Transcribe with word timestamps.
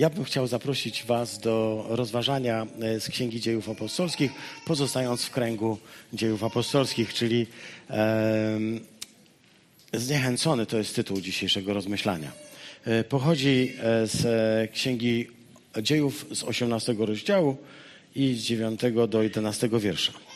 ja 0.00 0.10
bym 0.10 0.24
chciał 0.24 0.46
zaprosić 0.46 1.04
Was 1.04 1.38
do 1.38 1.86
rozważania 1.88 2.66
z 2.98 3.08
Księgi 3.08 3.40
Dziejów 3.40 3.68
Apostolskich, 3.68 4.32
pozostając 4.66 5.24
w 5.24 5.30
kręgu 5.30 5.78
Dziejów 6.12 6.44
Apostolskich, 6.44 7.14
czyli 7.14 7.46
e, 7.90 8.58
Zniechęcony 9.92 10.66
to 10.66 10.78
jest 10.78 10.94
tytuł 10.94 11.20
dzisiejszego 11.20 11.74
rozmyślania. 11.74 12.32
E, 12.84 13.04
pochodzi 13.04 13.72
z 14.04 14.20
Księgi 14.72 15.26
Dziejów 15.82 16.26
z 16.32 16.44
18 16.44 16.94
rozdziału 16.98 17.56
i 18.14 18.34
z 18.34 18.42
9 18.42 18.80
do 19.08 19.22
11 19.22 19.68
wiersza. 19.78 20.29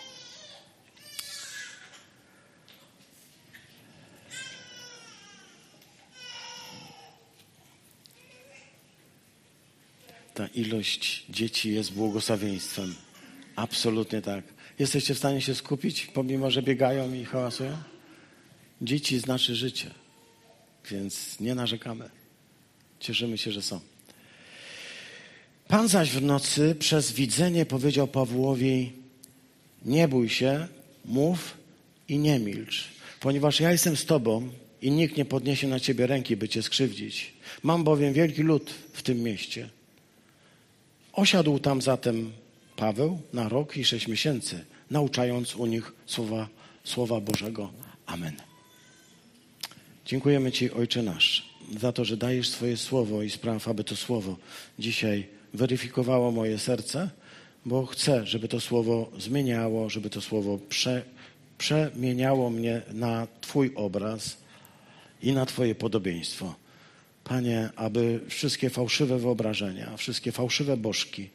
Ilość 10.55 11.25
dzieci 11.31 11.75
jest 11.75 11.93
błogosławieństwem. 11.93 12.95
Absolutnie 13.57 14.23
tak. 14.23 14.45
Jesteście 14.79 15.15
w 15.15 15.19
stanie 15.19 15.41
się 15.41 15.55
skupić, 15.55 16.07
pomimo 16.07 16.51
że 16.51 16.63
biegają 16.63 17.15
i 17.15 17.25
hałasują? 17.25 17.77
Dzieci 18.83 19.19
znaczy 19.19 19.55
życie, 19.55 19.91
więc 20.91 21.41
nie 21.41 21.55
narzekamy. 21.55 22.11
Cieszymy 23.01 23.39
się, 23.39 23.53
że 23.53 23.63
są. 23.63 23.81
Pan 25.69 25.89
zaś 25.89 26.11
w 26.11 26.23
nocy 26.23 26.77
przez 26.79 27.13
widzenie 27.13 27.67
powiedział 27.67 28.09
Pawłowi: 28.09 28.93
Nie 29.85 30.09
bój 30.09 30.29
się, 30.29 30.69
mów 31.05 31.57
i 32.09 32.19
nie 32.19 32.39
milcz, 32.39 32.89
ponieważ 33.21 33.61
ja 33.61 33.73
jestem 33.73 33.97
z 33.97 34.05
tobą 34.05 34.49
i 34.83 34.91
nikt 34.91 35.17
nie 35.17 35.25
podniesie 35.25 35.69
na 35.69 35.81
ciebie 35.81 36.07
ręki, 36.07 36.37
by 36.37 36.49
cię 36.49 36.63
skrzywdzić. 36.63 37.33
Mam 37.63 37.85
bowiem 37.85 38.13
wielki 38.13 38.43
lud 38.43 38.71
w 38.93 39.03
tym 39.03 39.23
mieście. 39.23 39.69
Osiadł 41.17 41.59
tam 41.59 41.83
zatem 41.83 42.33
Paweł 42.77 43.21
na 43.33 43.49
rok 43.49 43.77
i 43.77 43.85
sześć 43.85 44.09
miesięcy, 44.09 44.65
nauczając 44.91 45.57
u 45.57 45.67
nich 45.67 45.93
słowa, 46.07 46.49
słowa 46.85 47.21
Bożego. 47.21 47.73
Amen. 48.07 48.35
Dziękujemy 50.07 50.53
Ci, 50.53 50.71
Ojcze 50.71 51.03
nasz, 51.03 51.55
za 51.81 51.93
to, 51.93 52.05
że 52.05 52.17
dajesz 52.17 52.49
swoje 52.49 52.77
słowo 52.77 53.23
i 53.23 53.31
spraw, 53.31 53.69
aby 53.69 53.85
to 53.85 53.97
słowo 53.97 54.37
dzisiaj 54.79 55.27
weryfikowało 55.55 56.31
moje 56.31 56.59
serce, 56.59 57.11
bo 57.67 57.87
chcę, 57.87 58.27
żeby 58.27 58.49
to 58.49 58.61
słowo 58.61 59.11
zmieniało, 59.19 59.91
żeby 59.91 60.11
to 60.11 60.21
słowo 60.21 60.59
prze, 60.69 61.03
przemieniało 61.59 62.51
mnie 62.51 62.83
na 62.93 63.27
Twój 63.41 63.73
obraz 63.75 64.37
i 65.23 65.33
na 65.33 65.47
Twoje 65.47 65.75
podobieństwo. 65.75 66.64
Panie, 67.25 67.71
aby 67.77 68.21
wszystkie 68.29 68.71
fałszywe 68.71 69.19
wyobrażenia, 69.19 69.97
wszystkie 69.97 70.33
fałszywe 70.33 70.77
bożki 70.77 71.31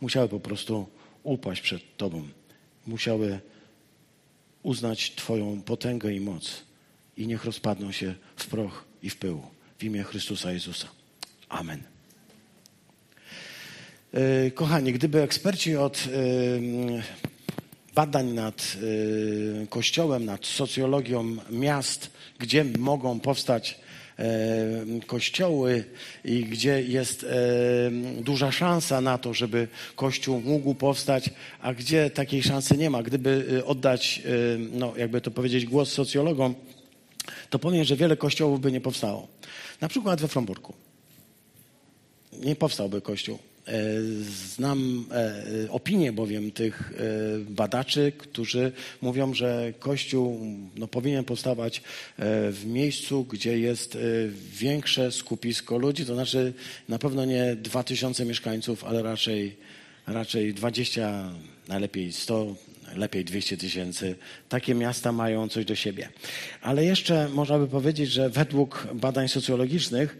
musiały 0.00 0.28
po 0.28 0.40
prostu 0.40 0.86
upaść 1.22 1.60
przed 1.60 1.96
Tobą. 1.96 2.28
Musiały 2.86 3.40
uznać 4.62 5.14
Twoją 5.14 5.62
potęgę 5.62 6.12
i 6.12 6.20
moc 6.20 6.62
i 7.16 7.26
niech 7.26 7.44
rozpadną 7.44 7.92
się 7.92 8.14
w 8.36 8.46
proch 8.46 8.84
i 9.02 9.10
w 9.10 9.16
pył. 9.16 9.42
W 9.78 9.84
imię 9.84 10.02
Chrystusa 10.02 10.52
Jezusa. 10.52 10.88
Amen. 11.48 11.82
E, 14.12 14.50
kochani, 14.50 14.92
gdyby 14.92 15.22
eksperci 15.22 15.76
od 15.76 15.96
e, 15.98 16.10
badań 17.94 18.26
nad 18.26 18.76
e, 19.62 19.66
Kościołem, 19.66 20.24
nad 20.24 20.46
socjologią 20.46 21.36
miast, 21.50 22.10
gdzie 22.38 22.64
mogą 22.64 23.20
powstać 23.20 23.80
kościoły 25.06 25.84
i 26.24 26.44
gdzie 26.44 26.82
jest 26.82 27.26
duża 28.20 28.52
szansa 28.52 29.00
na 29.00 29.18
to, 29.18 29.34
żeby 29.34 29.68
kościół 29.96 30.40
mógł 30.40 30.74
powstać, 30.74 31.30
a 31.60 31.74
gdzie 31.74 32.10
takiej 32.10 32.42
szansy 32.42 32.76
nie 32.76 32.90
ma. 32.90 33.02
Gdyby 33.02 33.62
oddać, 33.66 34.22
no, 34.72 34.96
jakby 34.96 35.20
to 35.20 35.30
powiedzieć, 35.30 35.66
głos 35.66 35.92
socjologom, 35.92 36.54
to 37.50 37.58
powiem, 37.58 37.84
że 37.84 37.96
wiele 37.96 38.16
kościołów 38.16 38.60
by 38.60 38.72
nie 38.72 38.80
powstało. 38.80 39.28
Na 39.80 39.88
przykład 39.88 40.20
we 40.20 40.28
Fromburgu. 40.28 40.72
Nie 42.32 42.56
powstałby 42.56 43.00
kościół. 43.00 43.38
E, 43.68 43.72
znam 44.54 45.06
e, 45.12 45.70
opinię 45.70 46.12
bowiem 46.12 46.50
tych 46.50 46.92
e, 46.92 47.38
badaczy, 47.38 48.12
którzy 48.18 48.72
mówią, 49.02 49.34
że 49.34 49.72
Kościół 49.78 50.40
no, 50.76 50.88
powinien 50.88 51.24
powstawać 51.24 51.82
w 52.52 52.62
miejscu, 52.66 53.24
gdzie 53.24 53.58
jest 53.58 53.98
większe 54.52 55.12
skupisko 55.12 55.78
ludzi, 55.78 56.06
to 56.06 56.14
znaczy 56.14 56.52
na 56.88 56.98
pewno 56.98 57.24
nie 57.24 57.56
2000 57.56 58.24
mieszkańców, 58.24 58.84
ale 58.84 59.02
raczej, 59.02 59.56
raczej 60.06 60.54
20, 60.54 61.30
najlepiej 61.68 62.12
100, 62.12 62.54
lepiej 62.96 63.24
200 63.24 63.56
tysięcy. 63.56 64.14
Takie 64.48 64.74
miasta 64.74 65.12
mają 65.12 65.48
coś 65.48 65.64
do 65.64 65.74
siebie. 65.74 66.08
Ale 66.62 66.84
jeszcze 66.84 67.28
można 67.28 67.58
by 67.58 67.66
powiedzieć, 67.68 68.10
że 68.10 68.30
według 68.30 68.88
badań 68.94 69.28
socjologicznych 69.28 70.18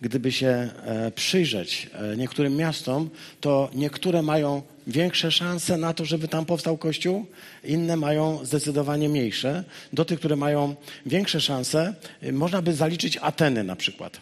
gdyby 0.00 0.32
się 0.32 0.46
e, 0.46 1.10
przyjrzeć 1.10 1.90
e, 1.92 2.16
niektórym 2.16 2.56
miastom, 2.56 3.10
to 3.40 3.70
niektóre 3.74 4.22
mają 4.22 4.62
większe 4.86 5.30
szanse 5.30 5.76
na 5.76 5.94
to, 5.94 6.04
żeby 6.04 6.28
tam 6.28 6.44
powstał 6.44 6.78
kościół, 6.78 7.26
inne 7.64 7.96
mają 7.96 8.44
zdecydowanie 8.44 9.08
mniejsze. 9.08 9.64
Do 9.92 10.04
tych, 10.04 10.18
które 10.18 10.36
mają 10.36 10.74
większe 11.06 11.40
szanse, 11.40 11.94
e, 12.22 12.32
można 12.32 12.62
by 12.62 12.74
zaliczyć 12.74 13.18
Ateny 13.22 13.64
na 13.64 13.76
przykład. 13.76 14.20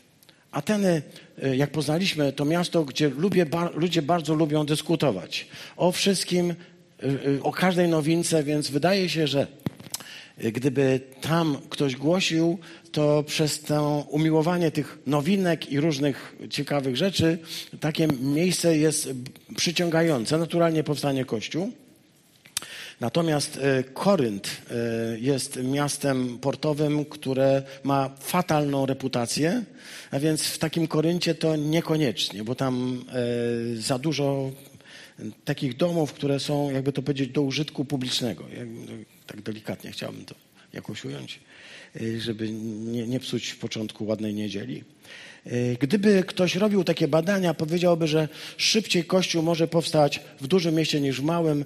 Ateny, 0.51 1.03
jak 1.57 1.71
poznaliśmy, 1.71 2.33
to 2.33 2.45
miasto, 2.45 2.85
gdzie 2.85 3.09
lubię, 3.09 3.47
ludzie 3.75 4.03
bardzo 4.03 4.35
lubią 4.35 4.67
dyskutować 4.67 5.47
o 5.77 5.93
wszystkim, 5.93 6.55
o 7.43 7.53
każdej 7.53 7.89
nowince, 7.89 8.43
więc 8.43 8.71
wydaje 8.71 9.09
się, 9.09 9.27
że 9.27 9.47
gdyby 10.39 11.01
tam 11.21 11.59
ktoś 11.71 11.97
głosił, 11.97 12.59
to 12.93 13.23
przez 13.27 13.61
to 13.61 14.07
umiłowanie 14.11 14.71
tych 14.71 14.99
nowinek 15.07 15.73
i 15.73 15.81
różnych 15.81 16.37
ciekawych 16.51 16.97
rzeczy, 16.97 17.39
takie 17.81 18.09
miejsce 18.21 18.79
jest 18.79 19.09
przyciągające. 19.57 20.39
Naturalnie 20.39 20.85
powstanie 20.85 21.25
Kościół. 21.25 21.73
Natomiast 23.01 23.59
e, 23.63 23.85
Korynt 23.85 24.49
e, 24.71 24.75
jest 25.19 25.63
miastem 25.63 26.39
portowym, 26.39 27.05
które 27.05 27.63
ma 27.85 28.11
fatalną 28.21 28.87
reputację, 28.87 29.65
a 30.11 30.19
więc 30.19 30.43
w 30.43 30.59
takim 30.59 30.87
Koryncie 30.87 31.35
to 31.35 31.57
niekoniecznie, 31.57 32.45
bo 32.45 32.55
tam 32.55 33.05
e, 33.13 33.77
za 33.77 33.99
dużo 33.99 34.51
takich 35.45 35.77
domów, 35.77 36.13
które 36.13 36.41
są, 36.41 36.71
jakby 36.71 36.93
to 36.93 37.03
powiedzieć, 37.03 37.31
do 37.31 37.43
użytku 37.43 37.85
publicznego. 37.85 38.45
Tak 39.27 39.43
delikatnie 39.43 39.93
chciałbym 39.93 40.25
to 40.25 40.35
jakoś 40.73 41.05
ująć. 41.05 41.41
Y, 42.01 42.21
żeby 42.21 42.51
nie, 42.51 43.07
nie 43.07 43.21
psuć 43.21 43.49
w 43.49 43.59
początku 43.59 44.07
ładnej 44.07 44.35
niedzieli. 44.35 44.85
Y, 45.47 45.77
gdyby 45.81 46.25
ktoś 46.27 46.55
robił 46.55 46.85
takie 46.85 47.09
badania, 47.09 47.55
powiedziałby, 47.55 48.07
że 48.09 48.29
szybciej 48.57 49.05
Kościół 49.05 49.43
może 49.43 49.69
powstać 49.69 50.21
w 50.41 50.47
dużym 50.47 50.75
mieście 50.75 51.01
niż 51.01 51.21
w 51.21 51.25
małym, 51.25 51.65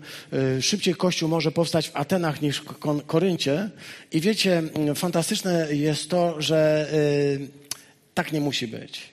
y, 0.59 0.62
szybciej 0.62 0.94
Kościół 0.94 1.28
może 1.28 1.53
powstać 1.53 1.88
w 1.88 1.97
Atenach 1.97 2.43
niż 2.43 2.59
w 2.60 3.04
Koryncie. 3.06 3.71
I 4.12 4.21
wiecie, 4.21 4.62
fantastyczne 4.94 5.75
jest 5.75 6.10
to, 6.10 6.42
że 6.42 6.91
tak 8.15 8.32
nie 8.32 8.41
musi 8.41 8.69
być 8.69 9.09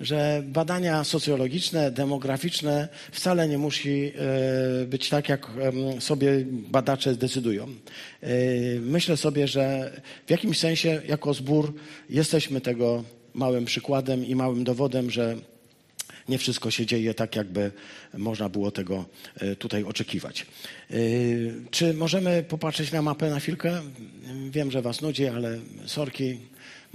że 0.00 0.42
badania 0.46 1.04
socjologiczne, 1.04 1.90
demograficzne 1.90 2.88
wcale 3.12 3.48
nie 3.48 3.58
musi 3.58 4.12
e, 4.82 4.86
być 4.86 5.08
tak, 5.08 5.28
jak 5.28 5.50
sobie 5.98 6.44
badacze 6.48 7.14
zdecydują. 7.14 7.64
E, 7.64 8.28
myślę 8.80 9.16
sobie, 9.16 9.48
że 9.48 9.92
w 10.26 10.30
jakimś 10.30 10.58
sensie 10.58 11.02
jako 11.08 11.34
zbór 11.34 11.74
jesteśmy 12.10 12.60
tego 12.60 13.04
małym 13.34 13.64
przykładem 13.64 14.26
i 14.26 14.34
małym 14.34 14.64
dowodem, 14.64 15.10
że 15.10 15.36
nie 16.28 16.38
wszystko 16.38 16.70
się 16.70 16.86
dzieje 16.86 17.14
tak, 17.14 17.36
jakby 17.36 17.72
można 18.14 18.48
było 18.48 18.70
tego 18.70 19.04
e, 19.36 19.56
tutaj 19.56 19.84
oczekiwać. 19.84 20.46
Czy 21.70 21.94
możemy 21.94 22.42
popatrzeć 22.42 22.92
na 22.92 23.02
mapę 23.02 23.30
na 23.30 23.40
chwilkę? 23.40 23.80
Wiem, 24.50 24.70
że 24.70 24.82
Was 24.82 25.00
nudzi, 25.00 25.26
ale 25.26 25.58
sorki, 25.86 26.38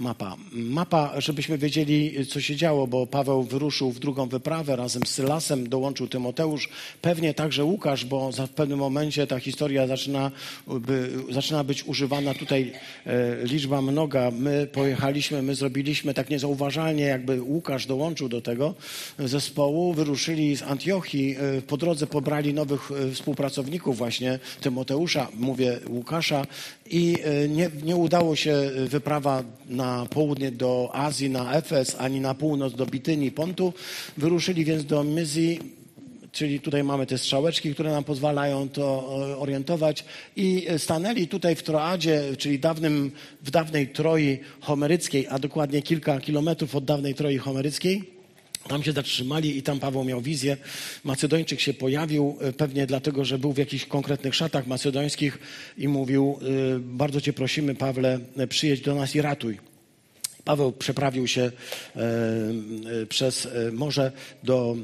mapa. 0.00 0.36
Mapa, 0.52 1.20
żebyśmy 1.20 1.58
wiedzieli, 1.58 2.26
co 2.26 2.40
się 2.40 2.56
działo, 2.56 2.86
bo 2.86 3.06
Paweł 3.06 3.42
wyruszył 3.42 3.92
w 3.92 3.98
drugą 3.98 4.28
wyprawę 4.28 4.76
razem 4.76 5.02
z 5.06 5.08
Sylasem, 5.08 5.68
dołączył 5.68 6.08
Tymoteusz, 6.08 6.68
pewnie 7.02 7.34
także 7.34 7.64
Łukasz, 7.64 8.04
bo 8.04 8.30
w 8.32 8.48
pewnym 8.48 8.78
momencie 8.78 9.26
ta 9.26 9.40
historia 9.40 9.86
zaczyna, 9.86 10.30
by, 10.66 11.10
zaczyna 11.30 11.64
być 11.64 11.84
używana 11.84 12.34
tutaj 12.34 12.72
e, 13.06 13.44
liczba 13.44 13.82
mnoga. 13.82 14.30
My 14.30 14.66
pojechaliśmy, 14.72 15.42
my 15.42 15.54
zrobiliśmy 15.54 16.14
tak 16.14 16.30
niezauważalnie, 16.30 17.04
jakby 17.04 17.42
Łukasz 17.42 17.86
dołączył 17.86 18.28
do 18.28 18.40
tego 18.40 18.74
zespołu, 19.18 19.92
wyruszyli 19.92 20.56
z 20.56 20.62
Antiochii, 20.62 21.36
e, 21.58 21.62
po 21.62 21.76
drodze 21.76 22.06
pobrali 22.06 22.54
nowych 22.54 22.90
e, 22.90 23.12
współpracowników 23.12 23.98
właśnie, 23.98 24.38
Tymoteusza, 24.60 25.28
mówię 25.34 25.78
Łukasza 25.88 26.46
i 26.90 27.16
e, 27.24 27.48
nie, 27.48 27.70
nie 27.82 27.96
udało 27.96 28.36
się 28.36 28.70
wyprawa 28.88 29.42
na 29.68 29.89
na 29.90 30.06
południe 30.06 30.50
do 30.50 30.90
Azji, 30.92 31.30
na 31.30 31.52
Efes, 31.52 31.96
ani 31.98 32.20
na 32.20 32.34
północ 32.34 32.74
do 32.74 32.86
Bityni, 32.86 33.30
Pontu. 33.30 33.72
Wyruszyli 34.16 34.64
więc 34.64 34.84
do 34.84 35.04
Myzji, 35.04 35.60
czyli 36.32 36.60
tutaj 36.60 36.84
mamy 36.84 37.06
te 37.06 37.18
strzałeczki, 37.18 37.74
które 37.74 37.90
nam 37.90 38.04
pozwalają 38.04 38.68
to 38.68 38.84
orientować 39.38 40.04
i 40.36 40.66
stanęli 40.78 41.28
tutaj 41.28 41.56
w 41.56 41.62
Troadzie, 41.62 42.22
czyli 42.38 42.58
dawnym, 42.58 43.12
w 43.42 43.50
dawnej 43.50 43.88
Troi 43.88 44.38
Homeryckiej, 44.60 45.26
a 45.28 45.38
dokładnie 45.38 45.82
kilka 45.82 46.20
kilometrów 46.20 46.74
od 46.74 46.84
dawnej 46.84 47.14
Troi 47.14 47.38
Homeryckiej. 47.38 48.20
Tam 48.68 48.82
się 48.82 48.92
zatrzymali 48.92 49.58
i 49.58 49.62
tam 49.62 49.80
Paweł 49.80 50.04
miał 50.04 50.20
wizję. 50.20 50.56
Macedończyk 51.04 51.60
się 51.60 51.74
pojawił, 51.74 52.36
e, 52.40 52.52
pewnie 52.52 52.86
dlatego, 52.86 53.24
że 53.24 53.38
był 53.38 53.52
w 53.52 53.58
jakichś 53.58 53.84
konkretnych 53.86 54.34
szatach 54.34 54.66
macedońskich 54.66 55.38
i 55.78 55.88
mówił: 55.88 56.38
e, 56.42 56.78
Bardzo 56.78 57.20
cię 57.20 57.32
prosimy, 57.32 57.74
Pawle, 57.74 58.20
e, 58.36 58.46
przyjedź 58.46 58.80
do 58.80 58.94
nas 58.94 59.14
i 59.16 59.22
ratuj. 59.22 59.69
Paweł 60.50 60.72
przeprawił 60.72 61.26
się 61.26 61.42
e, 61.42 61.50
e, 63.02 63.06
przez 63.06 63.46
e, 63.46 63.72
morze 63.72 64.12
do 64.44 64.76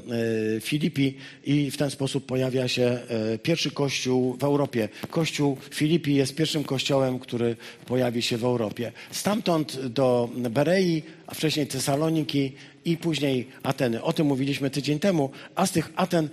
Filipi 0.60 1.14
i 1.44 1.70
w 1.70 1.76
ten 1.76 1.90
sposób 1.90 2.26
pojawia 2.26 2.68
się 2.68 2.98
pierwszy 3.42 3.70
kościół 3.70 4.36
w 4.38 4.44
Europie. 4.44 4.88
Kościół 5.10 5.56
Filipi 5.70 6.14
jest 6.14 6.34
pierwszym 6.34 6.64
kościołem, 6.64 7.18
który 7.18 7.56
pojawi 7.86 8.22
się 8.22 8.36
w 8.36 8.44
Europie. 8.44 8.92
Stamtąd 9.10 9.86
do 9.86 10.28
Berei, 10.50 11.02
a 11.26 11.34
wcześniej 11.34 11.66
Tesaloniki 11.66 12.52
i 12.86 12.96
później 12.96 13.46
Ateny. 13.62 14.02
O 14.02 14.12
tym 14.12 14.26
mówiliśmy 14.26 14.70
tydzień 14.70 14.98
temu, 14.98 15.30
a 15.54 15.66
z 15.66 15.70
tych 15.70 15.92
Aten 15.96 16.28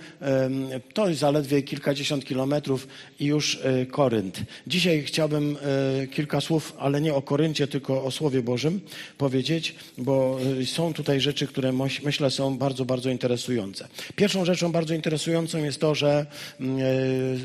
to 0.93 1.09
jest 1.09 1.19
zaledwie 1.19 1.61
kilkadziesiąt 1.61 2.25
kilometrów 2.25 2.87
i 3.19 3.25
już 3.25 3.59
e, 3.63 3.85
Korynt. 3.85 4.39
Dzisiaj 4.67 5.03
chciałbym 5.03 5.57
e, 6.01 6.07
kilka 6.07 6.41
słów, 6.41 6.73
ale 6.79 7.01
nie 7.01 7.13
o 7.13 7.21
Koryncie, 7.21 7.67
tylko 7.67 8.03
o 8.03 8.11
Słowie 8.11 8.41
Bożym 8.41 8.81
powiedzieć, 9.17 9.75
bo 9.97 10.39
e, 10.61 10.65
są 10.65 10.93
tutaj 10.93 11.21
rzeczy, 11.21 11.47
które 11.47 11.73
myślę 12.03 12.31
są 12.31 12.57
bardzo, 12.57 12.85
bardzo 12.85 13.09
interesujące. 13.09 13.87
Pierwszą 14.15 14.45
rzeczą 14.45 14.71
bardzo 14.71 14.93
interesującą 14.93 15.63
jest 15.63 15.79
to, 15.79 15.95
że 15.95 16.25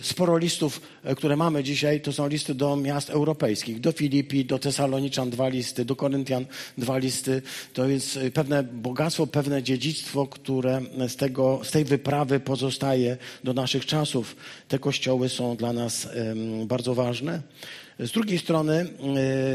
sporo 0.02 0.38
listów, 0.38 0.80
które 1.16 1.36
mamy 1.36 1.64
dzisiaj, 1.64 2.00
to 2.00 2.12
są 2.12 2.28
listy 2.28 2.54
do 2.54 2.76
miast 2.76 3.10
europejskich, 3.10 3.80
do 3.80 3.92
Filipi, 3.92 4.44
do 4.44 4.58
Tesaloniczan 4.58 5.30
dwa 5.30 5.48
listy, 5.48 5.84
do 5.84 5.96
Koryntian 5.96 6.46
dwa 6.78 6.98
listy. 6.98 7.42
To 7.72 7.88
jest 7.88 8.18
pewne 8.34 8.62
bogactwo 8.62 8.97
bogactwo, 8.98 9.26
pewne 9.26 9.62
dziedzictwo, 9.62 10.26
które 10.26 10.80
z, 11.08 11.16
tego, 11.16 11.60
z 11.62 11.70
tej 11.70 11.84
wyprawy 11.84 12.40
pozostaje 12.40 13.16
do 13.44 13.52
naszych 13.52 13.86
czasów. 13.86 14.36
Te 14.68 14.78
kościoły 14.78 15.28
są 15.28 15.56
dla 15.56 15.72
nas 15.72 16.08
bardzo 16.66 16.94
ważne. 16.94 17.42
Z 17.98 18.10
drugiej 18.10 18.38
strony 18.38 18.86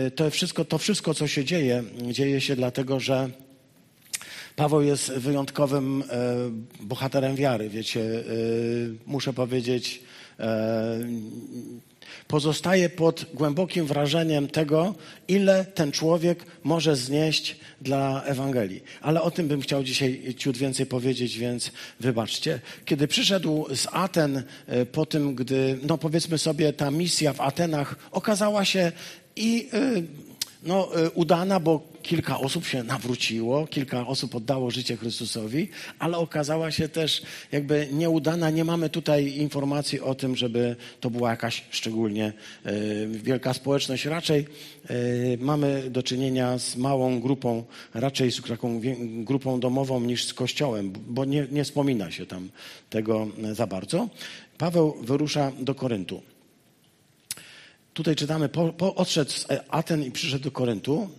e, 0.07 0.11
to 0.11 0.29
wszystko, 0.29 0.65
to 0.65 0.77
wszystko, 0.77 1.13
co 1.13 1.27
się 1.27 1.45
dzieje, 1.45 1.83
dzieje 2.11 2.41
się 2.41 2.55
dlatego, 2.55 2.99
że 2.99 3.29
Paweł 4.55 4.81
jest 4.81 5.11
wyjątkowym 5.11 6.03
e, 6.03 6.05
bohaterem 6.81 7.35
wiary. 7.35 7.69
Wiecie, 7.69 8.01
e, 8.01 8.23
muszę 9.05 9.33
powiedzieć, 9.33 10.01
pozostaje 12.27 12.89
pod 12.89 13.25
głębokim 13.33 13.86
wrażeniem 13.86 14.48
tego, 14.48 14.95
ile 15.27 15.65
ten 15.65 15.92
człowiek 15.92 16.45
może 16.63 16.95
znieść 16.95 17.56
dla 17.81 18.24
Ewangelii. 18.24 18.83
Ale 19.01 19.21
o 19.21 19.31
tym 19.31 19.48
bym 19.48 19.62
chciał 19.62 19.83
dzisiaj 19.83 20.36
ciut 20.38 20.57
więcej 20.57 20.86
powiedzieć, 20.86 21.38
więc 21.38 21.71
wybaczcie. 22.00 22.60
Kiedy 22.86 23.07
przyszedł 23.07 23.65
z 23.75 23.88
Aten 23.92 24.44
e, 24.68 24.86
po 24.86 25.06
tym, 25.06 25.36
gdy, 25.36 25.80
no 25.83 25.98
powiedzmy 25.98 26.38
sobie, 26.38 26.74
ta 26.74 26.92
misja 26.92 27.33
w 27.33 27.42
Atenach 27.42 27.95
okazała 28.12 28.65
się 28.65 28.92
i 29.36 29.69
e, 29.74 29.80
no, 30.65 30.95
e, 30.95 31.10
udana, 31.10 31.60
bo 31.60 31.81
kilka 32.04 32.39
osób 32.39 32.65
się 32.65 32.83
nawróciło, 32.83 33.68
kilka 33.68 34.07
osób 34.07 34.36
oddało 34.36 34.71
życie 34.71 34.98
Chrystusowi, 34.98 35.68
ale 36.00 36.18
okazała 36.18 36.71
się 36.71 36.89
też 36.89 37.21
jakby 37.51 37.88
nieudana. 37.92 38.50
Nie 38.50 38.63
mamy 38.63 38.89
tutaj 38.89 39.27
informacji 39.27 40.00
o 40.00 40.15
tym, 40.15 40.36
żeby 40.36 40.75
to 41.00 41.10
była 41.10 41.30
jakaś 41.30 41.63
szczególnie 41.69 42.33
y, 42.65 43.07
wielka 43.07 43.54
społeczność. 43.54 44.06
Raczej 44.06 44.48
y, 44.92 45.38
mamy 45.42 45.89
do 45.89 46.04
czynienia 46.04 46.57
z 46.57 46.75
małą 46.75 47.19
grupą, 47.19 47.63
raczej 47.94 48.31
z 48.31 48.42
taką 48.42 48.81
grupą 49.24 49.60
domową 49.60 50.00
niż 50.00 50.25
z 50.25 50.33
kościołem, 50.33 50.94
bo 51.07 51.25
nie, 51.25 51.48
nie 51.51 51.63
wspomina 51.63 52.12
się 52.12 52.25
tam 52.25 52.50
tego 52.89 53.27
za 53.54 53.68
bardzo. 53.68 54.10
Paweł 54.57 54.98
wyrusza 55.01 55.51
do 55.60 55.75
Koryntu. 55.75 56.32
Tutaj 57.93 58.15
czytamy, 58.15 58.49
po, 58.49 58.73
po, 58.73 58.95
odszedł 58.95 59.31
z 59.31 59.47
Aten 59.69 60.03
i 60.03 60.11
przyszedł 60.11 60.43
do 60.43 60.51
Koryntu. 60.51 61.09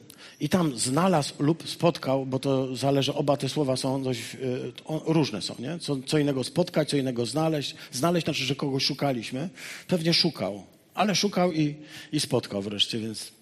I 0.40 0.48
tam 0.48 0.78
znalazł 0.78 1.34
lub 1.38 1.68
spotkał, 1.68 2.26
bo 2.26 2.38
to 2.38 2.76
zależy, 2.76 3.14
oba 3.14 3.36
te 3.36 3.48
słowa 3.48 3.76
są 3.76 4.02
dość 4.02 4.20
e, 4.20 5.12
różne 5.12 5.42
są, 5.42 5.54
nie? 5.58 5.78
Co, 5.78 5.96
co 6.06 6.18
innego 6.18 6.44
spotkać, 6.44 6.88
co 6.88 6.96
innego 6.96 7.26
znaleźć. 7.26 7.74
Znaleźć 7.92 8.26
znaczy, 8.26 8.44
że 8.44 8.54
kogoś 8.54 8.84
szukaliśmy. 8.84 9.48
Pewnie 9.88 10.14
szukał, 10.14 10.62
ale 10.94 11.14
szukał 11.14 11.52
i, 11.52 11.74
i 12.12 12.20
spotkał 12.20 12.62
wreszcie, 12.62 12.98
więc 12.98 13.32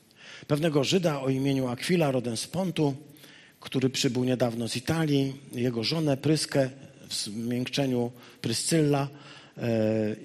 pewnego 0.47 0.85
Żyda 0.85 1.21
o 1.21 1.29
imieniu 1.29 1.69
Aquila, 1.69 2.11
rodem 2.11 2.37
z 2.37 2.47
Pontu, 2.47 2.95
który 3.61 3.91
przybył 3.91 4.25
niedawno 4.25 4.69
z 4.69 4.77
Italii, 4.77 5.33
jego 5.53 5.85
żonę 5.85 6.17
Pryskę 6.17 6.71
w 7.09 7.15
zmiękczeniu 7.15 8.13
Pryscylla, 8.41 9.09
e, 9.59 10.17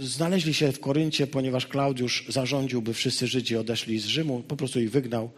znaleźli 0.00 0.54
się 0.54 0.72
w 0.72 0.80
Koryncie, 0.80 1.26
ponieważ 1.26 1.66
Klaudiusz 1.66 2.24
zarządził, 2.28 2.82
by 2.82 2.94
wszyscy 2.94 3.26
Żydzi 3.26 3.56
odeszli 3.56 3.98
z 3.98 4.06
Rzymu, 4.06 4.42
po 4.48 4.56
prostu 4.56 4.80
ich 4.80 4.90
wygnał. 4.90 5.30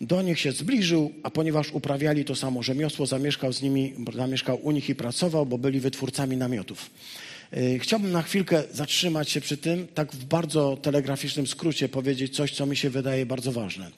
Do 0.00 0.22
nich 0.22 0.40
się 0.40 0.52
zbliżył, 0.52 1.12
a 1.22 1.30
ponieważ 1.30 1.72
uprawiali 1.72 2.24
to 2.24 2.34
samo 2.34 2.62
rzemiosło, 2.62 3.06
zamieszkał 3.06 3.52
z 3.52 3.62
nimi, 3.62 3.94
zamieszkał 4.14 4.58
u 4.62 4.70
nich 4.70 4.88
i 4.88 4.94
pracował, 4.94 5.46
bo 5.46 5.58
byli 5.58 5.80
wytwórcami 5.80 6.36
namiotów. 6.36 6.90
E, 7.52 7.78
chciałbym 7.78 8.12
na 8.12 8.22
chwilkę 8.22 8.62
zatrzymać 8.72 9.30
się 9.30 9.40
przy 9.40 9.56
tym, 9.56 9.88
tak 9.94 10.12
w 10.12 10.24
bardzo 10.24 10.78
telegraficznym 10.82 11.46
skrócie 11.46 11.88
powiedzieć 11.88 12.36
coś, 12.36 12.52
co 12.52 12.66
mi 12.66 12.76
się 12.76 12.90
wydaje 12.90 13.26
bardzo 13.26 13.52
ważne. 13.52 13.90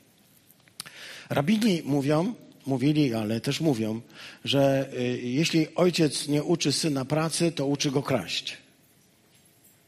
Rabini 1.31 1.83
mówią, 1.85 2.35
mówili, 2.67 3.15
ale 3.15 3.41
też 3.41 3.61
mówią, 3.61 4.01
że 4.45 4.89
e, 4.99 5.03
jeśli 5.19 5.75
ojciec 5.75 6.29
nie 6.29 6.43
uczy 6.43 6.73
syna 6.73 7.05
pracy, 7.05 7.53
to 7.53 7.67
uczy 7.67 7.91
go 7.91 8.03
kraść. 8.03 8.66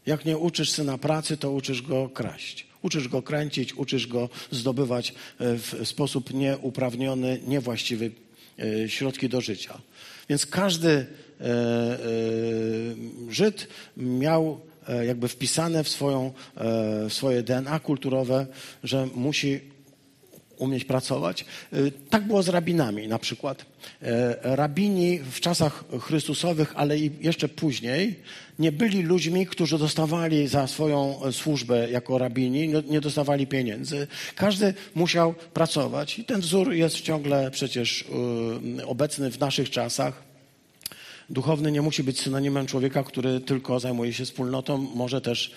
Jak 0.09 0.25
nie 0.25 0.39
uczysz 0.39 0.71
syna 0.71 0.99
pracy, 0.99 1.37
to 1.37 1.51
uczysz 1.53 1.83
go 1.83 2.09
kraść. 2.09 2.67
Uczysz 2.83 3.09
go 3.09 3.23
kręcić, 3.23 3.75
uczysz 3.75 4.07
go 4.07 4.29
zdobywać 4.51 5.11
e, 5.11 5.15
w 5.59 5.81
sposób 5.85 6.35
nieuprawniony, 6.35 7.41
niewłaściwy 7.47 8.11
e, 8.59 8.89
środki 8.89 9.29
do 9.29 9.41
życia. 9.41 9.79
Więc 10.29 10.47
każdy 10.47 10.91
e, 10.91 11.07
Żyd 13.31 13.69
miał 13.97 14.61
jakby 15.07 15.29
wpisane 15.29 15.85
w, 15.85 15.89
swoją, 15.89 16.33
w 17.09 17.13
swoje 17.13 17.43
DNA 17.43 17.81
kulturowe, 17.81 18.47
że 18.85 19.09
musi 19.15 19.61
umieć 20.59 20.85
pracować. 20.85 21.45
Tak 22.11 22.27
było 22.27 22.43
z 22.43 22.49
rabinami 22.49 23.09
na 23.09 23.19
przykład. 23.19 23.67
Rabini 24.43 25.21
w 25.31 25.41
czasach 25.41 25.85
Chrystusowych, 26.01 26.73
ale 26.77 26.99
i 26.99 27.11
jeszcze 27.21 27.49
później, 27.49 28.17
nie 28.59 28.73
byli 28.73 29.03
ludźmi, 29.03 29.47
którzy 29.47 29.79
dostawali 29.79 30.49
za 30.49 30.67
swoją 30.67 31.25
e, 31.25 31.33
służbę 31.33 31.91
jako 31.91 32.19
rabini, 32.19 32.69
nie 32.89 33.01
dostawali 33.01 33.47
pieniędzy. 33.47 34.07
Każdy 34.35 34.75
musiał 34.95 35.35
pracować 35.35 36.19
i 36.19 36.25
ten 36.25 36.41
wzór 36.41 36.73
jest 36.73 37.01
ciągle 37.01 37.51
przecież 37.51 38.05
e, 38.79 38.87
obecny 38.87 39.31
w 39.31 39.41
naszych 39.41 39.71
czasach. 39.71 40.28
Duchowny 41.31 41.73
nie 41.73 41.83
musi 41.83 42.03
być 42.03 42.21
synonimem 42.21 42.67
człowieka, 42.67 43.05
który 43.05 43.41
tylko 43.41 43.81
zajmuje 43.81 44.13
się 44.13 44.25
wspólnotą, 44.25 44.79
może 44.95 45.21
też 45.21 45.53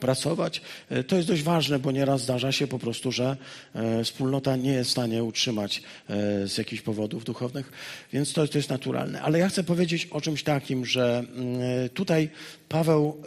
pracować. 0.00 0.62
E, 0.90 1.04
to 1.04 1.16
jest 1.16 1.28
dość 1.28 1.42
ważne, 1.42 1.78
bo 1.78 1.92
nieraz 1.92 2.22
zdarza 2.22 2.52
się 2.52 2.66
po 2.66 2.78
prostu, 2.78 3.12
że 3.12 3.36
e, 3.74 4.04
wspólnota 4.04 4.56
nie 4.56 4.72
jest 4.72 4.90
w 4.90 4.92
stanie 4.92 5.24
utrzymać 5.24 5.82
e, 6.08 6.48
z 6.48 6.58
jakichś 6.58 6.82
powodów 6.82 7.24
duchownych, 7.24 7.72
więc 8.12 8.32
to, 8.32 8.48
to 8.48 8.58
jest 8.58 8.70
naturalne. 8.70 9.22
Ale 9.22 9.38
ja 9.38 9.48
chcę 9.48 9.64
powiedzieć 9.64 10.08
o 10.10 10.20
czymś 10.20 10.42
takim, 10.42 10.86
że 10.86 11.24
mm, 11.36 11.88
tutaj 11.88 12.30
Paweł 12.68 13.22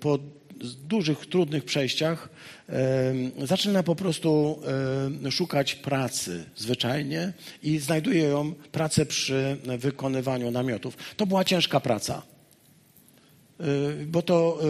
po 0.00 0.18
dużych, 0.88 1.26
trudnych 1.26 1.64
przejściach 1.64 2.28
zaczyna 3.44 3.82
po 3.82 3.96
prostu 3.96 4.60
szukać 5.30 5.74
pracy 5.74 6.44
zwyczajnie 6.56 7.32
i 7.62 7.78
znajduje 7.78 8.24
ją 8.24 8.54
pracę 8.72 9.06
przy 9.06 9.56
wykonywaniu 9.78 10.50
namiotów. 10.50 10.96
To 11.16 11.26
była 11.26 11.44
ciężka 11.44 11.80
praca, 11.80 12.22
bo 14.06 14.22
to 14.22 14.60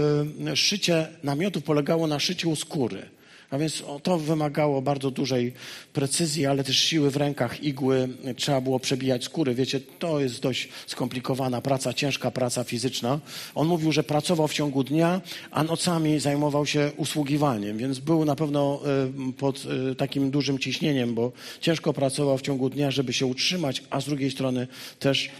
szycie 0.54 1.06
namiotów 1.22 1.64
polegało 1.64 2.06
na 2.06 2.20
szyciu 2.20 2.56
skóry. 2.56 3.13
A 3.54 3.58
więc 3.58 3.82
to 4.02 4.18
wymagało 4.18 4.82
bardzo 4.82 5.10
dużej 5.10 5.52
precyzji, 5.92 6.46
ale 6.46 6.64
też 6.64 6.78
siły 6.78 7.10
w 7.10 7.16
rękach, 7.16 7.64
igły, 7.64 8.08
trzeba 8.36 8.60
było 8.60 8.80
przebijać 8.80 9.24
skóry. 9.24 9.54
Wiecie, 9.54 9.80
to 9.98 10.20
jest 10.20 10.40
dość 10.40 10.68
skomplikowana 10.86 11.60
praca, 11.60 11.92
ciężka 11.92 12.30
praca 12.30 12.64
fizyczna. 12.64 13.20
On 13.54 13.66
mówił, 13.66 13.92
że 13.92 14.02
pracował 14.02 14.48
w 14.48 14.52
ciągu 14.52 14.84
dnia, 14.84 15.20
a 15.50 15.64
nocami 15.64 16.20
zajmował 16.20 16.66
się 16.66 16.92
usługiwaniem, 16.96 17.78
więc 17.78 17.98
był 17.98 18.24
na 18.24 18.36
pewno 18.36 18.80
e, 19.28 19.32
pod 19.32 19.66
e, 19.90 19.94
takim 19.94 20.30
dużym 20.30 20.58
ciśnieniem, 20.58 21.14
bo 21.14 21.32
ciężko 21.60 21.92
pracował 21.92 22.38
w 22.38 22.42
ciągu 22.42 22.70
dnia, 22.70 22.90
żeby 22.90 23.12
się 23.12 23.26
utrzymać, 23.26 23.82
a 23.90 24.00
z 24.00 24.04
drugiej 24.04 24.30
strony 24.30 24.66
też 24.98 25.30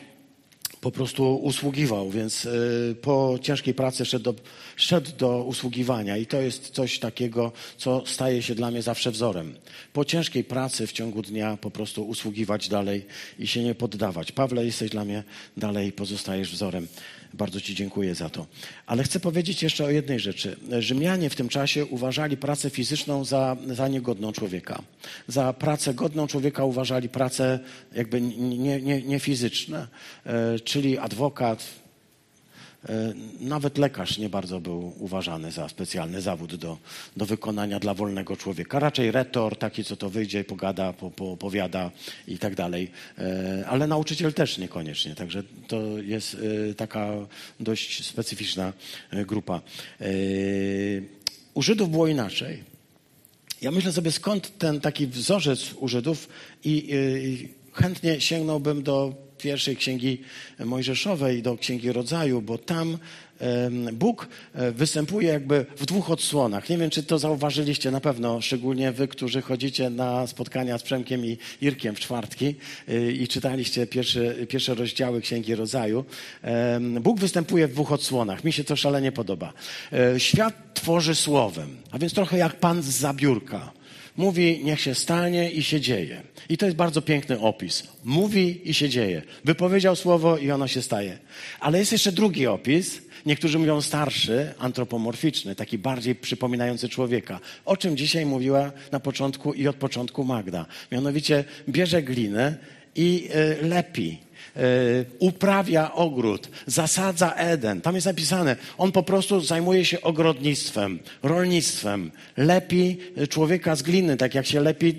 po 0.85 0.91
prostu 0.91 1.37
usługiwał, 1.37 2.11
więc 2.11 2.45
y, 2.45 2.97
po 3.03 3.39
ciężkiej 3.43 3.75
pracy 3.75 4.05
szedł 4.05 4.25
do, 4.25 4.35
szedł 4.77 5.11
do 5.19 5.45
usługiwania 5.45 6.17
i 6.17 6.27
to 6.27 6.41
jest 6.41 6.71
coś 6.71 6.99
takiego, 6.99 7.53
co 7.77 8.03
staje 8.07 8.43
się 8.43 8.55
dla 8.55 8.71
mnie 8.71 8.83
zawsze 8.83 9.11
wzorem. 9.11 9.55
Po 9.93 10.05
ciężkiej 10.05 10.45
pracy 10.45 10.87
w 10.87 10.93
ciągu 10.93 11.23
dnia 11.23 11.59
po 11.61 11.71
prostu 11.71 12.09
usługiwać 12.09 12.69
dalej 12.69 13.07
i 13.39 13.47
się 13.47 13.63
nie 13.63 13.75
poddawać. 13.75 14.33
Pawle, 14.33 14.65
jesteś 14.65 14.91
dla 14.91 15.05
mnie 15.05 15.25
dalej, 15.57 15.93
pozostajesz 15.93 16.53
wzorem. 16.53 16.89
Bardzo 17.35 17.61
Ci 17.61 17.75
dziękuję 17.75 18.15
za 18.15 18.31
to. 18.31 18.47
Ale 18.87 19.03
chcę 19.03 19.21
powiedzieć 19.21 19.63
jeszcze 19.63 19.85
o 19.85 19.91
jednej 19.91 20.21
rzeczy. 20.21 20.57
Rzymianie 20.79 21.31
w 21.31 21.35
tym 21.35 21.49
czasie 21.49 21.87
uważali 21.87 22.37
pracę 22.37 22.71
fizyczną 22.71 23.25
za, 23.25 23.57
za 23.67 23.89
niegodną 23.89 24.33
człowieka. 24.33 24.83
Za 25.29 25.53
pracę 25.53 25.95
godną 25.95 26.27
człowieka 26.27 26.65
uważali 26.65 27.09
pracę 27.09 27.61
jakby 27.93 28.21
nie, 28.21 28.83
nie, 28.83 29.03
nie 29.03 29.19
fizyczne, 29.21 29.89
e, 30.27 30.59
czyli 30.59 30.99
adwokat, 30.99 31.65
nawet 33.41 33.79
lekarz 33.79 34.19
nie 34.19 34.29
bardzo 34.29 34.61
był 34.61 34.93
uważany 34.99 35.53
za 35.53 35.69
specjalny 35.69 36.21
zawód 36.21 36.55
do, 36.55 36.79
do 37.17 37.27
wykonania 37.27 37.81
dla 37.81 37.95
wolnego 37.95 38.37
człowieka. 38.37 38.79
Raczej 38.79 39.11
retor, 39.11 39.59
taki 39.59 39.85
co 39.85 39.97
to 39.97 40.11
wyjdzie, 40.11 40.45
pogada, 40.45 40.93
po, 40.93 41.11
i 42.29 42.39
tak 42.39 42.55
dalej. 42.55 42.91
E, 43.19 43.65
ale 43.69 43.87
nauczyciel 43.87 44.33
też 44.33 44.59
niekoniecznie. 44.59 45.15
Także 45.15 45.43
to 45.69 45.99
jest 45.99 46.37
e, 46.71 46.75
taka 46.75 47.13
dość 47.61 48.07
specyficzna 48.07 48.73
grupa. 49.13 49.61
U 51.55 51.63
Żydów 51.63 51.91
było 51.91 52.07
inaczej. 52.07 52.65
Ja 53.63 53.71
myślę 53.71 53.93
sobie, 53.93 54.13
skąd 54.13 54.59
ten 54.59 54.81
taki 54.81 55.07
wzorzec 55.07 55.73
u 55.73 55.89
Żydów 55.89 56.29
i, 56.65 56.95
i 57.25 57.49
chętnie 57.73 58.21
sięgnąłbym 58.21 58.83
do 58.83 59.24
pierwszej 59.45 59.77
księgi 59.77 60.21
Mojżeszowej 60.65 61.43
do 61.43 61.57
księgi 61.57 61.93
rodzaju, 61.93 62.43
bo 62.43 62.59
tam 62.59 62.99
Bóg 63.93 64.29
e, 64.55 64.73
występuje 64.73 65.29
jakby 65.29 65.67
w 65.77 65.87
dwóch 65.87 66.11
odsłonach. 66.11 66.69
Nie 66.69 66.79
wiem, 66.79 66.91
czy 66.91 67.03
to 67.03 67.19
zauważyliście 67.19 67.91
na 67.91 68.01
pewno, 68.01 68.41
szczególnie 68.41 68.93
wy, 68.93 69.09
którzy 69.09 69.43
chodzicie 69.43 69.91
na 69.91 70.27
spotkania 70.27 70.79
z 70.79 70.83
Przemkiem 70.83 71.27
i 71.27 71.39
Irkiem 71.61 71.95
w 71.95 72.01
czwartki 72.01 72.55
e, 72.89 73.11
i 73.11 73.29
czytaliście 73.29 73.87
pierwsze, 73.87 74.35
pierwsze 74.47 74.75
rozdziały 74.75 75.21
Księgi 75.21 75.55
Rodzaju. 75.55 76.05
Bóg 77.01 77.21
występuje 77.21 77.69
w 77.69 77.73
dwóch 77.73 77.93
odsłonach. 77.93 78.45
Mi 78.45 78.53
się 78.53 78.65
to 78.65 78.77
szalenie 78.77 79.13
podoba. 79.13 79.53
E, 79.93 80.21
świat 80.21 80.75
tworzy 80.75 81.15
słowem, 81.15 81.77
a 81.91 81.99
więc 81.99 82.15
trochę 82.15 82.39
jak 82.39 82.61
pan 82.61 82.83
z 82.83 82.87
zabiórka. 82.87 83.73
Mówi, 84.17 84.61
niech 84.65 84.81
się 84.81 84.95
stanie 84.95 85.51
i 85.51 85.63
się 85.63 85.81
dzieje. 85.81 86.23
I 86.49 86.59
to 86.59 86.67
jest 86.67 86.77
bardzo 86.77 87.03
piękny 87.03 87.41
opis. 87.41 87.83
Mówi 88.05 88.71
i 88.71 88.75
się 88.75 88.89
dzieje. 88.89 89.23
Wypowiedział 89.45 89.97
słowo 89.97 90.39
i 90.39 90.51
ono 90.51 90.69
się 90.69 90.83
staje. 90.83 91.19
Ale 91.61 91.79
jest 91.79 91.93
jeszcze 91.93 92.13
drugi 92.13 92.47
opis. 92.47 93.03
Niektórzy 93.27 93.59
mówią 93.59 93.81
starszy, 93.81 94.55
antropomorficzny, 94.59 95.55
taki 95.55 95.79
bardziej 95.79 96.15
przypominający 96.15 96.89
człowieka. 96.89 97.41
O 97.65 97.77
czym 97.77 97.97
dzisiaj 97.97 98.27
mówiła 98.27 98.73
na 98.93 99.01
początku 99.01 99.53
i 99.53 99.69
od 99.69 99.77
początku 99.77 100.25
Magda. 100.25 100.67
Mianowicie 100.93 101.45
bierze 101.69 102.03
glinę 102.03 102.57
i 102.97 103.29
y, 103.63 103.67
lepi 103.67 104.25
E, 104.57 105.05
uprawia 105.19 105.93
ogród, 105.93 106.49
zasadza 106.67 107.35
Eden. 107.35 107.81
Tam 107.81 107.95
jest 107.95 108.07
napisane, 108.07 108.57
on 108.79 108.93
po 108.93 109.03
prostu 109.03 109.41
zajmuje 109.41 109.85
się 109.85 110.01
ogrodnictwem, 110.03 110.99
rolnictwem. 111.23 112.11
Lepi 112.37 112.99
człowieka 113.29 113.77
z 113.77 113.83
gliny, 113.83 114.17
tak 114.17 114.35
jak 114.35 114.47
się 114.47 114.61
lepi 114.61 114.95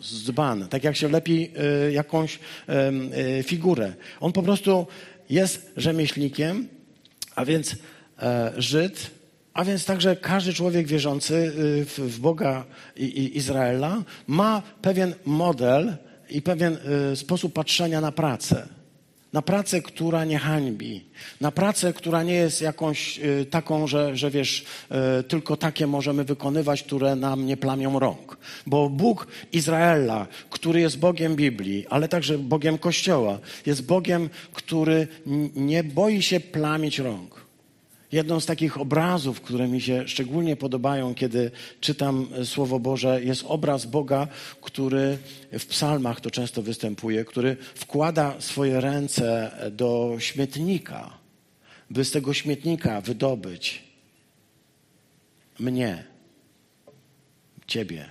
z 0.00 0.24
dzban, 0.24 0.68
tak 0.68 0.84
jak 0.84 0.96
się 0.96 1.08
lepi 1.08 1.50
e, 1.56 1.92
jakąś 1.92 2.38
e, 2.68 3.42
figurę. 3.42 3.92
On 4.20 4.32
po 4.32 4.42
prostu 4.42 4.86
jest 5.30 5.72
rzemieślnikiem, 5.76 6.68
a 7.36 7.44
więc 7.44 7.76
Żyd, 8.56 9.10
a 9.54 9.64
więc 9.64 9.84
także 9.84 10.16
każdy 10.16 10.52
człowiek 10.52 10.86
wierzący 10.86 11.52
w 11.86 12.18
Boga 12.20 12.64
i 12.96 13.36
Izraela 13.36 14.02
ma 14.26 14.62
pewien 14.82 15.14
model 15.24 15.96
i 16.34 16.42
pewien 16.42 16.78
sposób 17.14 17.52
patrzenia 17.52 18.00
na 18.00 18.12
pracę 18.12 18.68
na 19.34 19.42
pracę, 19.42 19.82
która 19.82 20.24
nie 20.24 20.38
hańbi, 20.38 21.04
na 21.40 21.50
pracę, 21.50 21.92
która 21.92 22.22
nie 22.22 22.34
jest 22.34 22.62
jakąś 22.62 23.18
y, 23.18 23.46
taką, 23.50 23.86
że, 23.86 24.16
że 24.16 24.30
wiesz, 24.30 24.64
y, 25.20 25.22
tylko 25.22 25.56
takie 25.56 25.86
możemy 25.86 26.24
wykonywać, 26.24 26.82
które 26.82 27.16
nam 27.16 27.46
nie 27.46 27.56
plamią 27.56 27.98
rąk. 27.98 28.38
Bo 28.66 28.90
Bóg 28.90 29.26
Izraela, 29.52 30.26
który 30.50 30.80
jest 30.80 30.98
Bogiem 30.98 31.36
Biblii, 31.36 31.86
ale 31.90 32.08
także 32.08 32.38
Bogiem 32.38 32.78
Kościoła, 32.78 33.38
jest 33.66 33.86
Bogiem, 33.86 34.30
który 34.52 35.08
nie 35.56 35.84
boi 35.84 36.22
się 36.22 36.40
plamić 36.40 36.98
rąk. 36.98 37.33
Jedną 38.14 38.40
z 38.40 38.46
takich 38.46 38.80
obrazów, 38.80 39.40
które 39.40 39.68
mi 39.68 39.80
się 39.80 40.08
szczególnie 40.08 40.56
podobają, 40.56 41.14
kiedy 41.14 41.50
czytam 41.80 42.28
Słowo 42.44 42.80
Boże, 42.80 43.24
jest 43.24 43.44
obraz 43.46 43.86
Boga, 43.86 44.28
który 44.60 45.18
w 45.52 45.66
psalmach 45.66 46.20
to 46.20 46.30
często 46.30 46.62
występuje, 46.62 47.24
który 47.24 47.56
wkłada 47.74 48.40
swoje 48.40 48.80
ręce 48.80 49.50
do 49.70 50.16
śmietnika, 50.18 51.18
by 51.90 52.04
z 52.04 52.10
tego 52.10 52.34
śmietnika 52.34 53.00
wydobyć 53.00 53.82
mnie, 55.58 56.04
Ciebie, 57.66 58.10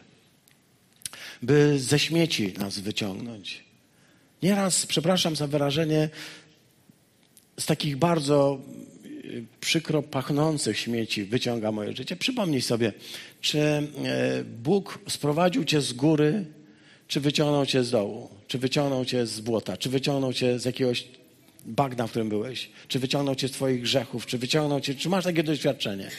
by 1.42 1.80
ze 1.80 2.00
śmieci 2.00 2.54
nas 2.58 2.80
wyciągnąć. 2.80 3.64
Nieraz, 4.42 4.86
przepraszam 4.86 5.36
za 5.36 5.48
wyrażenie, 5.48 6.10
z 7.60 7.66
takich 7.66 7.98
bardzo 7.98 8.60
przykro 9.60 10.02
pachnących 10.02 10.80
śmieci 10.80 11.24
wyciąga 11.24 11.72
moje 11.72 11.96
życie. 11.96 12.16
Przypomnij 12.16 12.62
sobie, 12.62 12.94
czy 13.42 13.60
e, 13.60 13.88
Bóg 14.44 15.00
sprowadził 15.10 15.66
cię 15.66 15.82
z 15.82 15.94
góry, 15.94 16.46
czy 17.08 17.20
wyciągnął 17.20 17.66
cię 17.66 17.84
z 17.84 17.92
dołu, 17.92 18.30
czy 18.48 18.58
wyciągnął 18.58 19.06
cię 19.06 19.26
z 19.26 19.40
błota, 19.40 19.78
czy 19.78 19.90
wyciągnął 19.90 20.34
cię 20.34 20.60
z 20.60 20.66
jakiegoś 20.66 21.08
bagna, 21.66 22.08
w 22.08 22.10
którym 22.10 22.30
byłeś, 22.30 22.70
czy 22.88 23.00
wyciągnął 23.00 23.36
cię 23.36 23.48
z 23.48 23.52
twoich 23.52 23.82
grzechów, 23.82 24.26
czy 24.26 24.38
wyciągnął 24.38 24.82
cię, 24.82 24.96
czy 24.96 25.10
masz 25.10 25.24
takie 25.24 25.44
doświadczenie? 25.44 26.12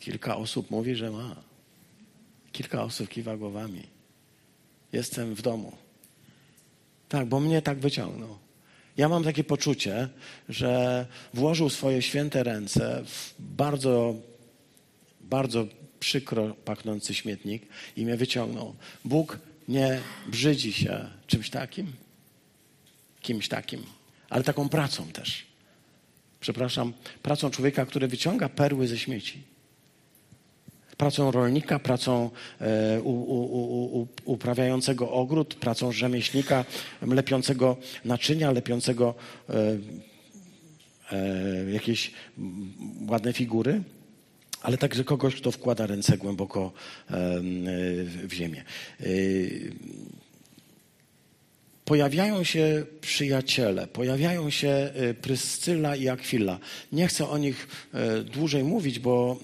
Kilka 0.00 0.36
osób 0.36 0.70
mówi, 0.70 0.96
że 0.96 1.10
ma. 1.10 1.36
Kilka 2.52 2.82
osób 2.82 3.08
kiwa 3.08 3.36
głowami. 3.36 3.82
Jestem 4.92 5.34
w 5.34 5.42
domu. 5.42 5.72
Tak, 7.08 7.26
bo 7.26 7.40
mnie 7.40 7.62
tak 7.62 7.78
wyciągnął. 7.78 8.43
Ja 8.96 9.08
mam 9.08 9.24
takie 9.24 9.44
poczucie, 9.44 10.08
że 10.48 11.06
włożył 11.34 11.70
swoje 11.70 12.02
święte 12.02 12.42
ręce 12.42 13.02
w 13.04 13.34
bardzo, 13.38 14.14
bardzo 15.20 15.66
przykro 16.00 16.54
pachnący 16.54 17.14
śmietnik 17.14 17.62
i 17.96 18.04
mnie 18.04 18.16
wyciągnął. 18.16 18.74
Bóg 19.04 19.38
nie 19.68 20.00
brzydzi 20.26 20.72
się 20.72 21.10
czymś 21.26 21.50
takim, 21.50 21.92
kimś 23.20 23.48
takim, 23.48 23.82
ale 24.30 24.44
taką 24.44 24.68
pracą 24.68 25.06
też. 25.06 25.46
Przepraszam, 26.40 26.92
pracą 27.22 27.50
człowieka, 27.50 27.86
który 27.86 28.08
wyciąga 28.08 28.48
perły 28.48 28.88
ze 28.88 28.98
śmieci 28.98 29.53
pracą 30.96 31.30
rolnika, 31.30 31.78
pracą 31.78 32.30
e, 32.60 33.00
u, 33.00 33.10
u, 33.10 34.00
u, 34.00 34.08
uprawiającego 34.24 35.10
ogród, 35.10 35.54
pracą 35.54 35.92
rzemieślnika 35.92 36.64
lepiącego 37.02 37.76
naczynia, 38.04 38.50
lepiącego 38.50 39.14
e, 39.48 39.54
e, 41.12 41.70
jakieś 41.70 42.10
ładne 43.08 43.32
figury 43.32 43.82
ale 44.62 44.78
także 44.78 45.04
kogoś, 45.04 45.34
kto 45.34 45.50
wkłada 45.50 45.86
ręce 45.86 46.18
głęboko 46.18 46.72
w 48.24 48.32
ziemię. 48.32 48.64
Pojawiają 51.84 52.44
się 52.44 52.84
przyjaciele, 53.00 53.86
pojawiają 53.86 54.50
się 54.50 54.92
Pryscyla 55.22 55.96
i 55.96 56.08
Akwila. 56.08 56.58
Nie 56.92 57.06
chcę 57.08 57.28
o 57.28 57.38
nich 57.38 57.68
dłużej 58.32 58.64
mówić, 58.64 58.98
bo 58.98 59.38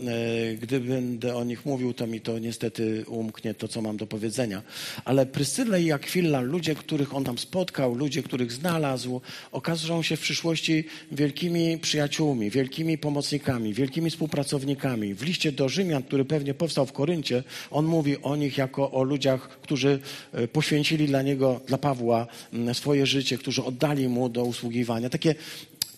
gdy 0.61 0.81
będę 0.81 1.37
o 1.37 1.45
nich 1.45 1.67
mówił, 1.67 1.95
to 1.95 2.07
mi 2.07 2.21
to 2.21 2.39
niestety 2.39 3.05
umknie 3.09 3.55
to, 3.55 3.69
co 3.69 3.83
mam 3.83 3.97
do 3.97 4.07
powiedzenia. 4.07 4.63
Ale 5.05 5.27
Pryscyla 5.27 5.79
i 5.79 5.93
Akwila, 5.93 6.41
ludzie, 6.41 6.75
których 6.75 7.15
on 7.15 7.25
tam 7.25 7.39
spotkał, 7.39 7.95
ludzie, 7.95 8.23
których 8.23 8.53
znalazł, 8.53 9.21
okażą 9.53 10.03
się 10.03 10.17
w 10.17 10.21
przyszłości 10.21 10.85
wielkimi 11.13 11.79
przyjaciółmi, 11.79 12.51
wielkimi 12.51 12.99
pomocnikami, 12.99 13.75
wielkimi 13.75 14.11
współpracownikami. 14.11 15.15
W 15.15 15.23
liście 15.23 15.53
do 15.53 15.69
Rzymian, 15.69 16.03
który 16.03 16.25
pewnie 16.25 16.55
powstał 16.55 16.87
w 16.87 16.93
Koryncie, 16.93 17.43
on 17.71 17.87
mówi 17.87 18.23
o 18.23 18.37
nich 18.37 18.59
jako 18.59 18.91
o 18.91 19.03
ludziach, 19.03 19.49
którzy 19.49 20.01
e, 20.33 20.49
poświęcili 20.49 21.07
dla 21.07 21.23
niego, 21.23 21.61
dla 21.67 21.79
Pawła 21.79 22.30
swoje 22.73 23.07
życie, 23.07 23.39
którzy 23.39 23.65
oddali 23.65 24.09
mu 24.09 24.29
do 24.29 24.45
usługiwania. 24.45 25.11
Takie 25.11 25.35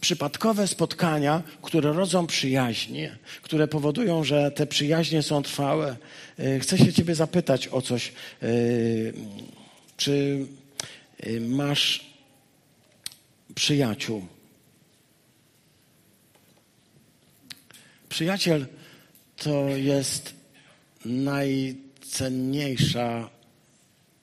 przypadkowe 0.03 0.67
spotkania, 0.67 1.43
które 1.63 1.93
rodzą 1.93 2.27
przyjaźnie, 2.27 3.19
które 3.43 3.69
powodują, 3.69 4.25
że 4.25 4.51
te 4.51 4.67
przyjaźnie 4.67 5.23
są 5.23 5.43
trwałe. 5.43 5.97
E, 6.39 6.59
chcę 6.59 6.79
się 6.79 6.93
Ciebie 6.93 7.15
zapytać 7.15 7.69
o 7.69 7.83
coś. 7.83 8.09
E, 8.09 8.13
czy 9.97 10.47
masz 11.41 12.13
przyjaciół? 13.55 14.27
Przyjaciel 18.09 18.67
to 19.37 19.69
jest 19.69 20.35
najcenniejsza 21.05 23.31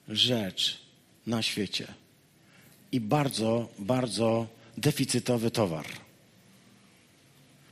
rzecz 0.08 0.80
na 1.26 1.42
świecie 1.42 1.99
i 2.92 3.00
bardzo, 3.00 3.68
bardzo 3.78 4.46
deficytowy 4.78 5.50
towar. 5.50 5.86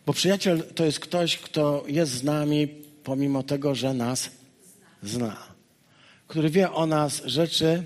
Bo 0.07 0.13
przyjaciel 0.13 0.63
to 0.75 0.85
jest 0.85 1.01
ktoś, 1.01 1.39
kto 1.39 1.85
jest 1.87 2.13
z 2.13 2.23
nami 2.23 2.69
pomimo 3.05 3.43
tego, 3.43 3.75
że 3.75 3.95
nas 3.95 4.31
zna. 5.03 5.37
Który 6.27 6.51
wie 6.51 6.73
o 6.73 6.87
nas 6.87 7.23
rzeczy, 7.25 7.83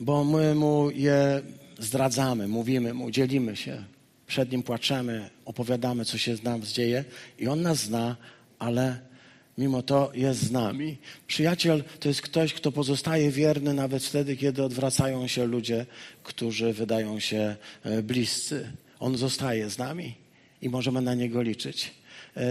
bo 0.00 0.24
my 0.24 0.54
mu 0.54 0.90
je 0.90 1.42
zdradzamy, 1.78 2.48
mówimy 2.48 2.94
mu, 2.94 3.10
dzielimy 3.10 3.56
się. 3.56 3.84
Przed 4.26 4.52
nim 4.52 4.62
płaczemy, 4.62 5.30
opowiadamy, 5.44 6.04
co 6.04 6.18
się 6.18 6.36
z 6.36 6.42
nam 6.42 6.62
dzieje 6.62 7.04
i 7.38 7.48
on 7.48 7.62
nas 7.62 7.78
zna, 7.78 8.16
ale 8.58 9.11
mimo 9.58 9.82
to 9.82 10.10
jest 10.14 10.42
z 10.42 10.50
nami. 10.50 10.96
Przyjaciel 11.26 11.84
to 12.00 12.08
jest 12.08 12.22
ktoś, 12.22 12.54
kto 12.54 12.72
pozostaje 12.72 13.30
wierny 13.30 13.74
nawet 13.74 14.04
wtedy, 14.04 14.36
kiedy 14.36 14.62
odwracają 14.62 15.26
się 15.26 15.46
ludzie, 15.46 15.86
którzy 16.22 16.72
wydają 16.72 17.20
się 17.20 17.56
e, 17.84 18.02
bliscy. 18.02 18.72
On 19.00 19.16
zostaje 19.16 19.70
z 19.70 19.78
nami 19.78 20.14
i 20.62 20.68
możemy 20.68 21.00
na 21.00 21.14
niego 21.14 21.42
liczyć. 21.42 21.90
E, 22.36 22.42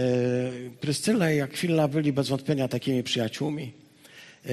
Pryscyla 0.80 1.32
i 1.32 1.40
Akwila 1.40 1.88
byli 1.88 2.12
bez 2.12 2.28
wątpienia 2.28 2.68
takimi 2.68 3.02
przyjaciółmi. 3.02 3.72
E, 4.46 4.50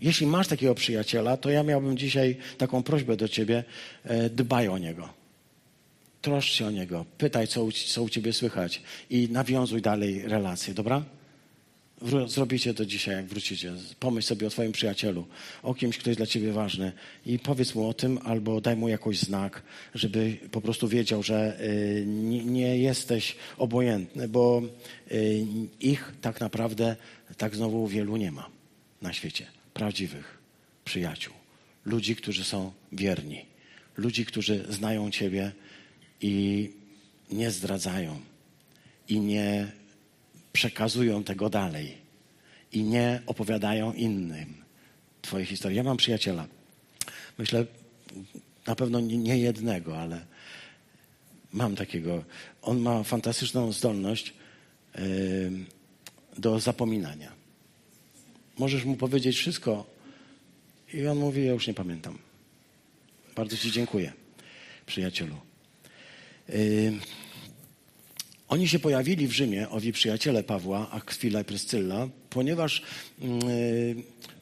jeśli 0.00 0.26
masz 0.26 0.48
takiego 0.48 0.74
przyjaciela, 0.74 1.36
to 1.36 1.50
ja 1.50 1.62
miałbym 1.62 1.98
dzisiaj 1.98 2.36
taką 2.58 2.82
prośbę 2.82 3.16
do 3.16 3.28
ciebie. 3.28 3.64
Dbaj 4.30 4.68
o 4.68 4.78
niego. 4.78 5.08
Troszcz 6.22 6.52
się 6.52 6.66
o 6.66 6.70
niego. 6.70 7.04
Pytaj, 7.18 7.48
co 7.48 7.64
u, 7.64 7.72
co 7.72 8.02
u 8.02 8.08
ciebie 8.08 8.32
słychać 8.32 8.82
i 9.10 9.28
nawiązuj 9.30 9.82
dalej 9.82 10.22
relacje, 10.28 10.74
dobra? 10.74 11.17
Zrobicie 12.26 12.74
to 12.74 12.86
dzisiaj, 12.86 13.14
jak 13.14 13.26
wrócicie. 13.26 13.72
Pomyśl 14.00 14.28
sobie 14.28 14.46
o 14.46 14.50
Twoim 14.50 14.72
przyjacielu, 14.72 15.26
o 15.62 15.74
kimś, 15.74 15.98
kto 15.98 16.10
jest 16.10 16.20
dla 16.20 16.26
Ciebie 16.26 16.52
ważny 16.52 16.92
i 17.26 17.38
powiedz 17.38 17.74
mu 17.74 17.88
o 17.88 17.94
tym, 17.94 18.18
albo 18.24 18.60
daj 18.60 18.76
mu 18.76 18.88
jakoś 18.88 19.18
znak, 19.18 19.62
żeby 19.94 20.36
po 20.50 20.60
prostu 20.60 20.88
wiedział, 20.88 21.22
że 21.22 21.60
y, 21.60 22.04
nie 22.44 22.78
jesteś 22.78 23.36
obojętny, 23.56 24.28
bo 24.28 24.62
y, 25.12 25.46
ich 25.80 26.12
tak 26.20 26.40
naprawdę 26.40 26.96
tak 27.36 27.56
znowu 27.56 27.86
wielu 27.86 28.16
nie 28.16 28.32
ma 28.32 28.48
na 29.02 29.12
świecie. 29.12 29.46
Prawdziwych 29.74 30.38
przyjaciół. 30.84 31.34
Ludzi, 31.84 32.16
którzy 32.16 32.44
są 32.44 32.72
wierni. 32.92 33.44
Ludzi, 33.96 34.26
którzy 34.26 34.64
znają 34.68 35.10
Ciebie 35.10 35.52
i 36.20 36.70
nie 37.30 37.50
zdradzają 37.50 38.20
i 39.08 39.20
nie 39.20 39.72
przekazują 40.58 41.24
tego 41.24 41.50
dalej 41.50 41.98
i 42.72 42.82
nie 42.82 43.22
opowiadają 43.26 43.92
innym 43.92 44.54
Twojej 45.22 45.46
historii. 45.46 45.76
Ja 45.76 45.82
mam 45.82 45.96
przyjaciela, 45.96 46.46
myślę, 47.38 47.66
na 48.66 48.74
pewno 48.74 49.00
nie 49.00 49.38
jednego, 49.38 49.98
ale 49.98 50.26
mam 51.52 51.76
takiego. 51.76 52.24
On 52.62 52.78
ma 52.78 53.02
fantastyczną 53.02 53.72
zdolność 53.72 54.34
do 56.38 56.60
zapominania. 56.60 57.32
Możesz 58.58 58.84
mu 58.84 58.96
powiedzieć 58.96 59.36
wszystko 59.36 59.86
i 60.94 61.06
on 61.06 61.18
mówi, 61.18 61.44
ja 61.44 61.52
już 61.52 61.66
nie 61.66 61.74
pamiętam. 61.74 62.18
Bardzo 63.36 63.56
Ci 63.56 63.72
dziękuję, 63.72 64.12
przyjacielu. 64.86 65.36
Oni 68.48 68.68
się 68.68 68.78
pojawili 68.78 69.28
w 69.28 69.32
Rzymie, 69.32 69.68
owi 69.68 69.92
przyjaciele 69.92 70.42
Pawła, 70.42 70.90
Akwila 70.90 71.40
i 71.40 71.44
Pryscylla, 71.44 72.08
ponieważ 72.30 72.82
yy, 73.20 73.28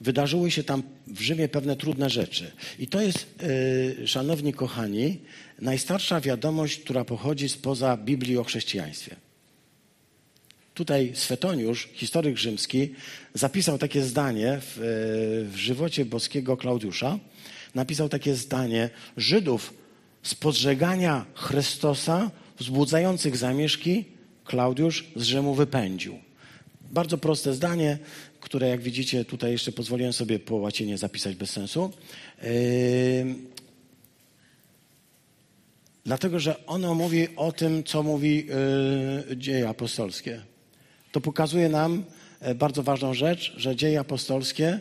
wydarzyły 0.01 0.51
się 0.51 0.65
tam 0.65 0.83
w 1.07 1.21
Rzymie 1.21 1.49
pewne 1.49 1.77
trudne 1.77 2.11
rzeczy. 2.11 2.53
I 2.79 2.87
to 2.87 3.01
jest, 3.01 3.27
yy, 3.99 4.09
szanowni 4.09 4.53
kochani, 4.53 5.19
najstarsza 5.61 6.21
wiadomość, 6.21 6.81
która 6.81 7.05
pochodzi 7.05 7.49
spoza 7.49 7.97
Biblii 7.97 8.39
o 8.39 8.45
chrześcijaństwie. 8.45 9.17
Tutaj 10.75 11.13
Swetoniusz, 11.15 11.89
historyk 11.93 12.37
rzymski, 12.37 12.95
zapisał 13.35 13.79
takie 13.79 14.03
zdanie 14.03 14.59
w, 14.61 14.77
yy, 14.77 15.51
w 15.51 15.57
żywocie 15.57 16.05
boskiego 16.05 16.57
Klaudiusza. 16.57 17.19
Napisał 17.75 18.09
takie 18.09 18.35
zdanie: 18.35 18.91
Żydów 19.17 19.75
z 20.23 20.35
podżegania 20.35 21.27
Chrystusa 21.35 22.31
wzbudzających 22.59 23.37
zamieszki 23.37 24.05
Klaudiusz 24.45 25.07
z 25.17 25.23
Rzymu 25.23 25.55
wypędził. 25.55 26.19
Bardzo 26.91 27.19
proste 27.19 27.55
zdanie, 27.55 27.99
które 28.41 28.69
jak 28.69 28.81
widzicie 28.81 29.25
tutaj 29.25 29.53
jeszcze 29.53 29.73
pozwoliłem 29.73 30.13
sobie 30.13 30.39
po 30.39 30.57
łacinie 30.57 30.99
zapisać 30.99 31.37
bez 31.37 31.51
sensu. 31.51 31.93
Yy, 32.43 32.49
dlatego, 36.05 36.41
że 36.41 36.67
ono 36.67 36.95
mówi 36.95 37.29
o 37.37 37.53
tym, 37.53 37.85
co 37.85 38.03
mówi 38.03 38.47
yy, 39.29 39.37
dzieje 39.37 39.69
apostolskie. 39.69 40.43
To 41.13 41.21
pokazuje 41.21 41.69
nam 41.69 42.05
yy, 42.43 42.55
bardzo 42.55 42.83
ważną 42.83 43.15
rzecz, 43.15 43.55
że 43.57 43.77
dzieje 43.77 44.01
apostolskie 44.01 44.81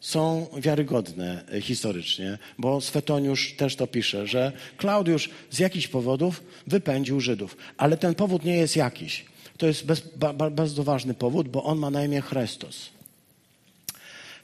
są 0.00 0.46
wiarygodne 0.56 1.44
e, 1.52 1.60
historycznie, 1.60 2.38
bo 2.58 2.80
Swetoniusz 2.80 3.52
też 3.52 3.76
to 3.76 3.86
pisze, 3.86 4.26
że 4.26 4.52
Klaudiusz 4.76 5.30
z 5.50 5.58
jakichś 5.58 5.88
powodów 5.88 6.42
wypędził 6.66 7.20
Żydów. 7.20 7.56
Ale 7.76 7.96
ten 7.96 8.14
powód 8.14 8.44
nie 8.44 8.56
jest 8.56 8.76
jakiś. 8.76 9.24
To 9.58 9.66
jest 9.66 9.86
bez, 9.86 10.02
ba, 10.16 10.32
bardzo 10.32 10.84
ważny 10.84 11.14
powód, 11.14 11.48
bo 11.48 11.64
on 11.64 11.78
ma 11.78 11.90
na 11.90 12.04
imię 12.04 12.20
Chrystus. 12.20 12.88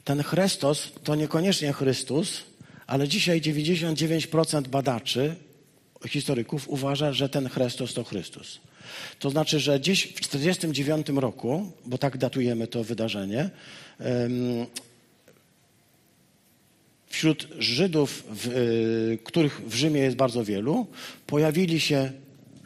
Ten 0.03 0.23
Chrystus 0.23 0.91
to 1.03 1.15
niekoniecznie 1.15 1.73
Chrystus, 1.73 2.43
ale 2.87 3.07
dzisiaj 3.07 3.41
99% 3.41 4.67
badaczy, 4.67 5.35
historyków 6.07 6.69
uważa, 6.69 7.13
że 7.13 7.29
ten 7.29 7.49
Chrystus 7.49 7.93
to 7.93 8.03
Chrystus. 8.03 8.59
To 9.19 9.29
znaczy, 9.29 9.59
że 9.59 9.79
gdzieś 9.79 10.03
w 10.03 10.27
1949 10.27 11.21
roku, 11.21 11.71
bo 11.85 11.97
tak 11.97 12.17
datujemy 12.17 12.67
to 12.67 12.83
wydarzenie, 12.83 13.49
wśród 17.23 17.47
Żydów, 17.59 18.23
w, 18.29 18.47
y, 18.47 19.19
których 19.23 19.61
w 19.67 19.73
Rzymie 19.73 20.01
jest 20.01 20.17
bardzo 20.17 20.43
wielu, 20.43 20.87
pojawili 21.27 21.79
się 21.79 22.11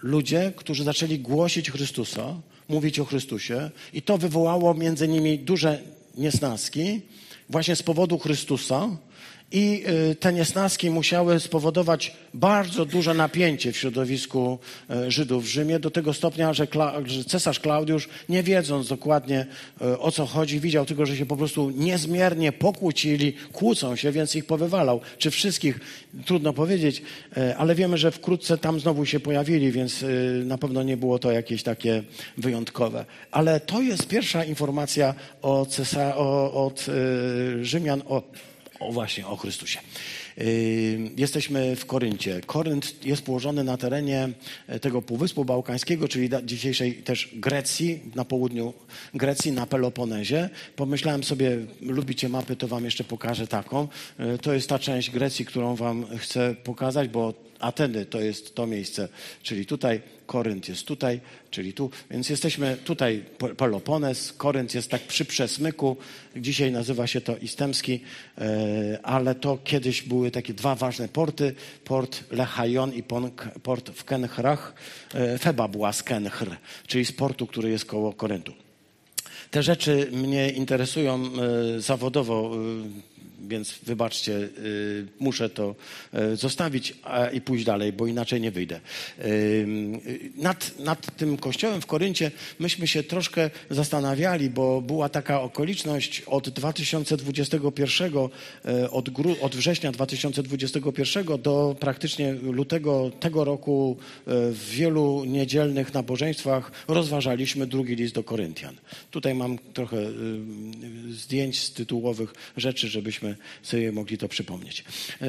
ludzie, 0.01 0.53
którzy 0.55 0.83
zaczęli 0.83 1.19
głosić 1.19 1.71
Chrystusa, 1.71 2.35
mówić 2.69 2.99
o 2.99 3.05
Chrystusie, 3.05 3.69
i 3.93 4.01
to 4.01 4.17
wywołało 4.17 4.73
między 4.73 5.07
nimi 5.07 5.39
duże 5.39 5.81
niesnaski, 6.17 7.01
właśnie 7.49 7.75
z 7.75 7.83
powodu 7.83 8.17
Chrystusa, 8.19 8.89
i 9.51 9.83
y, 10.11 10.15
te 10.15 10.33
niesnaski 10.33 10.89
musiały 10.89 11.39
spowodować 11.39 12.15
bardzo 12.33 12.85
duże 12.85 13.13
napięcie 13.13 13.71
w 13.71 13.77
środowisku 13.77 14.59
y, 15.07 15.11
Żydów 15.11 15.43
w 15.43 15.47
Rzymie, 15.47 15.79
do 15.79 15.91
tego 15.91 16.13
stopnia, 16.13 16.53
że, 16.53 16.67
cesarz 17.27 17.59
Klaudiusz, 17.59 18.09
nie 18.29 18.43
wiedząc 18.43 18.87
dokładnie 18.87 19.45
y, 19.81 19.99
o 19.99 20.11
co 20.11 20.25
chodzi, 20.25 20.59
widział 20.59 20.85
tylko, 20.85 21.05
że 21.05 21.17
się 21.17 21.25
po 21.25 21.37
prostu 21.37 21.69
niezmiernie 21.69 22.51
pokłócili, 22.51 23.33
kłócą 23.53 23.95
się, 23.95 24.11
więc 24.11 24.35
ich 24.35 24.45
powywalał. 24.45 25.01
Czy 25.17 25.31
wszystkich, 25.31 25.79
trudno 26.25 26.53
powiedzieć, 26.53 27.01
ale 27.57 27.75
wiemy, 27.75 27.97
że 27.97 28.11
wkrótce 28.11 28.57
tam 28.57 28.79
znowu 28.79 29.05
się 29.05 29.19
pojawili, 29.19 29.71
więc 29.71 30.05
na 30.45 30.57
pewno 30.57 30.83
nie 30.83 30.97
było 30.97 31.19
to 31.19 31.31
jakieś 31.31 31.63
takie 31.63 32.03
wyjątkowe. 32.37 33.05
Ale 33.31 33.59
to 33.59 33.81
jest 33.81 34.07
pierwsza 34.07 34.43
informacja 34.43 35.15
cesa- 35.43 36.13
o, 36.15 36.65
od 36.65 36.85
Rzymian 37.61 38.01
o 38.07 38.21
O 38.79 38.91
właśnie, 38.91 39.27
o 39.27 39.35
Chrystusie. 39.35 39.79
Yy, 40.37 40.45
jesteśmy 41.17 41.75
w 41.75 41.85
Koryncie. 41.85 42.41
Korynt 42.45 43.05
jest 43.05 43.21
położony 43.21 43.63
na 43.63 43.77
terenie 43.77 44.29
e, 44.67 44.79
tego 44.79 45.01
Półwyspu 45.01 45.45
Bałkańskiego, 45.45 46.07
czyli 46.07 46.29
dzisiejszej 46.43 46.93
też 46.93 47.29
Grecji, 47.33 47.99
na 48.15 48.25
południu 48.25 48.73
Grecji, 49.13 49.51
na 49.51 49.65
Peloponezie. 49.65 50.49
Pomyślałem 50.75 51.23
sobie, 51.23 51.57
lubicie 51.81 52.29
mapy, 52.29 52.55
to 52.55 52.67
wam 52.67 52.85
jeszcze 52.85 53.03
pokażę 53.03 53.47
taką. 53.47 53.87
E, 54.17 54.37
to 54.37 54.53
jest 54.53 54.69
ta 54.69 54.79
część 54.79 55.11
Grecji, 55.11 55.45
którą 55.45 55.75
wam 55.75 56.05
chcę 56.17 56.55
pokazać, 56.63 57.09
bo 57.09 57.46
Ateny 57.59 58.05
to 58.05 58.21
jest 58.21 58.55
to 58.55 58.67
miejsce, 58.67 59.07
czyli 59.43 59.65
tutaj, 59.65 60.01
Korynt 60.25 60.69
jest 60.69 60.85
tutaj, 60.85 61.19
czyli 61.51 61.73
tu, 61.73 61.89
więc 62.11 62.29
jesteśmy 62.29 62.77
tutaj, 62.83 63.23
Pelopones, 63.57 64.33
Korynt 64.33 64.75
jest 64.75 64.89
tak 64.89 65.01
przy 65.01 65.25
przesmyku, 65.25 65.97
dzisiaj 66.35 66.71
nazywa 66.71 67.07
się 67.07 67.21
to 67.21 67.37
Istemski, 67.37 67.99
e, 68.37 68.99
ale 69.03 69.35
to 69.35 69.57
kiedyś 69.63 70.01
były 70.01 70.31
takie 70.31 70.53
dwa 70.53 70.75
ważne 70.75 71.07
porty, 71.07 71.53
port 71.83 72.23
Lechajon 72.31 72.93
i 72.93 73.03
port 73.63 73.89
w 73.89 74.03
Kenchrach. 74.03 74.73
E, 75.13 75.37
Feba 75.37 75.67
była 75.67 75.93
z 75.93 76.03
Kenchr, 76.03 76.55
czyli 76.87 77.05
z 77.05 77.11
portu, 77.11 77.47
który 77.47 77.69
jest 77.69 77.85
koło 77.85 78.13
Koryntu. 78.13 78.53
Te 79.51 79.63
rzeczy 79.63 80.09
mnie 80.11 80.49
interesują 80.49 81.15
e, 81.75 81.81
zawodowo 81.81 82.51
więc 83.47 83.79
wybaczcie, 83.83 84.33
y, 84.33 85.07
muszę 85.19 85.49
to 85.49 85.75
y, 86.33 86.35
zostawić 86.35 86.93
i 87.33 87.41
pójść 87.41 87.65
dalej, 87.65 87.93
bo 87.93 88.07
inaczej 88.07 88.41
nie 88.41 88.51
wyjdę. 88.51 88.79
Y, 89.25 89.67
nad, 90.35 90.79
nad 90.79 91.15
tym 91.17 91.37
kościołem 91.37 91.81
w 91.81 91.85
Koryncie 91.85 92.31
myśmy 92.59 92.87
się 92.87 93.03
troszkę 93.03 93.49
zastanawiali, 93.69 94.49
bo 94.49 94.81
była 94.81 95.09
taka 95.09 95.41
okoliczność 95.41 96.21
od 96.21 96.49
2021, 96.49 98.11
od, 98.91 99.09
gru, 99.09 99.35
od 99.41 99.55
września 99.55 99.91
2021 99.91 101.25
do 101.41 101.75
praktycznie 101.79 102.33
lutego 102.33 103.11
tego 103.19 103.43
roku 103.43 103.97
w 104.25 104.69
wielu 104.71 105.25
niedzielnych 105.25 105.93
nabożeństwach 105.93 106.71
rozważaliśmy 106.87 107.67
drugi 107.67 107.95
list 107.95 108.15
do 108.15 108.23
Koryntian. 108.23 108.75
Tutaj 109.11 109.35
mam 109.35 109.57
trochę 109.73 109.97
zdjęć 111.09 111.59
z 111.59 111.71
tytułowych 111.71 112.33
rzeczy, 112.57 112.87
żebyśmy 112.87 113.36
sobie 113.63 113.91
mogli 113.91 114.17
to 114.17 114.27
przypomnieć. 114.27 114.83
E, 115.21 115.25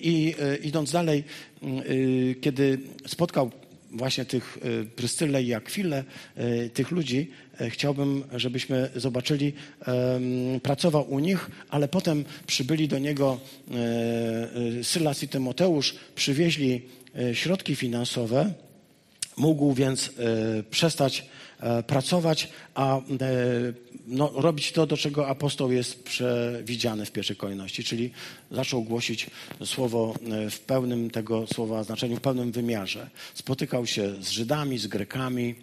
I 0.00 0.34
e, 0.40 0.56
idąc 0.56 0.92
dalej, 0.92 1.24
e, 1.62 1.66
kiedy 2.34 2.78
spotkał 3.06 3.50
właśnie 3.92 4.24
tych 4.24 4.58
Prystylę 4.96 5.42
i 5.42 5.54
Akwilę, 5.54 6.04
tych 6.74 6.90
ludzi, 6.90 7.30
chciałbym, 7.68 8.24
żebyśmy 8.36 8.90
zobaczyli, 8.96 9.52
pracował 10.62 11.10
u 11.10 11.18
nich, 11.18 11.50
ale 11.68 11.88
potem 11.88 12.24
przybyli 12.46 12.88
do 12.88 12.98
niego 12.98 13.40
Sylas 14.82 15.22
i 15.22 15.28
Tymoteusz, 15.28 15.94
przywieźli 16.14 16.82
środki 17.32 17.76
finansowe, 17.76 18.54
mógł 19.36 19.74
więc 19.74 20.10
przestać 20.70 21.26
pracować, 21.86 22.48
a 22.74 23.00
no, 24.06 24.32
robić 24.34 24.72
to, 24.72 24.86
do 24.86 24.96
czego 24.96 25.28
apostoł 25.28 25.72
jest 25.72 26.04
przewidziany 26.04 27.06
w 27.06 27.12
pierwszej 27.12 27.36
kolejności, 27.36 27.84
czyli 27.84 28.10
zaczął 28.50 28.82
głosić 28.82 29.26
słowo 29.64 30.14
e, 30.30 30.50
w 30.50 30.60
pełnym 30.60 31.10
tego 31.10 31.46
słowa 31.46 31.84
znaczeniu, 31.84 32.16
w 32.16 32.20
pełnym 32.20 32.52
wymiarze. 32.52 33.10
Spotykał 33.34 33.86
się 33.86 34.22
z 34.22 34.28
Żydami, 34.28 34.78
z 34.78 34.86
Grekami. 34.86 35.54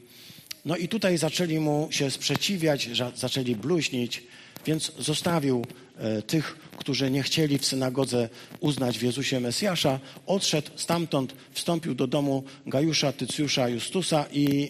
No 0.66 0.78
i 0.78 0.88
tutaj 0.88 1.18
zaczęli 1.18 1.60
mu 1.60 1.88
się 1.92 2.12
sprzeciwiać, 2.12 2.90
zaczęli 3.16 3.56
bluźnić, 3.56 4.24
więc 4.66 4.92
zostawił 5.00 5.66
e, 5.66 5.81
tych, 6.28 6.56
którzy 6.78 7.12
nie 7.12 7.24
chcieli 7.24 7.58
w 7.58 7.66
synagodze 7.66 8.30
uznać 8.60 9.00
w 9.00 9.02
Jezusie 9.02 9.40
Mesjasza, 9.40 10.00
odszedł 10.26 10.72
stamtąd, 10.76 11.36
wstąpił 11.52 11.96
do 11.96 12.08
domu 12.08 12.44
Gajusza, 12.68 13.12
Tycjusza, 13.12 13.70
Justusa 13.70 14.26
i 14.32 14.70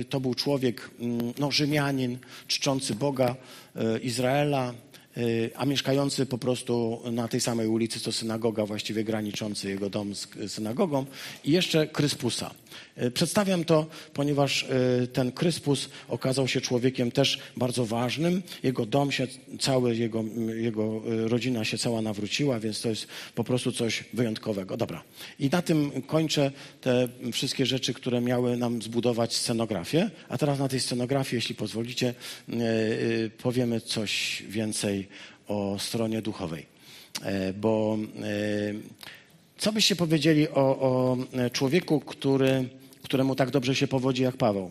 e, 0.00 0.04
to 0.04 0.20
był 0.20 0.34
człowiek, 0.34 0.90
mm, 1.00 1.32
no, 1.38 1.50
Rzymianin, 1.50 2.18
czczący 2.46 2.94
Boga, 2.94 3.36
e, 3.76 3.98
Izraela, 3.98 4.74
a 5.56 5.64
mieszkający 5.64 6.26
po 6.26 6.38
prostu 6.38 7.02
na 7.12 7.28
tej 7.28 7.40
samej 7.40 7.68
ulicy 7.68 8.00
co 8.00 8.12
synagoga, 8.12 8.66
właściwie 8.66 9.04
graniczący 9.04 9.68
jego 9.68 9.90
dom 9.90 10.14
z 10.14 10.28
synagogą 10.48 11.06
i 11.44 11.52
jeszcze 11.52 11.86
Kryspusa. 11.86 12.54
E, 12.96 13.10
przedstawiam 13.10 13.64
to, 13.64 13.86
ponieważ 14.14 14.66
ten 15.12 15.32
Kryspus 15.32 15.88
okazał 16.08 16.48
się 16.48 16.60
człowiekiem 16.60 17.10
też 17.10 17.38
bardzo 17.56 17.86
ważnym. 17.86 18.42
Jego 18.62 18.86
dom 18.86 19.12
się 19.12 19.26
cały, 19.60 19.96
jego, 19.96 20.24
jego 20.54 21.02
rodzina 21.28 21.64
się 21.64 21.78
cała 21.78 22.02
nawróciła, 22.02 22.60
więc 22.60 22.80
to 22.80 22.88
jest 22.88 23.06
po 23.34 23.44
prostu 23.44 23.72
coś 23.72 24.04
wyjątkowego. 24.12 24.76
Dobra. 24.76 25.02
I 25.38 25.48
na 25.48 25.62
tym 25.62 26.02
kończę 26.02 26.50
te 26.80 27.08
wszystkie 27.32 27.66
rzeczy, 27.66 27.94
które 27.94 28.20
miały 28.20 28.56
nam 28.56 28.82
zbudować 28.82 29.36
scenografię. 29.36 30.10
A 30.28 30.38
teraz 30.38 30.58
na 30.58 30.68
tej 30.68 30.80
scenografii, 30.80 31.36
jeśli 31.36 31.54
pozwolicie, 31.54 32.14
powiemy 33.42 33.80
coś 33.80 34.42
więcej 34.48 35.07
o 35.48 35.76
stronie 35.78 36.22
duchowej. 36.22 36.66
Bo 37.60 37.98
co 39.58 39.72
byście 39.72 39.96
powiedzieli 39.96 40.48
o, 40.48 40.54
o 40.54 41.16
człowieku, 41.52 42.00
który 42.00 42.68
któremu 43.08 43.34
tak 43.34 43.50
dobrze 43.50 43.74
się 43.74 43.88
powodzi 43.88 44.22
jak 44.22 44.36
Paweł. 44.36 44.70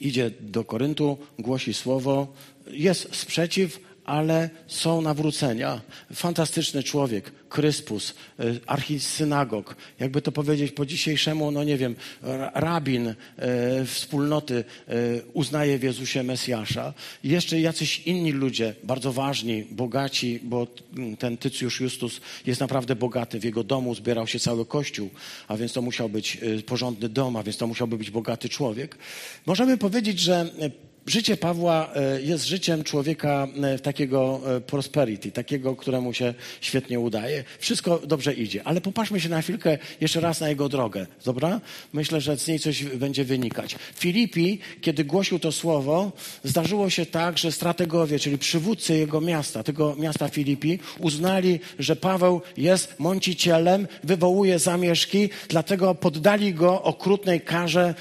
Idzie 0.00 0.30
do 0.40 0.64
Koryntu, 0.64 1.18
głosi 1.38 1.74
słowo, 1.74 2.26
jest 2.70 3.16
sprzeciw, 3.16 3.80
ale 4.06 4.50
są 4.66 5.00
nawrócenia. 5.00 5.80
Fantastyczny 6.14 6.82
człowiek, 6.82 7.32
Kryspus, 7.48 8.14
y, 8.40 8.60
archisynagog, 8.66 9.76
jakby 10.00 10.22
to 10.22 10.32
powiedzieć 10.32 10.72
po 10.72 10.86
dzisiejszemu, 10.86 11.50
no 11.50 11.64
nie 11.64 11.76
wiem, 11.76 11.94
rabin 12.54 13.08
y, 13.08 13.14
wspólnoty 13.86 14.54
y, 14.54 15.22
uznaje 15.32 15.78
w 15.78 15.82
Jezusie 15.82 16.22
Mesjasza. 16.22 16.94
I 17.24 17.28
jeszcze 17.28 17.60
jacyś 17.60 18.00
inni 18.00 18.32
ludzie, 18.32 18.74
bardzo 18.84 19.12
ważni, 19.12 19.64
bogaci, 19.70 20.40
bo 20.42 20.66
ten 21.18 21.36
Tycjusz 21.36 21.80
Justus 21.80 22.20
jest 22.46 22.60
naprawdę 22.60 22.96
bogaty. 22.96 23.40
W 23.40 23.44
jego 23.44 23.64
domu 23.64 23.94
zbierał 23.94 24.26
się 24.26 24.38
cały 24.38 24.66
kościół, 24.66 25.10
a 25.48 25.56
więc 25.56 25.72
to 25.72 25.82
musiał 25.82 26.08
być 26.08 26.38
porządny 26.66 27.08
dom, 27.08 27.36
a 27.36 27.42
więc 27.42 27.56
to 27.56 27.66
musiałby 27.66 27.98
być 27.98 28.10
bogaty 28.10 28.48
człowiek. 28.48 28.98
Możemy 29.46 29.78
powiedzieć, 29.78 30.18
że 30.18 30.50
Życie 31.06 31.36
Pawła 31.36 31.90
e, 31.94 32.22
jest 32.22 32.44
życiem 32.44 32.84
człowieka 32.84 33.48
e, 33.62 33.78
takiego 33.78 34.40
e, 34.56 34.60
prosperity, 34.60 35.32
takiego, 35.32 35.76
któremu 35.76 36.12
się 36.12 36.34
świetnie 36.60 37.00
udaje. 37.00 37.44
Wszystko 37.58 37.98
dobrze 37.98 38.34
idzie, 38.34 38.64
ale 38.64 38.80
popatrzmy 38.80 39.20
się 39.20 39.28
na 39.28 39.42
chwilkę 39.42 39.78
jeszcze 40.00 40.20
raz 40.20 40.40
na 40.40 40.48
jego 40.48 40.68
drogę, 40.68 41.06
dobra? 41.24 41.60
Myślę, 41.92 42.20
że 42.20 42.36
z 42.36 42.48
niej 42.48 42.58
coś 42.58 42.84
będzie 42.84 43.24
wynikać. 43.24 43.76
Filipi, 43.94 44.58
kiedy 44.80 45.04
głosił 45.04 45.38
to 45.38 45.52
słowo, 45.52 46.12
zdarzyło 46.44 46.90
się 46.90 47.06
tak, 47.06 47.38
że 47.38 47.52
strategowie, 47.52 48.18
czyli 48.18 48.38
przywódcy 48.38 48.96
jego 48.96 49.20
miasta, 49.20 49.62
tego 49.62 49.96
miasta 49.98 50.28
Filipi, 50.28 50.78
uznali, 50.98 51.60
że 51.78 51.96
Paweł 51.96 52.42
jest 52.56 53.00
mącicielem, 53.00 53.86
wywołuje 54.04 54.58
zamieszki, 54.58 55.28
dlatego 55.48 55.94
poddali 55.94 56.54
go 56.54 56.82
okrutnej 56.82 57.40
karze 57.40 57.94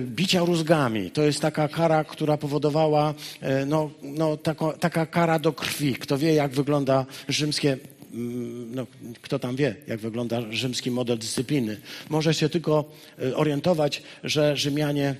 bicia 0.00 0.40
rózgami. 0.40 1.10
To 1.10 1.22
jest 1.22 1.40
taka 1.40 1.68
kara 1.68 1.99
która 2.04 2.36
powodowała 2.36 3.14
e, 3.40 3.66
no, 3.66 3.90
no, 4.02 4.36
taka, 4.36 4.72
taka 4.72 5.06
kara 5.06 5.38
do 5.38 5.52
krwi. 5.52 5.94
Kto 5.94 6.18
wie, 6.18 6.34
jak 6.34 6.52
wygląda 6.52 7.06
rzymskie 7.28 7.78
mm, 8.14 8.74
no, 8.74 8.86
kto 9.22 9.38
tam 9.38 9.56
wie, 9.56 9.74
jak 9.86 10.00
wygląda 10.00 10.42
rzymski 10.50 10.90
model 10.90 11.18
dyscypliny. 11.18 11.80
Może 12.08 12.34
się 12.34 12.48
tylko 12.48 12.84
e, 13.18 13.36
orientować, 13.36 14.02
że 14.24 14.56
Rzymianie 14.56 15.14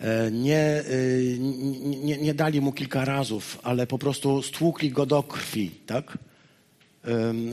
e, 0.00 0.30
nie, 0.30 0.84
nie, 2.04 2.18
nie 2.18 2.34
dali 2.34 2.60
mu 2.60 2.72
kilka 2.72 3.04
razów, 3.04 3.58
ale 3.62 3.86
po 3.86 3.98
prostu 3.98 4.42
stłukli 4.42 4.90
go 4.90 5.06
do 5.06 5.22
krwi, 5.22 5.70
tak? 5.86 6.18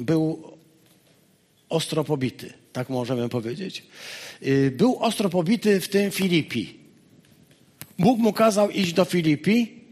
Był 0.01 0.43
ostro 1.69 2.03
pobity, 2.03 2.53
tak 2.73 2.89
możemy 2.89 3.29
powiedzieć. 3.29 3.83
Był 4.71 4.97
ostro 4.99 5.29
pobity 5.29 5.81
w 5.81 5.87
tym 5.87 6.11
Filipi. 6.11 6.82
Bóg 7.99 8.19
mu 8.19 8.33
kazał 8.33 8.69
iść 8.69 8.93
do 8.93 9.05
Filipi. 9.05 9.83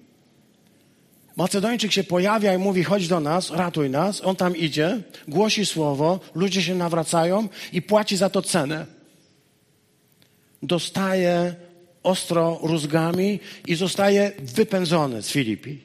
Macedończyk 1.36 1.92
się 1.92 2.04
pojawia 2.04 2.54
i 2.54 2.58
mówi: 2.58 2.84
chodź 2.84 3.08
do 3.08 3.20
nas, 3.20 3.52
ratuj 3.52 3.90
nas. 3.90 4.22
On 4.24 4.36
tam 4.36 4.58
idzie, 4.58 5.02
głosi 5.28 5.66
słowo, 5.66 6.20
ludzie 6.36 6.62
się 6.62 6.76
nawracają 6.76 7.48
i 7.74 7.82
płaci 7.82 8.18
za 8.18 8.30
to 8.30 8.42
cenę. 8.42 8.86
Dostaje 10.64 11.56
ostro 12.04 12.60
rózgami 12.64 13.40
i 13.68 13.76
zostaje 13.76 14.32
wypędzony 14.40 15.22
z 15.22 15.30
Filipi. 15.30 15.84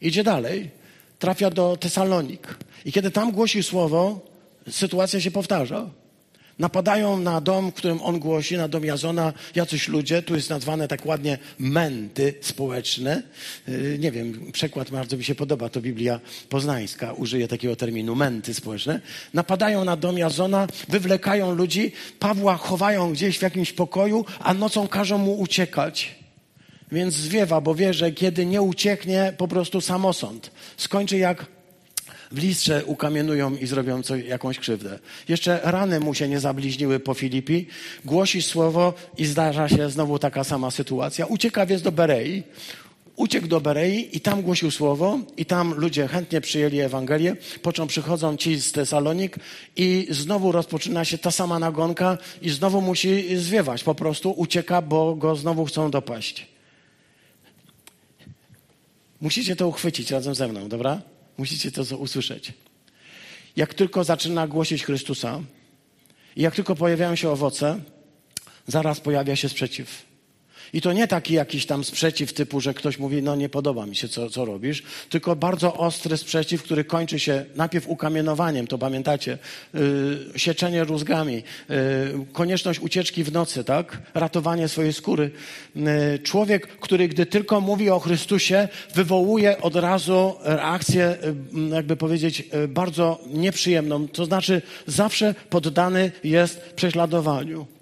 Idzie 0.00 0.24
dalej, 0.24 0.70
trafia 1.18 1.50
do 1.50 1.76
Tesalonik. 1.76 2.58
I 2.84 2.92
kiedy 2.92 3.10
tam 3.10 3.32
głosi 3.32 3.62
słowo, 3.62 4.20
sytuacja 4.70 5.20
się 5.20 5.30
powtarza. 5.30 5.90
Napadają 6.58 7.18
na 7.18 7.40
dom, 7.40 7.72
którym 7.72 8.02
on 8.02 8.18
głosi, 8.18 8.56
na 8.56 8.68
dom 8.68 8.84
Jazona, 8.84 9.32
jacyś 9.54 9.88
ludzie, 9.88 10.22
tu 10.22 10.34
jest 10.34 10.50
nazwane 10.50 10.88
tak 10.88 11.06
ładnie 11.06 11.38
męty 11.58 12.34
społeczne. 12.40 13.22
Yy, 13.68 13.96
nie 13.98 14.12
wiem, 14.12 14.52
przekład 14.52 14.90
bardzo 14.90 15.16
mi 15.16 15.24
się 15.24 15.34
podoba, 15.34 15.68
to 15.68 15.80
Biblia 15.80 16.20
poznańska 16.48 17.12
użyje 17.12 17.48
takiego 17.48 17.76
terminu, 17.76 18.14
męty 18.14 18.54
społeczne. 18.54 19.00
Napadają 19.34 19.84
na 19.84 19.96
dom 19.96 20.18
Jazona, 20.18 20.66
wywlekają 20.88 21.54
ludzi, 21.54 21.92
Pawła 22.18 22.56
chowają 22.56 23.12
gdzieś 23.12 23.38
w 23.38 23.42
jakimś 23.42 23.72
pokoju, 23.72 24.24
a 24.40 24.54
nocą 24.54 24.88
każą 24.88 25.18
mu 25.18 25.40
uciekać. 25.40 26.14
Więc 26.92 27.14
zwiewa, 27.14 27.60
bo 27.60 27.74
wie, 27.74 27.94
że 27.94 28.12
kiedy 28.12 28.46
nie 28.46 28.62
ucieknie, 28.62 29.32
po 29.36 29.48
prostu 29.48 29.80
samosąd. 29.80 30.50
Skończy 30.76 31.18
jak 31.18 31.53
w 32.32 32.38
listrze 32.38 32.84
ukamiennują 32.84 33.56
i 33.56 33.66
zrobią 33.66 34.02
co, 34.02 34.16
jakąś 34.16 34.58
krzywdę. 34.58 34.98
Jeszcze 35.28 35.60
rany 35.62 36.00
mu 36.00 36.14
się 36.14 36.28
nie 36.28 36.40
zabliźniły 36.40 37.00
po 37.00 37.14
Filipi. 37.14 37.66
Głosi 38.04 38.42
słowo 38.42 38.94
i 39.18 39.24
zdarza 39.26 39.68
się 39.68 39.90
znowu 39.90 40.18
taka 40.18 40.44
sama 40.44 40.70
sytuacja. 40.70 41.26
Ucieka 41.26 41.66
więc 41.66 41.82
do 41.82 41.92
Berei. 41.92 42.42
Uciekł 43.16 43.46
do 43.46 43.60
Berei 43.60 44.16
i 44.16 44.20
tam 44.20 44.42
głosił 44.42 44.70
słowo 44.70 45.18
i 45.36 45.46
tam 45.46 45.74
ludzie 45.74 46.08
chętnie 46.08 46.40
przyjęli 46.40 46.80
Ewangelię, 46.80 47.36
po 47.62 47.72
czym 47.72 47.86
przychodzą 47.86 48.36
ci 48.36 48.60
z 48.60 48.72
Tesalonik 48.72 49.36
i 49.76 50.06
znowu 50.10 50.52
rozpoczyna 50.52 51.04
się 51.04 51.18
ta 51.18 51.30
sama 51.30 51.58
nagonka 51.58 52.18
i 52.42 52.50
znowu 52.50 52.80
musi 52.80 53.36
zwiewać. 53.36 53.84
Po 53.84 53.94
prostu 53.94 54.30
ucieka, 54.30 54.82
bo 54.82 55.14
go 55.14 55.36
znowu 55.36 55.64
chcą 55.64 55.90
dopaść. 55.90 56.46
Musicie 59.20 59.56
to 59.56 59.68
uchwycić 59.68 60.10
razem 60.10 60.34
ze 60.34 60.48
mną, 60.48 60.68
dobra? 60.68 61.02
Musicie 61.38 61.72
to 61.72 61.96
usłyszeć. 61.96 62.52
Jak 63.56 63.74
tylko 63.74 64.04
zaczyna 64.04 64.48
głosić 64.48 64.84
Chrystusa 64.84 65.40
i 66.36 66.42
jak 66.42 66.54
tylko 66.54 66.74
pojawiają 66.74 67.16
się 67.16 67.30
owoce, 67.30 67.80
zaraz 68.66 69.00
pojawia 69.00 69.36
się 69.36 69.48
sprzeciw. 69.48 70.13
I 70.74 70.80
to 70.80 70.92
nie 70.92 71.08
taki 71.08 71.34
jakiś 71.34 71.66
tam 71.66 71.84
sprzeciw 71.84 72.32
typu, 72.32 72.60
że 72.60 72.74
ktoś 72.74 72.98
mówi, 72.98 73.22
no 73.22 73.36
nie 73.36 73.48
podoba 73.48 73.86
mi 73.86 73.96
się, 73.96 74.08
co, 74.08 74.30
co 74.30 74.44
robisz, 74.44 74.82
tylko 75.10 75.36
bardzo 75.36 75.74
ostry 75.74 76.16
sprzeciw, 76.16 76.62
który 76.62 76.84
kończy 76.84 77.18
się 77.18 77.44
najpierw 77.56 77.88
ukamienowaniem, 77.88 78.66
to 78.66 78.78
pamiętacie, 78.78 79.38
yy, 79.74 79.80
sieczenie 80.36 80.84
rózgami, 80.84 81.34
yy, 81.34 81.44
konieczność 82.32 82.80
ucieczki 82.80 83.24
w 83.24 83.32
nocy, 83.32 83.64
tak? 83.64 83.98
Ratowanie 84.14 84.68
swojej 84.68 84.92
skóry. 84.92 85.30
Yy, 85.76 85.84
człowiek, 86.22 86.66
który 86.66 87.08
gdy 87.08 87.26
tylko 87.26 87.60
mówi 87.60 87.90
o 87.90 88.00
Chrystusie, 88.00 88.68
wywołuje 88.94 89.60
od 89.60 89.76
razu 89.76 90.34
reakcję, 90.42 91.16
yy, 91.52 91.68
jakby 91.68 91.96
powiedzieć, 91.96 92.44
yy, 92.52 92.68
bardzo 92.68 93.20
nieprzyjemną, 93.26 94.08
to 94.08 94.24
znaczy 94.24 94.62
zawsze 94.86 95.34
poddany 95.50 96.12
jest 96.24 96.60
prześladowaniu. 96.60 97.73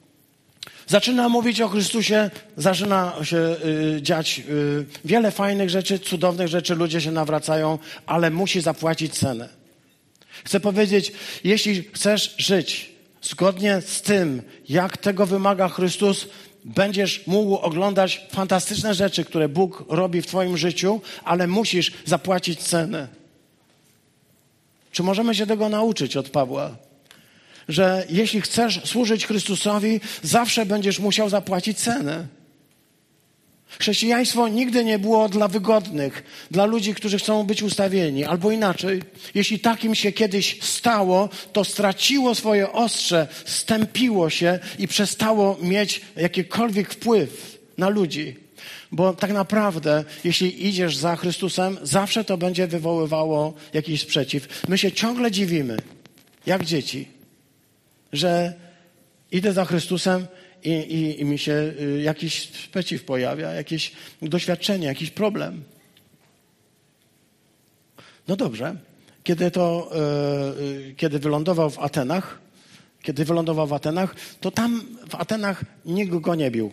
Zaczyna 0.86 1.28
mówić 1.28 1.60
o 1.60 1.68
Chrystusie, 1.68 2.30
zaczyna 2.56 3.12
się 3.22 3.36
y, 3.36 4.02
dziać 4.02 4.42
y, 4.48 4.86
wiele 5.04 5.30
fajnych 5.30 5.70
rzeczy, 5.70 5.98
cudownych 5.98 6.48
rzeczy, 6.48 6.74
ludzie 6.74 7.00
się 7.00 7.10
nawracają, 7.10 7.78
ale 8.06 8.30
musi 8.30 8.60
zapłacić 8.60 9.14
cenę. 9.14 9.48
Chcę 10.44 10.60
powiedzieć, 10.60 11.12
jeśli 11.44 11.82
chcesz 11.92 12.34
żyć 12.38 12.92
zgodnie 13.22 13.80
z 13.80 14.02
tym, 14.02 14.42
jak 14.68 14.96
tego 14.96 15.26
wymaga 15.26 15.68
Chrystus, 15.68 16.26
będziesz 16.64 17.26
mógł 17.26 17.56
oglądać 17.56 18.26
fantastyczne 18.30 18.94
rzeczy, 18.94 19.24
które 19.24 19.48
Bóg 19.48 19.84
robi 19.88 20.22
w 20.22 20.26
Twoim 20.26 20.56
życiu, 20.56 21.00
ale 21.24 21.46
musisz 21.46 21.92
zapłacić 22.04 22.60
cenę. 22.60 23.08
Czy 24.92 25.02
możemy 25.02 25.34
się 25.34 25.46
tego 25.46 25.68
nauczyć 25.68 26.16
od 26.16 26.30
Pawła? 26.30 26.76
Że 27.68 28.06
jeśli 28.10 28.40
chcesz 28.40 28.80
służyć 28.84 29.26
Chrystusowi, 29.26 30.00
zawsze 30.22 30.66
będziesz 30.66 30.98
musiał 30.98 31.28
zapłacić 31.28 31.78
cenę. 31.78 32.26
Chrześcijaństwo 33.78 34.48
nigdy 34.48 34.84
nie 34.84 34.98
było 34.98 35.28
dla 35.28 35.48
wygodnych, 35.48 36.22
dla 36.50 36.64
ludzi, 36.64 36.94
którzy 36.94 37.18
chcą 37.18 37.44
być 37.44 37.62
ustawieni, 37.62 38.24
albo 38.24 38.50
inaczej. 38.50 39.02
Jeśli 39.34 39.58
takim 39.58 39.94
się 39.94 40.12
kiedyś 40.12 40.62
stało, 40.62 41.28
to 41.52 41.64
straciło 41.64 42.34
swoje 42.34 42.72
ostrze, 42.72 43.28
stępiło 43.44 44.30
się 44.30 44.58
i 44.78 44.88
przestało 44.88 45.58
mieć 45.62 46.00
jakikolwiek 46.16 46.94
wpływ 46.94 47.58
na 47.78 47.88
ludzi. 47.88 48.36
Bo 48.92 49.12
tak 49.12 49.32
naprawdę, 49.32 50.04
jeśli 50.24 50.68
idziesz 50.68 50.96
za 50.96 51.16
Chrystusem, 51.16 51.78
zawsze 51.82 52.24
to 52.24 52.38
będzie 52.38 52.66
wywoływało 52.66 53.54
jakiś 53.72 54.02
sprzeciw. 54.02 54.62
My 54.68 54.78
się 54.78 54.92
ciągle 54.92 55.30
dziwimy, 55.30 55.76
jak 56.46 56.64
dzieci 56.64 57.21
że 58.12 58.54
idę 59.30 59.52
za 59.52 59.64
Chrystusem 59.64 60.26
i, 60.64 60.70
i, 60.70 61.20
i 61.20 61.24
mi 61.24 61.38
się 61.38 61.52
y, 61.80 62.02
jakiś 62.02 62.50
sprzeciw 62.50 63.04
pojawia, 63.04 63.52
jakieś 63.52 63.92
doświadczenie, 64.22 64.86
jakiś 64.86 65.10
problem. 65.10 65.64
No 68.28 68.36
dobrze. 68.36 68.76
Kiedy 69.24 69.50
to, 69.50 69.90
yy, 70.58 70.94
kiedy 70.94 71.18
wylądował 71.18 71.70
w 71.70 71.78
Atenach, 71.78 72.38
kiedy 73.02 73.24
wylądował 73.24 73.66
w 73.66 73.72
Atenach, 73.72 74.14
to 74.40 74.50
tam 74.50 74.82
w 75.08 75.14
Atenach 75.14 75.64
nikt 75.84 76.14
go 76.14 76.34
nie 76.34 76.50
bił. 76.50 76.72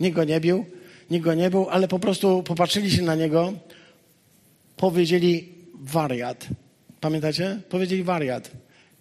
Nikt 0.00 0.16
go 0.16 0.24
nie 0.24 0.40
bił, 0.40 0.66
nikt 1.10 1.24
go 1.24 1.34
nie 1.34 1.50
był, 1.50 1.68
ale 1.70 1.88
po 1.88 1.98
prostu 1.98 2.42
popatrzyli 2.42 2.90
się 2.90 3.02
na 3.02 3.14
niego, 3.14 3.52
powiedzieli 4.76 5.48
wariat. 5.74 6.46
Pamiętacie? 7.00 7.60
Powiedzieli 7.68 8.02
wariat. 8.02 8.50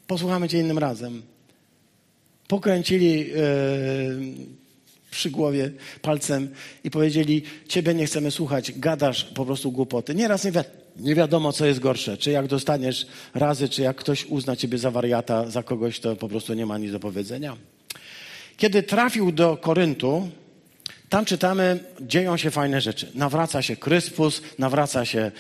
Posłuchamy 0.08 0.50
Cię 0.50 0.60
innym 0.60 0.78
razem. 0.78 1.22
Pokręcili 2.48 3.32
e, 3.32 3.36
przy 5.12 5.30
głowie 5.30 5.72
palcem 6.02 6.50
i 6.84 6.92
powiedzieli: 6.92 7.44
Ciebie 7.68 7.94
nie 7.94 8.06
chcemy 8.06 8.32
słuchać, 8.32 8.72
gadasz 8.80 9.24
po 9.24 9.46
prostu 9.46 9.72
głupoty. 9.72 10.16
Nieraz 10.16 10.44
nie, 10.44 10.52
wi 10.52 10.60
nie 11.00 11.16
wiadomo, 11.16 11.54
co 11.54 11.66
jest 11.66 11.80
gorsze. 11.80 12.18
Czy 12.18 12.32
jak 12.32 12.48
dostaniesz 12.48 13.08
razy, 13.34 13.70
czy 13.70 13.82
jak 13.82 13.98
ktoś 13.98 14.26
uzna 14.26 14.56
Ciebie 14.56 14.78
za 14.78 14.92
wariata, 14.92 15.50
za 15.50 15.64
kogoś, 15.64 16.00
to 16.00 16.16
po 16.16 16.28
prostu 16.30 16.54
nie 16.54 16.66
ma 16.66 16.78
nic 16.78 16.92
do 16.92 17.00
powiedzenia. 17.00 17.58
Kiedy 18.58 18.84
trafił 18.84 19.32
do 19.32 19.58
Koryntu, 19.58 20.30
tam 21.14 21.26
czytamy, 21.26 21.80
dzieją 22.02 22.38
się 22.38 22.52
fajne 22.52 22.82
rzeczy. 22.82 23.12
Nawraca 23.16 23.62
się 23.62 23.76
Kryspus, 23.76 24.42
nawraca 24.60 25.06
się 25.06 25.32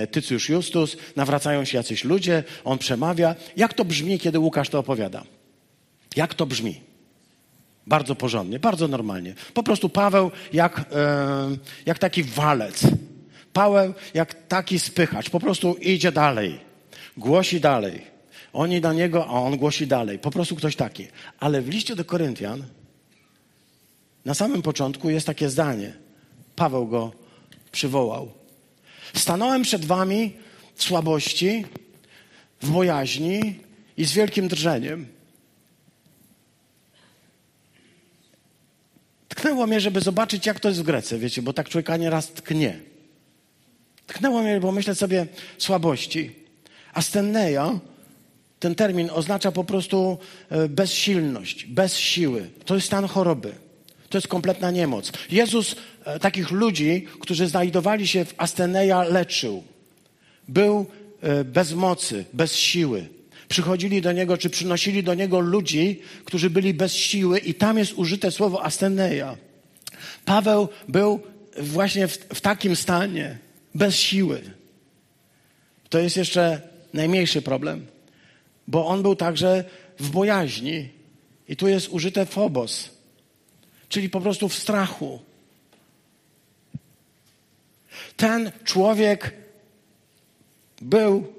e, 0.00 0.06
Tycjusz 0.06 0.48
Justus, 0.48 0.96
nawracają 1.16 1.64
się 1.64 1.78
jacyś 1.78 2.04
ludzie, 2.04 2.44
on 2.64 2.78
przemawia. 2.78 3.34
Jak 3.56 3.74
to 3.74 3.84
brzmi, 3.84 4.18
kiedy 4.18 4.38
Łukasz 4.38 4.68
to 4.68 4.78
opowiada? 4.78 5.22
Jak 6.16 6.34
to 6.34 6.46
brzmi? 6.46 6.80
Bardzo 7.86 8.14
porządnie, 8.14 8.58
bardzo 8.58 8.88
normalnie. 8.88 9.34
Po 9.54 9.62
prostu 9.62 9.88
Paweł 9.88 10.30
jak, 10.52 10.78
e, 10.78 10.84
jak 11.86 11.98
taki 11.98 12.22
walec. 12.22 12.82
Paweł 13.52 13.94
jak 14.14 14.48
taki 14.48 14.78
spychacz. 14.78 15.30
Po 15.30 15.40
prostu 15.40 15.74
idzie 15.74 16.12
dalej. 16.12 16.60
Głosi 17.16 17.60
dalej. 17.60 18.02
Oni 18.52 18.80
na 18.80 18.92
niego, 18.92 19.26
a 19.26 19.32
on 19.32 19.56
głosi 19.56 19.86
dalej. 19.86 20.18
Po 20.18 20.30
prostu 20.30 20.56
ktoś 20.56 20.76
taki. 20.76 21.08
Ale 21.40 21.62
w 21.62 21.68
liście 21.68 21.96
do 21.96 22.04
Koryntian 22.04 22.62
na 24.24 24.34
samym 24.34 24.62
początku 24.62 25.10
jest 25.10 25.26
takie 25.26 25.48
zdanie. 25.48 25.92
Paweł 26.56 26.86
go 26.86 27.12
przywołał. 27.72 28.32
Stanąłem 29.14 29.62
przed 29.62 29.84
wami 29.84 30.32
w 30.74 30.82
słabości, 30.82 31.64
w 32.62 32.70
bojaźni 32.70 33.60
i 33.96 34.04
z 34.04 34.12
wielkim 34.12 34.48
drżeniem. 34.48 35.06
Tknęło 39.28 39.66
mnie, 39.66 39.80
żeby 39.80 40.00
zobaczyć, 40.00 40.46
jak 40.46 40.60
to 40.60 40.68
jest 40.68 40.80
w 40.80 40.84
Grece, 40.84 41.18
wiecie, 41.18 41.42
bo 41.42 41.52
tak 41.52 41.68
człowieka 41.68 41.96
nieraz 41.96 42.28
tknie. 42.28 42.80
Tknęło 44.06 44.42
mnie, 44.42 44.60
bo 44.60 44.72
myślę 44.72 44.94
sobie 44.94 45.26
słabości. 45.58 46.30
Astenneia, 46.94 47.80
ten 48.60 48.74
termin 48.74 49.10
oznacza 49.12 49.52
po 49.52 49.64
prostu 49.64 50.18
e, 50.50 50.68
bezsilność, 50.68 51.66
bez 51.66 51.96
siły. 51.96 52.50
To 52.64 52.74
jest 52.74 52.86
stan 52.86 53.06
choroby. 53.06 53.52
To 54.12 54.18
jest 54.18 54.28
kompletna 54.28 54.70
niemoc. 54.70 55.12
Jezus 55.30 55.76
e, 56.04 56.18
takich 56.18 56.50
ludzi, 56.50 57.06
którzy 57.20 57.46
znajdowali 57.46 58.06
się 58.06 58.24
w 58.24 58.34
Asteneja, 58.36 59.02
leczył. 59.02 59.64
Był 60.48 60.86
e, 61.20 61.44
bez 61.44 61.72
mocy, 61.72 62.24
bez 62.32 62.56
siły. 62.56 63.08
Przychodzili 63.48 64.02
do 64.02 64.12
niego, 64.12 64.36
czy 64.36 64.50
przynosili 64.50 65.02
do 65.02 65.14
niego 65.14 65.40
ludzi, 65.40 66.00
którzy 66.24 66.50
byli 66.50 66.74
bez 66.74 66.94
siły, 66.94 67.38
i 67.38 67.54
tam 67.54 67.78
jest 67.78 67.92
użyte 67.92 68.30
słowo 68.30 68.64
Asteneja. 68.64 69.36
Paweł 70.24 70.68
był 70.88 71.20
właśnie 71.58 72.08
w, 72.08 72.16
w 72.16 72.40
takim 72.40 72.76
stanie, 72.76 73.38
bez 73.74 73.96
siły. 73.96 74.40
To 75.88 75.98
jest 75.98 76.16
jeszcze 76.16 76.60
najmniejszy 76.92 77.42
problem, 77.42 77.86
bo 78.68 78.86
on 78.86 79.02
był 79.02 79.16
także 79.16 79.64
w 79.98 80.10
bojaźni. 80.10 80.88
I 81.48 81.56
tu 81.56 81.68
jest 81.68 81.88
użyte 81.88 82.26
phobos 82.26 83.01
czyli 83.92 84.10
po 84.10 84.20
prostu 84.20 84.48
w 84.48 84.54
strachu. 84.54 85.20
Ten 88.16 88.52
człowiek 88.64 89.34
był 90.80 91.32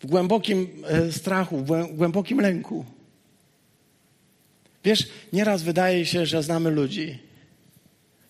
w 0.00 0.06
głębokim 0.06 0.84
e, 0.86 1.12
strachu, 1.12 1.64
w 1.64 1.96
głębokim 1.96 2.40
lęku. 2.40 2.84
Wiesz, 4.84 5.08
nieraz 5.32 5.62
wydaje 5.62 6.06
się, 6.06 6.26
że 6.26 6.42
znamy 6.42 6.70
ludzi. 6.70 7.18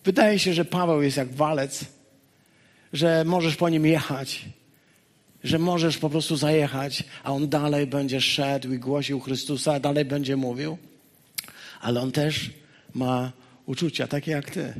Wydaje 0.03 0.39
się, 0.39 0.53
że 0.53 0.65
Paweł 0.65 1.01
jest 1.01 1.17
jak 1.17 1.33
walec, 1.33 1.85
że 2.93 3.23
możesz 3.25 3.55
po 3.55 3.69
nim 3.69 3.85
jechać, 3.85 4.45
że 5.43 5.59
możesz 5.59 5.97
po 5.97 6.09
prostu 6.09 6.35
zajechać, 6.35 7.03
a 7.23 7.31
on 7.31 7.49
dalej 7.49 7.87
będzie 7.87 8.21
szedł 8.21 8.73
i 8.73 8.79
głosił 8.79 9.19
Chrystusa, 9.19 9.79
dalej 9.79 10.05
będzie 10.05 10.35
mówił. 10.35 10.77
Ale 11.81 12.01
on 12.01 12.11
też 12.11 12.49
ma 12.93 13.31
uczucia 13.69 14.07
takie 14.07 14.31
jak 14.31 14.51
ty. 14.51 14.73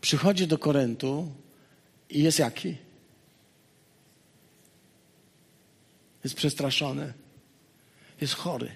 Przychodzi 0.00 0.46
do 0.46 0.58
Koryntu 0.58 1.32
i 2.10 2.22
jest 2.22 2.38
jaki? 2.38 2.76
Jest 6.24 6.36
przestraszony. 6.36 7.12
Jest 8.20 8.34
chory. 8.34 8.70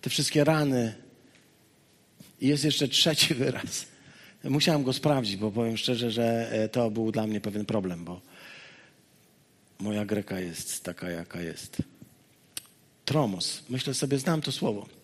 Te 0.00 0.10
wszystkie 0.10 0.44
rany. 0.44 0.94
I 2.40 2.48
jest 2.48 2.64
jeszcze 2.64 2.88
trzeci 2.88 3.34
wyraz. 3.34 3.86
Musiałem 4.44 4.82
go 4.82 4.92
sprawdzić, 4.92 5.36
bo 5.36 5.50
powiem 5.50 5.76
szczerze, 5.76 6.10
że 6.10 6.52
e, 6.52 6.68
to 6.68 6.90
był 6.90 7.12
dla 7.12 7.26
mnie 7.26 7.40
pewien 7.40 7.64
problem, 7.64 8.04
bo 8.04 8.20
moja 9.78 10.04
greka 10.04 10.40
jest 10.40 10.84
taka, 10.84 11.10
jaka 11.10 11.40
jest. 11.40 11.82
Tromos. 13.04 13.62
Myślę 13.68 13.94
sobie, 13.94 14.18
znam 14.18 14.40
to 14.40 14.52
słowo. 14.52 14.97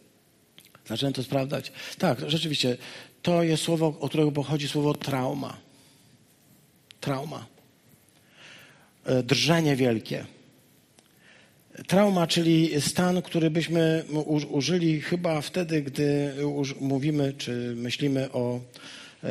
Zacząłem 0.87 1.13
to 1.13 1.23
sprawdzać. 1.23 1.73
Tak, 1.99 2.31
rzeczywiście, 2.31 2.77
to 3.23 3.43
jest 3.43 3.63
słowo, 3.63 3.97
od 4.01 4.09
którego 4.09 4.33
pochodzi 4.33 4.69
słowo 4.69 4.95
trauma. 4.95 5.57
Trauma. 7.01 7.47
E, 9.05 9.23
drżenie 9.23 9.77
wielkie. 9.77 10.27
Trauma, 11.87 12.27
czyli 12.27 12.81
stan, 12.81 13.23
który 13.23 13.51
byśmy 13.51 14.05
użyli 14.51 15.01
chyba 15.01 15.41
wtedy, 15.41 15.83
gdy 15.83 16.35
mówimy 16.81 17.33
czy 17.39 17.75
myślimy 17.77 18.33
o 18.33 18.61
e, 19.25 19.31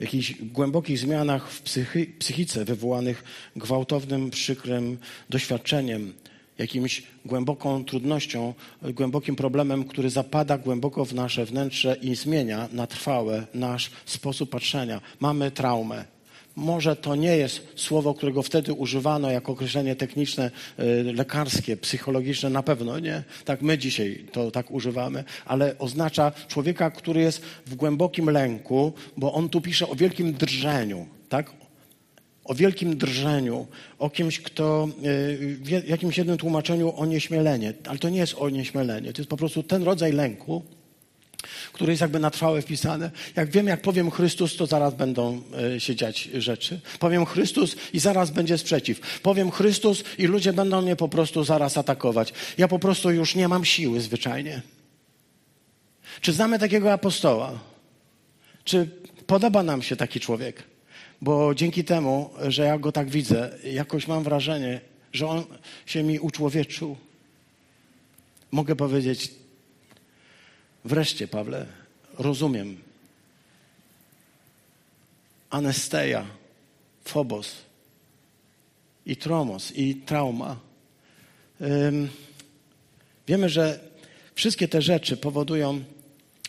jakichś 0.00 0.34
głębokich 0.42 0.98
zmianach 0.98 1.50
w 1.50 1.62
psychi 1.62 2.06
psychice 2.06 2.64
wywołanych 2.64 3.24
gwałtownym, 3.56 4.30
przykrym 4.30 4.98
doświadczeniem, 5.30 6.12
jakimś 6.60 7.02
głęboką 7.24 7.84
trudnością, 7.84 8.54
głębokim 8.82 9.36
problemem, 9.36 9.84
który 9.84 10.10
zapada 10.10 10.58
głęboko 10.58 11.04
w 11.04 11.14
nasze 11.14 11.44
wnętrze 11.44 11.96
i 12.02 12.14
zmienia 12.14 12.68
na 12.72 12.86
trwałe 12.86 13.46
nasz 13.54 13.90
sposób 14.06 14.50
patrzenia. 14.50 15.00
Mamy 15.20 15.50
traumę. 15.50 16.04
Może 16.56 16.96
to 16.96 17.16
nie 17.16 17.36
jest 17.36 17.66
słowo, 17.76 18.14
którego 18.14 18.42
wtedy 18.42 18.72
używano 18.72 19.30
jako 19.30 19.52
określenie 19.52 19.96
techniczne, 19.96 20.50
y, 20.78 21.12
lekarskie, 21.12 21.76
psychologiczne, 21.76 22.50
na 22.50 22.62
pewno 22.62 22.98
nie. 22.98 23.22
Tak 23.44 23.62
my 23.62 23.78
dzisiaj 23.78 24.24
to 24.32 24.50
tak 24.50 24.70
używamy, 24.70 25.24
ale 25.46 25.78
oznacza 25.78 26.32
człowieka, 26.48 26.90
który 26.90 27.20
jest 27.20 27.42
w 27.66 27.74
głębokim 27.74 28.30
lęku, 28.30 28.92
bo 29.16 29.32
on 29.32 29.48
tu 29.48 29.60
pisze 29.60 29.88
o 29.88 29.94
wielkim 29.94 30.32
drżeniu, 30.32 31.06
tak? 31.28 31.52
O 32.50 32.54
wielkim 32.54 32.96
drżeniu, 32.96 33.66
o 33.98 34.10
kimś, 34.10 34.40
kto 34.40 34.88
y, 35.04 35.56
w 35.60 35.88
jakimś 35.88 36.18
jednym 36.18 36.38
tłumaczeniu 36.38 36.92
o 36.96 37.06
nieśmielenie, 37.06 37.72
ale 37.88 37.98
to 37.98 38.08
nie 38.08 38.18
jest 38.18 38.34
o 38.38 38.48
nieśmielenie, 38.48 39.12
to 39.12 39.22
jest 39.22 39.30
po 39.30 39.36
prostu 39.36 39.62
ten 39.62 39.82
rodzaj 39.82 40.12
lęku, 40.12 40.62
który 41.72 41.92
jest 41.92 42.00
jakby 42.00 42.18
na 42.18 42.30
trwałe 42.30 42.62
wpisane. 42.62 43.10
Jak 43.36 43.50
wiem, 43.50 43.66
jak 43.66 43.82
powiem 43.82 44.10
Chrystus, 44.10 44.56
to 44.56 44.66
zaraz 44.66 44.94
będą 44.94 45.42
e, 45.74 45.80
się 45.80 45.96
dziać 45.96 46.28
rzeczy. 46.34 46.80
Powiem 46.98 47.26
Chrystus 47.26 47.76
i 47.92 47.98
zaraz 47.98 48.30
będzie 48.30 48.58
sprzeciw. 48.58 49.20
Powiem 49.20 49.50
Chrystus 49.50 50.04
i 50.18 50.26
ludzie 50.26 50.52
będą 50.52 50.82
mnie 50.82 50.96
po 50.96 51.08
prostu 51.08 51.44
zaraz 51.44 51.78
atakować. 51.78 52.32
Ja 52.58 52.68
po 52.68 52.78
prostu 52.78 53.10
już 53.10 53.34
nie 53.34 53.48
mam 53.48 53.64
siły 53.64 54.00
zwyczajnie. 54.00 54.62
Czy 56.20 56.32
znamy 56.32 56.58
takiego 56.58 56.92
apostoła? 56.92 57.58
Czy 58.64 58.88
podoba 59.26 59.62
nam 59.62 59.82
się 59.82 59.96
taki 59.96 60.20
człowiek? 60.20 60.69
Bo 61.20 61.54
dzięki 61.54 61.84
temu, 61.84 62.30
że 62.48 62.64
ja 62.64 62.78
go 62.78 62.92
tak 62.92 63.08
widzę, 63.10 63.58
jakoś 63.64 64.08
mam 64.08 64.24
wrażenie, 64.24 64.80
że 65.12 65.26
on 65.26 65.44
się 65.86 66.02
mi 66.02 66.18
uczłowieczył. 66.18 66.96
Mogę 68.52 68.76
powiedzieć, 68.76 69.40
Wreszcie, 70.84 71.28
Pawle, 71.28 71.66
rozumiem. 72.18 72.76
Anesteja, 75.50 76.26
phobos 77.04 77.56
i 79.06 79.16
tromos 79.16 79.72
i 79.76 79.94
trauma. 79.94 80.56
Wiemy, 83.28 83.48
że 83.48 83.80
wszystkie 84.34 84.68
te 84.68 84.82
rzeczy 84.82 85.16
powodują, 85.16 85.84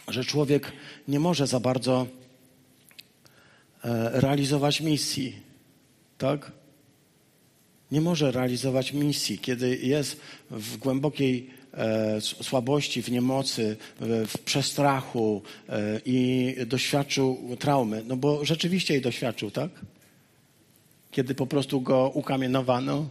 że 0.07 0.23
człowiek 0.23 0.71
nie 1.07 1.19
może 1.19 1.47
za 1.47 1.59
bardzo 1.59 2.07
realizować 4.11 4.81
misji. 4.81 5.35
Tak? 6.17 6.51
Nie 7.91 8.01
może 8.01 8.31
realizować 8.31 8.93
misji, 8.93 9.39
kiedy 9.39 9.77
jest 9.77 10.19
w 10.51 10.77
głębokiej 10.77 11.61
E, 11.73 12.21
słabości, 12.21 13.01
w 13.01 13.11
niemocy, 13.11 13.77
w 13.99 14.37
przestrachu 14.45 15.41
e, 15.69 16.01
i 16.05 16.55
doświadczył 16.65 17.55
traumy. 17.59 18.03
No 18.07 18.17
bo 18.17 18.45
rzeczywiście 18.45 18.93
jej 18.93 19.03
doświadczył, 19.03 19.51
tak? 19.51 19.69
Kiedy 21.11 21.35
po 21.35 21.47
prostu 21.47 21.81
go 21.81 22.11
ukamienowano, 22.13 23.05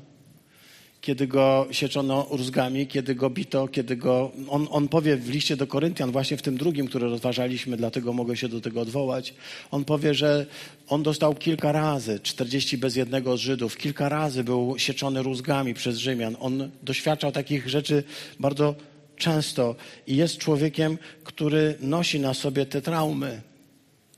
kiedy 1.00 1.26
go 1.26 1.66
sieczono 1.70 2.26
rózgami, 2.30 2.86
kiedy 2.86 3.14
go 3.14 3.30
bito, 3.30 3.68
kiedy 3.68 3.96
go... 3.96 4.32
On, 4.48 4.66
on 4.70 4.88
powie 4.88 5.16
w 5.16 5.30
liście 5.30 5.56
do 5.56 5.66
Koryntian, 5.66 6.12
właśnie 6.12 6.36
w 6.36 6.42
tym 6.42 6.56
drugim, 6.56 6.86
który 6.86 7.08
rozważaliśmy, 7.08 7.76
dlatego 7.76 8.12
mogę 8.12 8.36
się 8.36 8.48
do 8.48 8.60
tego 8.60 8.80
odwołać, 8.80 9.34
on 9.70 9.84
powie, 9.84 10.14
że 10.14 10.46
on 10.88 11.02
dostał 11.02 11.34
kilka 11.34 11.72
razy, 11.72 12.20
40 12.20 12.78
bez 12.78 12.96
jednego 12.96 13.36
z 13.36 13.40
Żydów, 13.40 13.76
kilka 13.76 14.08
razy 14.08 14.44
był 14.44 14.78
sieczony 14.78 15.22
rózgami 15.22 15.74
przez 15.74 15.98
Rzymian. 15.98 16.36
On 16.40 16.70
doświadczał 16.82 17.32
takich 17.32 17.68
rzeczy 17.68 18.04
bardzo 18.40 18.74
często 19.16 19.74
i 20.06 20.16
jest 20.16 20.38
człowiekiem, 20.38 20.98
który 21.24 21.74
nosi 21.80 22.20
na 22.20 22.34
sobie 22.34 22.66
te 22.66 22.82
traumy, 22.82 23.40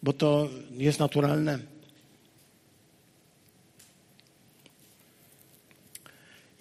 bo 0.02 0.12
to 0.12 0.48
jest 0.78 1.00
naturalne. 1.00 1.71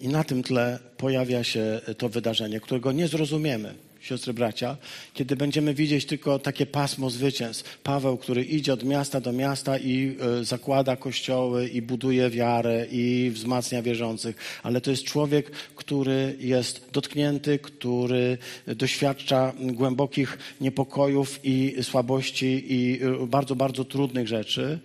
I 0.02 0.08
na 0.08 0.24
tym 0.24 0.42
tle 0.42 0.78
pojawia 0.96 1.44
się 1.44 1.80
to 1.98 2.08
wydarzenie, 2.08 2.60
którego 2.60 2.92
nie 2.92 3.08
zrozumiemy, 3.08 3.74
siostry 4.00 4.34
bracia, 4.34 4.76
kiedy 5.14 5.36
będziemy 5.36 5.74
widzieć 5.74 6.06
tylko 6.06 6.38
takie 6.38 6.66
pasmo 6.66 7.10
zwycięstw. 7.10 7.78
Paweł, 7.82 8.16
który 8.16 8.44
idzie 8.44 8.72
od 8.72 8.84
miasta 8.84 9.20
do 9.20 9.32
miasta 9.32 9.78
i 9.78 10.16
y, 10.40 10.44
zakłada 10.44 10.96
kościoły 10.96 11.68
i 11.68 11.82
buduje 11.82 12.30
wiarę 12.30 12.86
i 12.90 13.30
wzmacnia 13.34 13.82
wierzących, 13.82 14.36
ale 14.62 14.80
to 14.80 14.90
jest 14.90 15.04
człowiek, 15.04 15.50
który 15.76 16.36
jest 16.40 16.90
dotknięty, 16.92 17.58
który 17.58 18.38
doświadcza 18.66 19.52
głębokich 19.60 20.38
niepokojów 20.60 21.40
i 21.44 21.74
słabości 21.82 22.64
i 22.68 23.04
y, 23.22 23.26
bardzo, 23.26 23.56
bardzo 23.56 23.84
trudnych 23.84 24.28
rzeczy. 24.28 24.78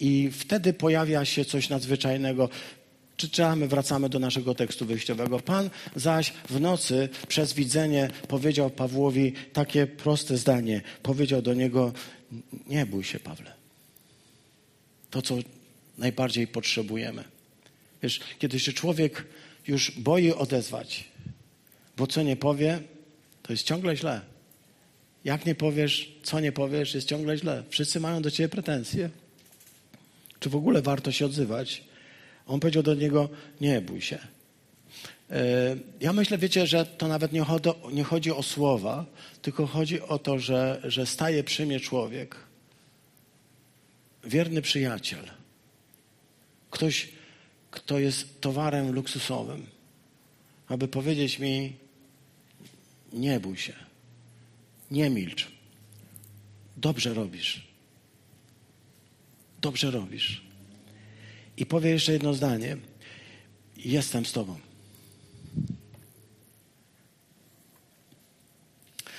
I 0.00 0.30
wtedy 0.32 0.72
pojawia 0.72 1.24
się 1.24 1.44
coś 1.44 1.68
nadzwyczajnego 1.68 2.48
czytamy, 3.16 3.68
wracamy 3.68 4.08
do 4.08 4.18
naszego 4.18 4.54
tekstu 4.54 4.86
wyjściowego. 4.86 5.40
Pan 5.40 5.70
zaś 5.96 6.32
w 6.48 6.60
nocy 6.60 7.08
przez 7.28 7.52
widzenie 7.52 8.10
powiedział 8.28 8.70
Pawłowi 8.70 9.32
takie 9.52 9.86
proste 9.86 10.36
zdanie. 10.36 10.82
Powiedział 11.02 11.42
do 11.42 11.54
niego, 11.54 11.92
nie 12.66 12.86
bój 12.86 13.04
się 13.04 13.20
Pawle. 13.20 13.52
To, 15.10 15.22
co 15.22 15.34
najbardziej 15.98 16.46
potrzebujemy. 16.46 17.24
Wiesz, 18.02 18.20
kiedy 18.38 18.60
się 18.60 18.72
człowiek 18.72 19.24
już 19.68 19.90
boi 19.90 20.32
odezwać, 20.32 21.04
bo 21.96 22.06
co 22.06 22.22
nie 22.22 22.36
powie, 22.36 22.80
to 23.42 23.52
jest 23.52 23.66
ciągle 23.66 23.96
źle. 23.96 24.20
Jak 25.24 25.46
nie 25.46 25.54
powiesz, 25.54 26.12
co 26.22 26.40
nie 26.40 26.52
powiesz, 26.52 26.94
jest 26.94 27.08
ciągle 27.08 27.38
źle. 27.38 27.62
Wszyscy 27.70 28.00
mają 28.00 28.22
do 28.22 28.30
ciebie 28.30 28.48
pretensje. 28.48 29.10
Czy 30.40 30.50
w 30.50 30.56
ogóle 30.56 30.82
warto 30.82 31.12
się 31.12 31.26
odzywać? 31.26 31.84
On 32.46 32.60
powiedział 32.60 32.82
do 32.82 32.94
niego: 32.94 33.28
Nie 33.60 33.80
bój 33.80 34.00
się. 34.00 34.18
E, 35.30 35.76
ja 36.00 36.12
myślę, 36.12 36.38
wiecie, 36.38 36.66
że 36.66 36.86
to 36.86 37.08
nawet 37.08 37.32
nie 37.32 37.42
chodzi, 37.42 37.70
nie 37.92 38.04
chodzi 38.04 38.30
o 38.30 38.42
słowa, 38.42 39.06
tylko 39.42 39.66
chodzi 39.66 40.00
o 40.00 40.18
to, 40.18 40.38
że, 40.38 40.80
że 40.84 41.06
staje 41.06 41.44
przy 41.44 41.66
mnie 41.66 41.80
człowiek, 41.80 42.36
wierny 44.24 44.62
przyjaciel, 44.62 45.24
ktoś, 46.70 47.08
kto 47.70 47.98
jest 47.98 48.40
towarem 48.40 48.92
luksusowym, 48.92 49.66
aby 50.68 50.88
powiedzieć 50.88 51.38
mi: 51.38 51.72
Nie 53.12 53.40
bój 53.40 53.56
się, 53.56 53.74
nie 54.90 55.10
milcz, 55.10 55.48
dobrze 56.76 57.14
robisz. 57.14 57.72
Dobrze 59.60 59.90
robisz 59.90 60.41
i 61.56 61.66
powie 61.66 61.90
jeszcze 61.90 62.12
jedno 62.12 62.34
zdanie. 62.34 62.76
Jestem 63.76 64.26
z 64.26 64.32
Tobą. 64.32 64.58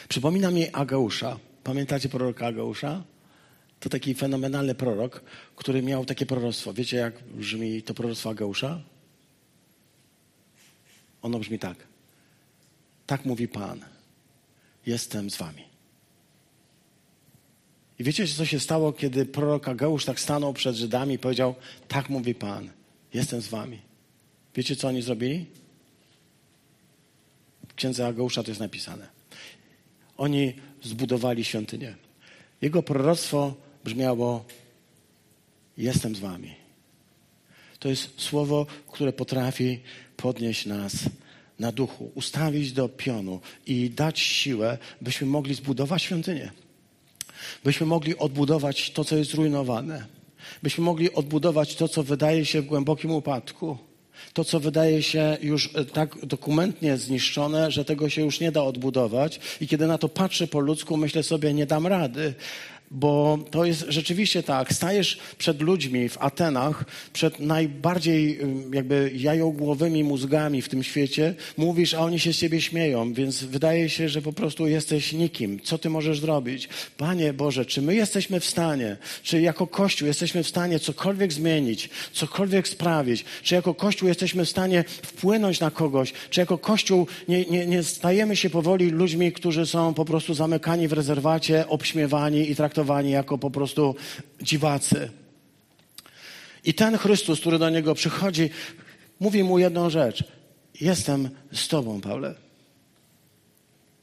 Przypomina 0.09 0.51
mi 0.51 0.69
Ageusza. 0.69 1.39
Pamiętacie 1.63 2.09
proroka 2.09 2.47
Ageusza? 2.47 3.03
To 3.79 3.89
taki 3.89 4.15
fenomenalny 4.15 4.75
prorok, 4.75 5.23
który 5.55 5.81
miał 5.81 6.05
takie 6.05 6.25
proroctwo. 6.25 6.73
Wiecie, 6.73 6.97
jak 6.97 7.23
brzmi 7.23 7.83
to 7.83 7.93
proroctwo 7.93 8.29
Ageusza? 8.29 8.81
Ono 11.21 11.39
brzmi 11.39 11.59
tak. 11.59 11.77
Tak 13.05 13.25
mówi 13.25 13.47
Pan. 13.47 13.85
Jestem 14.85 15.29
z 15.29 15.37
wami. 15.37 15.72
I 17.99 18.03
wiecie, 18.03 18.27
co 18.27 18.45
się 18.45 18.59
stało, 18.59 18.93
kiedy 18.93 19.25
prorok 19.25 19.67
Ageusz 19.67 20.05
tak 20.05 20.19
stanął 20.19 20.53
przed 20.53 20.75
Żydami 20.75 21.13
i 21.13 21.19
powiedział, 21.19 21.55
tak 21.87 22.09
mówi 22.09 22.35
Pan, 22.35 22.69
jestem 23.13 23.41
z 23.41 23.47
wami. 23.47 23.79
Wiecie, 24.55 24.75
co 24.75 24.87
oni 24.87 25.01
zrobili? 25.01 25.45
W 27.67 27.73
księdze 27.75 28.07
Ageusza 28.07 28.43
to 28.43 28.51
jest 28.51 28.61
napisane. 28.61 29.07
Oni 30.17 30.53
zbudowali 30.83 31.43
świątynię. 31.43 31.95
Jego 32.61 32.83
proroctwo 32.83 33.55
brzmiało, 33.83 34.45
jestem 35.77 36.15
z 36.15 36.19
wami. 36.19 36.53
To 37.79 37.89
jest 37.89 38.21
słowo, 38.21 38.65
które 38.87 39.13
potrafi 39.13 39.79
podnieść 40.17 40.65
nas 40.65 40.93
na 41.59 41.71
duchu, 41.71 42.11
ustawić 42.15 42.71
do 42.71 42.89
pionu 42.89 43.39
i 43.67 43.89
dać 43.89 44.19
siłę, 44.19 44.77
byśmy 45.01 45.27
mogli 45.27 45.55
zbudować 45.55 46.03
świątynię 46.03 46.51
byśmy 47.63 47.85
mogli 47.85 48.17
odbudować 48.17 48.91
to, 48.91 49.03
co 49.03 49.17
jest 49.17 49.31
zrujnowane, 49.31 50.05
byśmy 50.63 50.83
mogli 50.83 51.13
odbudować 51.13 51.75
to, 51.75 51.87
co 51.87 52.03
wydaje 52.03 52.45
się 52.45 52.61
w 52.61 52.65
głębokim 52.65 53.11
upadku, 53.11 53.77
to, 54.33 54.43
co 54.43 54.59
wydaje 54.59 55.03
się 55.03 55.37
już 55.41 55.69
e, 55.75 55.85
tak 55.85 56.25
dokumentnie 56.25 56.97
zniszczone, 56.97 57.71
że 57.71 57.85
tego 57.85 58.09
się 58.09 58.21
już 58.21 58.39
nie 58.39 58.51
da 58.51 58.63
odbudować. 58.63 59.39
I 59.61 59.67
kiedy 59.67 59.87
na 59.87 59.97
to 59.97 60.09
patrzę 60.09 60.47
po 60.47 60.59
ludzku, 60.59 60.97
myślę 60.97 61.23
sobie, 61.23 61.53
nie 61.53 61.65
dam 61.65 61.87
rady. 61.87 62.33
Bo 62.93 63.39
to 63.51 63.65
jest 63.65 63.85
rzeczywiście 63.87 64.43
tak, 64.43 64.73
stajesz 64.73 65.19
przed 65.37 65.61
ludźmi 65.61 66.09
w 66.09 66.17
Atenach, 66.17 66.85
przed 67.13 67.39
najbardziej 67.39 68.39
jakby 68.73 69.11
jajogłowymi 69.15 70.03
mózgami 70.03 70.61
w 70.61 70.69
tym 70.69 70.83
świecie, 70.83 71.35
mówisz, 71.57 71.93
a 71.93 71.99
oni 71.99 72.19
się 72.19 72.33
z 72.33 72.37
ciebie 72.37 72.61
śmieją, 72.61 73.13
więc 73.13 73.43
wydaje 73.43 73.89
się, 73.89 74.09
że 74.09 74.21
po 74.21 74.33
prostu 74.33 74.67
jesteś 74.67 75.13
nikim. 75.13 75.59
Co 75.59 75.77
ty 75.77 75.89
możesz 75.89 76.19
zrobić? 76.19 76.69
Panie 76.97 77.33
Boże, 77.33 77.65
czy 77.65 77.81
my 77.81 77.95
jesteśmy 77.95 78.39
w 78.39 78.45
stanie, 78.45 78.97
czy 79.23 79.41
jako 79.41 79.67
Kościół 79.67 80.07
jesteśmy 80.07 80.43
w 80.43 80.47
stanie 80.47 80.79
cokolwiek 80.79 81.33
zmienić, 81.33 81.89
cokolwiek 82.11 82.67
sprawić, 82.67 83.25
czy 83.43 83.55
jako 83.55 83.73
Kościół 83.73 84.07
jesteśmy 84.07 84.45
w 84.45 84.49
stanie 84.49 84.83
wpłynąć 84.87 85.59
na 85.59 85.71
kogoś, 85.71 86.13
czy 86.29 86.39
jako 86.39 86.57
Kościół 86.57 87.07
nie, 87.27 87.45
nie, 87.45 87.65
nie 87.65 87.83
stajemy 87.83 88.35
się 88.35 88.49
powoli 88.49 88.89
ludźmi, 88.89 89.31
którzy 89.31 89.65
są 89.65 89.93
po 89.93 90.05
prostu 90.05 90.33
zamykani 90.33 90.87
w 90.87 90.93
rezerwacie, 90.93 91.67
obśmiewani 91.67 92.51
i 92.51 92.55
traktowani 92.55 92.82
jako 93.11 93.37
po 93.37 93.51
prostu 93.51 93.95
dziwacy. 94.41 95.09
I 96.63 96.73
ten 96.73 96.97
Chrystus, 96.97 97.39
który 97.39 97.59
do 97.59 97.69
niego 97.69 97.95
przychodzi, 97.95 98.49
mówi 99.19 99.43
mu 99.43 99.59
jedną 99.59 99.89
rzecz. 99.89 100.23
Jestem 100.81 101.29
z 101.53 101.67
tobą, 101.67 102.01
Pawle. 102.01 102.35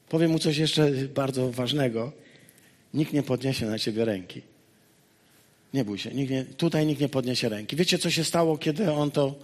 Powiem 0.09 0.31
mu 0.31 0.39
coś 0.39 0.57
jeszcze 0.57 0.91
bardzo 0.91 1.51
ważnego. 1.51 2.11
Nikt 2.93 3.13
nie 3.13 3.23
podniesie 3.23 3.65
na 3.65 3.79
ciebie 3.79 4.05
ręki. 4.05 4.41
Nie 5.73 5.85
bój 5.85 5.97
się. 5.97 6.11
Nikt 6.11 6.31
nie, 6.31 6.45
tutaj 6.45 6.85
nikt 6.85 7.01
nie 7.01 7.09
podniesie 7.09 7.49
ręki. 7.49 7.75
Wiecie, 7.75 7.97
co 7.97 8.09
się 8.09 8.23
stało, 8.23 8.57
kiedy 8.57 8.91
on 8.91 9.11
to, 9.11 9.35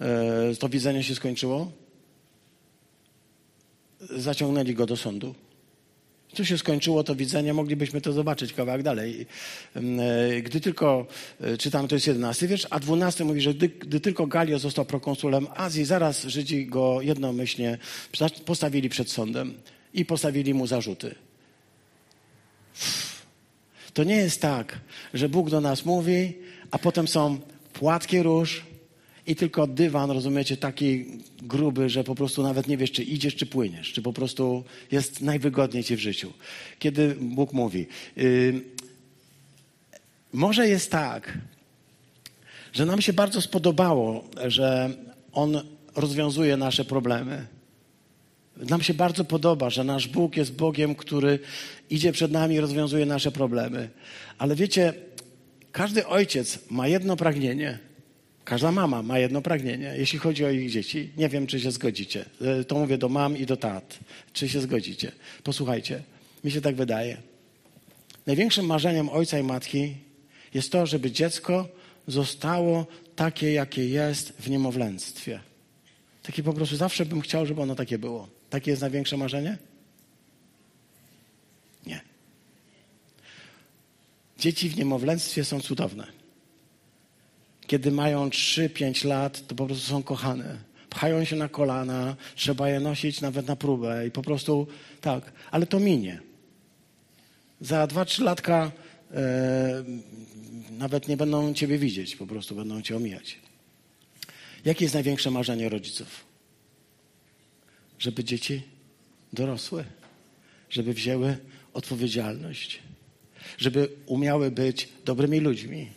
e, 0.00 0.56
to 0.58 0.68
widzenie 0.68 1.02
się 1.02 1.14
skończyło? 1.14 1.72
Zaciągnęli 4.00 4.74
go 4.74 4.86
do 4.86 4.96
sądu. 4.96 5.34
Tu 6.34 6.44
się 6.44 6.58
skończyło 6.58 7.04
to 7.04 7.14
widzenie, 7.14 7.54
moglibyśmy 7.54 8.00
to 8.00 8.12
zobaczyć 8.12 8.52
kawałek 8.52 8.82
dalej. 8.82 9.26
E, 9.76 10.42
gdy 10.42 10.60
tylko, 10.60 11.06
e, 11.40 11.58
czytam, 11.58 11.88
to 11.88 11.94
jest 11.94 12.06
11 12.06 12.48
wiersz, 12.48 12.66
a 12.70 12.80
12 12.80 13.24
mówi, 13.24 13.40
że 13.40 13.54
gdy, 13.54 13.68
gdy 13.68 14.00
tylko 14.00 14.26
Galio 14.26 14.58
został 14.58 14.84
prokonsulem 14.84 15.46
Azji, 15.54 15.84
zaraz 15.84 16.22
Żydzi 16.22 16.66
go 16.66 17.00
jednomyślnie 17.00 17.78
postawili 18.44 18.88
przed 18.88 19.10
sądem 19.10 19.54
i 19.94 20.04
postawili 20.04 20.54
mu 20.54 20.66
zarzuty. 20.66 21.14
To 23.94 24.04
nie 24.04 24.16
jest 24.16 24.40
tak, 24.40 24.80
że 25.14 25.28
Bóg 25.28 25.50
do 25.50 25.60
nas 25.60 25.84
mówi, 25.84 26.32
a 26.70 26.78
potem 26.78 27.08
są 27.08 27.38
płatki 27.72 28.22
róż, 28.22 28.64
i 29.26 29.36
tylko 29.36 29.66
dywan, 29.66 30.10
rozumiecie, 30.10 30.56
taki 30.56 31.04
gruby, 31.42 31.88
że 31.88 32.04
po 32.04 32.14
prostu 32.14 32.42
nawet 32.42 32.68
nie 32.68 32.76
wiesz, 32.76 32.92
czy 32.92 33.02
idziesz, 33.02 33.36
czy 33.36 33.46
płyniesz, 33.46 33.92
czy 33.92 34.02
po 34.02 34.12
prostu 34.12 34.64
jest 34.92 35.20
najwygodniej 35.20 35.84
ci 35.84 35.96
w 35.96 36.00
życiu. 36.00 36.32
Kiedy 36.78 37.16
Bóg 37.20 37.52
mówi, 37.52 37.86
yy, 38.16 38.60
może 40.32 40.68
jest 40.68 40.90
tak, 40.90 41.38
że 42.72 42.86
nam 42.86 43.00
się 43.00 43.12
bardzo 43.12 43.40
spodobało, 43.40 44.24
że 44.46 44.90
On 45.32 45.60
rozwiązuje 45.96 46.56
nasze 46.56 46.84
problemy. 46.84 47.46
Nam 48.56 48.82
się 48.82 48.94
bardzo 48.94 49.24
podoba, 49.24 49.70
że 49.70 49.84
nasz 49.84 50.08
Bóg 50.08 50.36
jest 50.36 50.54
Bogiem, 50.54 50.94
który 50.94 51.38
idzie 51.90 52.12
przed 52.12 52.32
nami 52.32 52.54
i 52.54 52.60
rozwiązuje 52.60 53.06
nasze 53.06 53.32
problemy. 53.32 53.90
Ale 54.38 54.56
wiecie, 54.56 54.94
każdy 55.72 56.06
ojciec 56.06 56.58
ma 56.70 56.88
jedno 56.88 57.16
pragnienie– 57.16 57.78
Każda 58.44 58.72
mama 58.72 59.02
ma 59.02 59.18
jedno 59.18 59.42
pragnienie, 59.42 59.94
jeśli 59.96 60.18
chodzi 60.18 60.44
o 60.44 60.50
ich 60.50 60.70
dzieci. 60.70 61.10
Nie 61.16 61.28
wiem, 61.28 61.46
czy 61.46 61.60
się 61.60 61.70
zgodzicie. 61.70 62.24
E, 62.40 62.64
to 62.64 62.78
mówię 62.78 62.98
do 62.98 63.08
mam 63.08 63.36
i 63.36 63.46
do 63.46 63.56
tat. 63.56 63.98
Czy 64.32 64.48
się 64.48 64.60
zgodzicie? 64.60 65.12
Posłuchajcie, 65.44 66.02
mi 66.44 66.50
się 66.50 66.60
tak 66.60 66.74
wydaje. 66.76 67.16
Największym 68.26 68.66
marzeniem 68.66 69.08
ojca 69.08 69.38
i 69.38 69.42
matki 69.42 69.94
jest 70.54 70.72
to, 70.72 70.86
żeby 70.86 71.10
dziecko 71.10 71.68
zostało 72.06 72.86
takie, 73.16 73.52
jakie 73.52 73.88
jest 73.88 74.32
w 74.38 74.50
niemowlęctwie. 74.50 75.40
Takie 76.22 76.42
po 76.42 76.52
prostu 76.52 76.76
zawsze 76.76 77.06
bym 77.06 77.20
chciał, 77.20 77.46
żeby 77.46 77.62
ono 77.62 77.74
takie 77.74 77.98
było. 77.98 78.28
Takie 78.50 78.70
jest 78.70 78.82
największe 78.82 79.16
marzenie? 79.16 79.58
Nie. 81.86 82.00
Dzieci 84.38 84.68
w 84.68 84.76
niemowlęctwie 84.76 85.44
są 85.44 85.60
cudowne 85.60 86.13
kiedy 87.66 87.90
mają 87.90 88.28
3-5 88.28 89.04
lat, 89.04 89.46
to 89.46 89.54
po 89.54 89.66
prostu 89.66 89.90
są 89.90 90.02
kochane. 90.02 90.58
Pchają 90.90 91.24
się 91.24 91.36
na 91.36 91.48
kolana, 91.48 92.16
trzeba 92.36 92.68
je 92.68 92.80
nosić 92.80 93.20
nawet 93.20 93.46
na 93.46 93.56
próbę 93.56 94.06
i 94.06 94.10
po 94.10 94.22
prostu 94.22 94.66
tak, 95.00 95.32
ale 95.50 95.66
to 95.66 95.80
minie. 95.80 96.20
Za 97.60 97.86
2-3 97.86 98.22
latka 98.22 98.72
e, 99.10 99.84
nawet 100.78 101.08
nie 101.08 101.16
będą 101.16 101.54
Ciebie 101.54 101.78
widzieć, 101.78 102.16
po 102.16 102.26
prostu 102.26 102.54
będą 102.54 102.82
Cię 102.82 102.96
omijać. 102.96 103.38
Jakie 104.64 104.84
jest 104.84 104.94
największe 104.94 105.30
marzenie 105.30 105.68
rodziców? 105.68 106.24
Żeby 107.98 108.24
dzieci 108.24 108.62
dorosły, 109.32 109.84
żeby 110.70 110.94
wzięły 110.94 111.36
odpowiedzialność, 111.72 112.82
żeby 113.58 113.88
umiały 114.06 114.50
być 114.50 114.88
dobrymi 115.04 115.40
ludźmi 115.40 115.90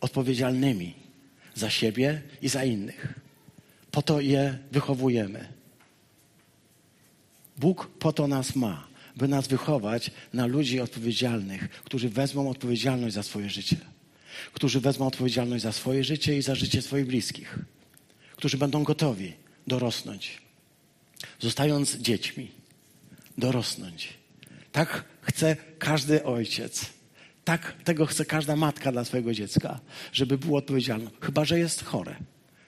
odpowiedzialnymi 0.00 0.94
za 1.54 1.70
siebie 1.70 2.22
i 2.42 2.48
za 2.48 2.64
innych. 2.64 3.14
Po 3.90 4.02
to 4.02 4.20
je 4.20 4.58
wychowujemy. 4.72 5.48
Bóg 7.56 7.88
po 7.98 8.12
to 8.12 8.26
nas 8.26 8.56
ma, 8.56 8.88
by 9.16 9.28
nas 9.28 9.48
wychować 9.48 10.10
na 10.32 10.46
ludzi 10.46 10.80
odpowiedzialnych, 10.80 11.68
którzy 11.68 12.08
wezmą 12.08 12.50
odpowiedzialność 12.50 13.14
za 13.14 13.22
swoje 13.22 13.50
życie, 13.50 13.76
którzy 14.52 14.80
wezmą 14.80 15.06
odpowiedzialność 15.06 15.62
za 15.62 15.72
swoje 15.72 16.04
życie 16.04 16.38
i 16.38 16.42
za 16.42 16.54
życie 16.54 16.82
swoich 16.82 17.06
bliskich, 17.06 17.58
którzy 18.36 18.58
będą 18.58 18.84
gotowi 18.84 19.32
dorosnąć, 19.66 20.42
zostając 21.40 21.96
dziećmi, 21.96 22.50
dorosnąć. 23.38 24.14
Tak 24.72 25.04
chce 25.20 25.56
każdy 25.78 26.24
ojciec 26.24 26.95
tak 27.46 27.72
tego 27.84 28.06
chce 28.06 28.24
każda 28.24 28.56
matka 28.56 28.92
dla 28.92 29.04
swojego 29.04 29.34
dziecka, 29.34 29.80
żeby 30.12 30.38
było 30.38 30.58
odpowiedzialne. 30.58 31.10
Chyba, 31.20 31.44
że 31.44 31.58
jest 31.58 31.84
chore. 31.84 32.16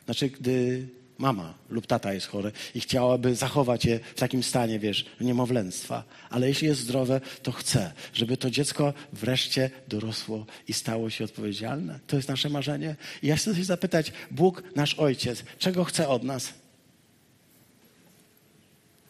Znaczy, 0.05 0.29
gdy 0.29 0.89
mama 1.19 1.55
lub 1.71 1.87
tata 1.87 2.13
jest 2.13 2.27
chory 2.27 2.53
i 2.75 2.81
chciałaby 2.81 3.35
zachować 3.35 3.85
je 3.85 4.01
w 4.17 4.21
takim 4.21 4.43
stanie, 4.43 4.79
wiesz, 4.79 5.07
niemowlęctwa. 5.21 6.05
Ale 6.31 6.49
jeśli 6.49 6.69
jest 6.69 6.81
zdrowe, 6.81 7.21
to 7.43 7.53
chce, 7.53 7.93
żeby 8.15 8.37
to 8.37 8.51
dziecko 8.51 8.95
wreszcie 9.13 9.71
dorosło 9.89 10.47
i 10.69 10.73
stało 10.73 11.11
się 11.11 11.25
odpowiedzialne. 11.25 12.01
To 12.07 12.17
jest 12.17 12.29
nasze 12.29 12.49
marzenie. 12.49 12.97
I 13.23 13.27
ja 13.27 13.37
chcę 13.37 13.55
się 13.55 13.65
zapytać, 13.65 14.13
Bóg, 14.31 14.63
nasz 14.77 14.95
Ojciec, 14.95 15.45
czego 15.59 15.85
chce 15.85 16.09
od 16.09 16.23
nas? 16.23 16.55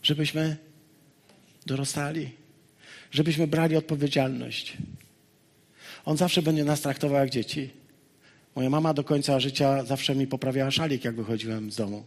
Żebyśmy 0.02 0.56
dorastali, 1.66 2.30
żebyśmy 3.10 3.46
brali 3.46 3.76
odpowiedzialność. 3.76 4.76
On 6.08 6.16
zawsze 6.16 6.42
będzie 6.42 6.64
nas 6.64 6.80
traktował 6.80 7.18
jak 7.20 7.30
dzieci. 7.30 7.70
Moja 8.54 8.70
mama 8.70 8.94
do 8.94 9.04
końca 9.04 9.40
życia 9.40 9.84
zawsze 9.84 10.14
mi 10.14 10.26
poprawiała 10.26 10.70
szalik, 10.70 11.04
jak 11.04 11.16
wychodziłem 11.16 11.70
z 11.70 11.76
domu. 11.76 12.04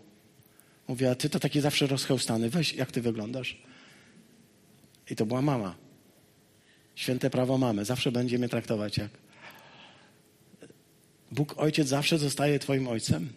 Mówiła, 0.87 1.15
ty 1.15 1.29
to 1.29 1.39
taki 1.39 1.61
zawsze 1.61 1.87
rozchełstany, 1.87 2.49
weź, 2.49 2.73
jak 2.73 2.91
ty 2.91 3.01
wyglądasz. 3.01 3.57
I 5.09 5.15
to 5.15 5.25
była 5.25 5.41
mama. 5.41 5.75
Święte 6.95 7.29
prawo 7.29 7.57
mamy. 7.57 7.85
Zawsze 7.85 8.11
będzie 8.11 8.37
mnie 8.37 8.49
traktować 8.49 8.97
jak. 8.97 9.09
Bóg 11.31 11.53
Ojciec 11.57 11.87
zawsze 11.87 12.17
zostaje 12.17 12.59
Twoim 12.59 12.87
Ojcem, 12.87 13.29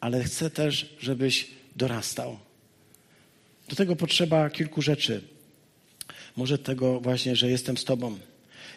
ale 0.00 0.24
chce 0.24 0.50
też, 0.50 0.96
żebyś 1.00 1.50
dorastał. 1.76 2.38
Do 3.68 3.76
tego 3.76 3.96
potrzeba 3.96 4.50
kilku 4.50 4.82
rzeczy. 4.82 5.22
Może 6.36 6.58
tego 6.58 7.00
właśnie, 7.00 7.36
że 7.36 7.50
jestem 7.50 7.76
z 7.76 7.84
Tobą. 7.84 8.18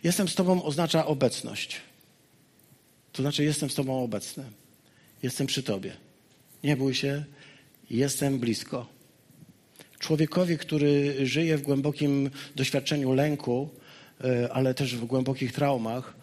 Jestem 0.03 0.27
z 0.27 0.35
Tobą 0.35 0.63
oznacza 0.63 1.05
obecność. 1.05 1.81
To 3.11 3.21
znaczy, 3.21 3.43
jestem 3.43 3.69
z 3.69 3.75
Tobą 3.75 4.03
obecny. 4.03 4.43
Jestem 5.23 5.47
przy 5.47 5.63
Tobie. 5.63 5.93
Nie 6.63 6.77
bój 6.77 6.93
się, 6.93 7.23
jestem 7.89 8.39
blisko. 8.39 8.87
Człowiekowi, 9.99 10.57
który 10.57 11.15
żyje 11.25 11.57
w 11.57 11.61
głębokim 11.61 12.29
doświadczeniu 12.55 13.13
lęku, 13.13 13.69
e, 14.23 14.53
ale 14.53 14.73
też 14.73 14.95
w 14.95 15.05
głębokich 15.05 15.53
traumach, 15.53 16.15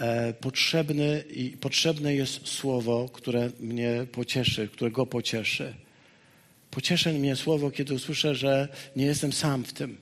e, 0.00 0.32
potrzebny, 0.32 1.24
potrzebne 1.60 2.14
jest 2.14 2.48
słowo, 2.48 3.08
które 3.12 3.50
mnie 3.60 4.06
pocieszy, 4.12 4.68
które 4.68 4.90
go 4.90 5.06
pocieszy. 5.06 5.74
Pocieszy 6.70 7.12
mnie 7.12 7.36
słowo, 7.36 7.70
kiedy 7.70 7.94
usłyszę, 7.94 8.34
że 8.34 8.68
nie 8.96 9.04
jestem 9.04 9.32
sam 9.32 9.64
w 9.64 9.72
tym, 9.72 9.98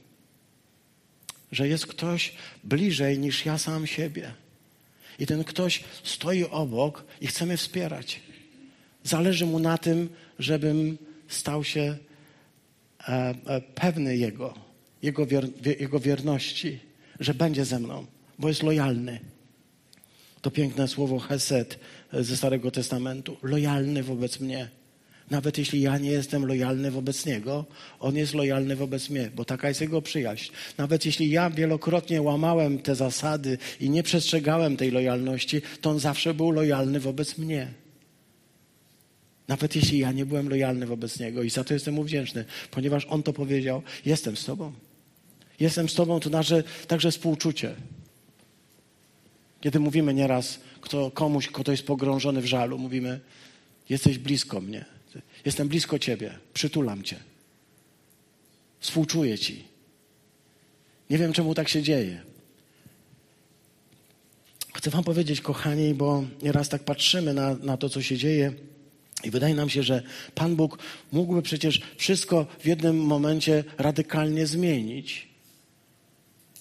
że 1.53 1.69
jest 1.69 1.87
ktoś 1.87 2.33
bliżej 2.65 3.19
niż 3.19 3.47
ja 3.47 3.59
sam 3.59 3.87
siebie. 3.87 4.33
I 5.19 5.27
ten 5.27 5.45
ktoś 5.45 5.85
stoi 6.05 6.45
obok 6.45 7.05
i 7.21 7.27
chce 7.27 7.47
mnie 7.47 7.57
wspierać. 7.57 8.21
Zależy 9.05 9.47
mu 9.47 9.59
na 9.59 9.79
tym, 9.79 10.09
żebym 10.39 10.99
stał 11.29 11.65
się 11.65 11.97
e, 13.09 13.35
e, 13.47 13.61
pewny 13.61 14.17
Jego, 14.17 14.55
Jego, 15.03 15.27
wier, 15.27 15.49
Jego 15.81 16.01
wierności, 16.01 16.79
że 17.21 17.35
będzie 17.35 17.65
ze 17.65 17.79
mną, 17.79 18.07
bo 18.39 18.49
jest 18.49 18.63
lojalny. 18.63 19.21
To 20.43 20.51
piękne 20.51 20.89
słowo 20.89 21.19
Hesed 21.19 21.79
ze 22.13 22.37
Starego 22.37 22.71
Testamentu. 22.71 23.37
Lojalny 23.43 24.03
wobec 24.03 24.41
mnie. 24.41 24.69
Nawet 25.31 25.59
jeśli 25.59 25.81
ja 25.81 25.99
nie 25.99 26.11
jestem 26.11 26.47
lojalny 26.47 26.91
wobec 26.91 27.27
Niego, 27.27 27.65
On 28.01 28.17
jest 28.17 28.35
lojalny 28.35 28.77
wobec 28.77 29.11
mnie, 29.11 29.31
bo 29.35 29.45
taka 29.45 29.69
jest 29.69 29.81
Jego 29.81 30.03
przyjaźń. 30.03 30.53
Nawet 30.79 31.07
jeśli 31.07 31.31
ja 31.31 31.51
wielokrotnie 31.51 32.23
łamałem 32.23 32.79
te 32.79 32.95
zasady 32.95 33.59
i 33.81 33.91
nie 33.91 34.03
przestrzegałem 34.03 34.77
tej 34.77 34.91
lojalności, 34.91 35.63
to 35.81 35.91
On 35.91 36.01
zawsze 36.01 36.35
był 36.35 36.51
lojalny 36.51 37.01
wobec 37.01 37.39
mnie. 37.39 37.69
Nawet 39.49 39.77
jeśli 39.77 39.99
ja 39.99 40.13
nie 40.13 40.27
byłem 40.27 40.49
lojalny 40.49 40.87
wobec 40.87 41.21
Niego 41.21 41.43
i 41.43 41.51
za 41.51 41.65
to 41.65 41.75
jestem 41.75 41.95
mu 41.95 42.05
wdzięczny, 42.05 42.45
ponieważ 42.71 43.07
On 43.07 43.23
to 43.23 43.33
powiedział, 43.33 43.83
jestem 44.05 44.37
z 44.37 44.45
Tobą. 44.45 44.73
Jestem 45.61 45.89
z 45.89 45.95
Tobą, 45.95 46.21
to 46.21 46.29
znaczy 46.29 46.65
także 46.87 47.11
współczucie. 47.11 47.75
Kiedy 49.61 49.81
mówimy 49.81 50.15
nieraz 50.15 50.61
kto, 50.81 51.11
komuś, 51.11 51.49
kto 51.49 51.71
jest 51.71 51.87
pogrążony 51.87 52.41
w 52.41 52.47
żalu, 52.47 52.79
mówimy, 52.79 53.21
jesteś 53.89 54.19
blisko 54.19 54.61
mnie. 54.61 55.00
Jestem 55.45 55.69
blisko 55.69 55.99
Ciebie, 55.99 56.39
przytulam 56.55 57.03
Cię. 57.03 57.17
Współczuję 58.81 59.39
Ci. 59.39 59.65
Nie 61.11 61.19
wiem, 61.19 61.33
czemu 61.33 61.55
tak 61.55 61.69
się 61.69 61.83
dzieje. 61.83 62.23
Chcę 64.75 64.91
Wam 64.91 65.05
powiedzieć, 65.05 65.41
kochani, 65.41 65.95
bo 65.95 66.25
nieraz 66.43 66.69
tak 66.69 66.85
patrzymy 66.85 67.35
na, 67.35 67.55
na 67.55 67.77
to, 67.77 67.89
co 67.89 68.03
się 68.03 68.17
dzieje 68.17 68.53
i 69.25 69.31
wydaje 69.31 69.55
nam 69.55 69.69
się, 69.69 69.83
że 69.83 70.03
Pan 70.35 70.57
Bóg 70.57 70.79
mógłby 71.13 71.43
przecież 71.43 71.81
wszystko 71.97 72.47
w 72.61 72.67
jednym 72.67 72.97
momencie 73.05 73.65
radykalnie 73.79 74.47
zmienić. 74.47 75.29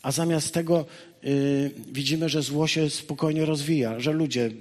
A 0.02 0.12
zamiast 0.12 0.54
tego 0.54 0.86
yy, 1.24 1.72
widzimy, 1.92 2.30
że 2.30 2.42
zło 2.42 2.68
się 2.68 2.90
spokojnie 2.90 3.46
rozwija, 3.46 4.00
że 4.00 4.12
ludzie 4.12 4.52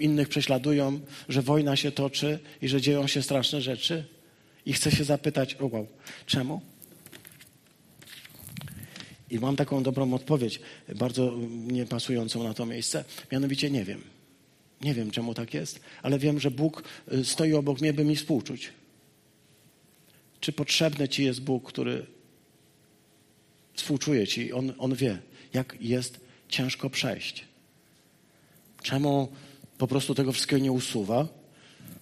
innych 0.00 0.28
prześladują, 0.28 1.00
że 1.28 1.42
wojna 1.42 1.76
się 1.76 1.92
toczy 1.92 2.38
i 2.62 2.68
że 2.68 2.80
dzieją 2.80 3.06
się 3.06 3.22
straszne 3.22 3.60
rzeczy. 3.60 4.04
I 4.66 4.72
chcę 4.72 4.90
się 4.90 5.04
zapytać, 5.04 5.54
o 5.54 5.66
wow, 5.66 5.86
czemu? 6.26 6.60
I 9.30 9.38
mam 9.38 9.56
taką 9.56 9.82
dobrą 9.82 10.14
odpowiedź, 10.14 10.60
bardzo 10.94 11.34
niepasującą 11.48 12.42
na 12.44 12.54
to 12.54 12.66
miejsce. 12.66 13.04
Mianowicie 13.32 13.70
nie 13.70 13.84
wiem. 13.84 14.02
Nie 14.80 14.94
wiem, 14.94 15.10
czemu 15.10 15.34
tak 15.34 15.54
jest, 15.54 15.80
ale 16.02 16.18
wiem, 16.18 16.40
że 16.40 16.50
Bóg 16.50 16.84
y, 17.12 17.24
stoi 17.24 17.52
obok 17.52 17.80
mnie, 17.80 17.92
by 17.92 18.04
mi 18.04 18.16
współczuć. 18.16 18.72
Czy 20.40 20.52
potrzebny 20.52 21.08
Ci 21.08 21.24
jest 21.24 21.40
Bóg, 21.40 21.68
który 21.68 22.06
współczuje 23.74 24.26
Ci? 24.26 24.52
On, 24.52 24.72
on 24.78 24.94
wie, 24.94 25.18
jak 25.54 25.76
jest 25.80 26.20
ciężko 26.48 26.90
przejść. 26.90 27.44
Czemu 28.82 29.32
po 29.84 29.88
prostu 29.88 30.14
tego 30.14 30.32
wszystkiego 30.32 30.62
nie 30.62 30.72
usuwa? 30.72 31.28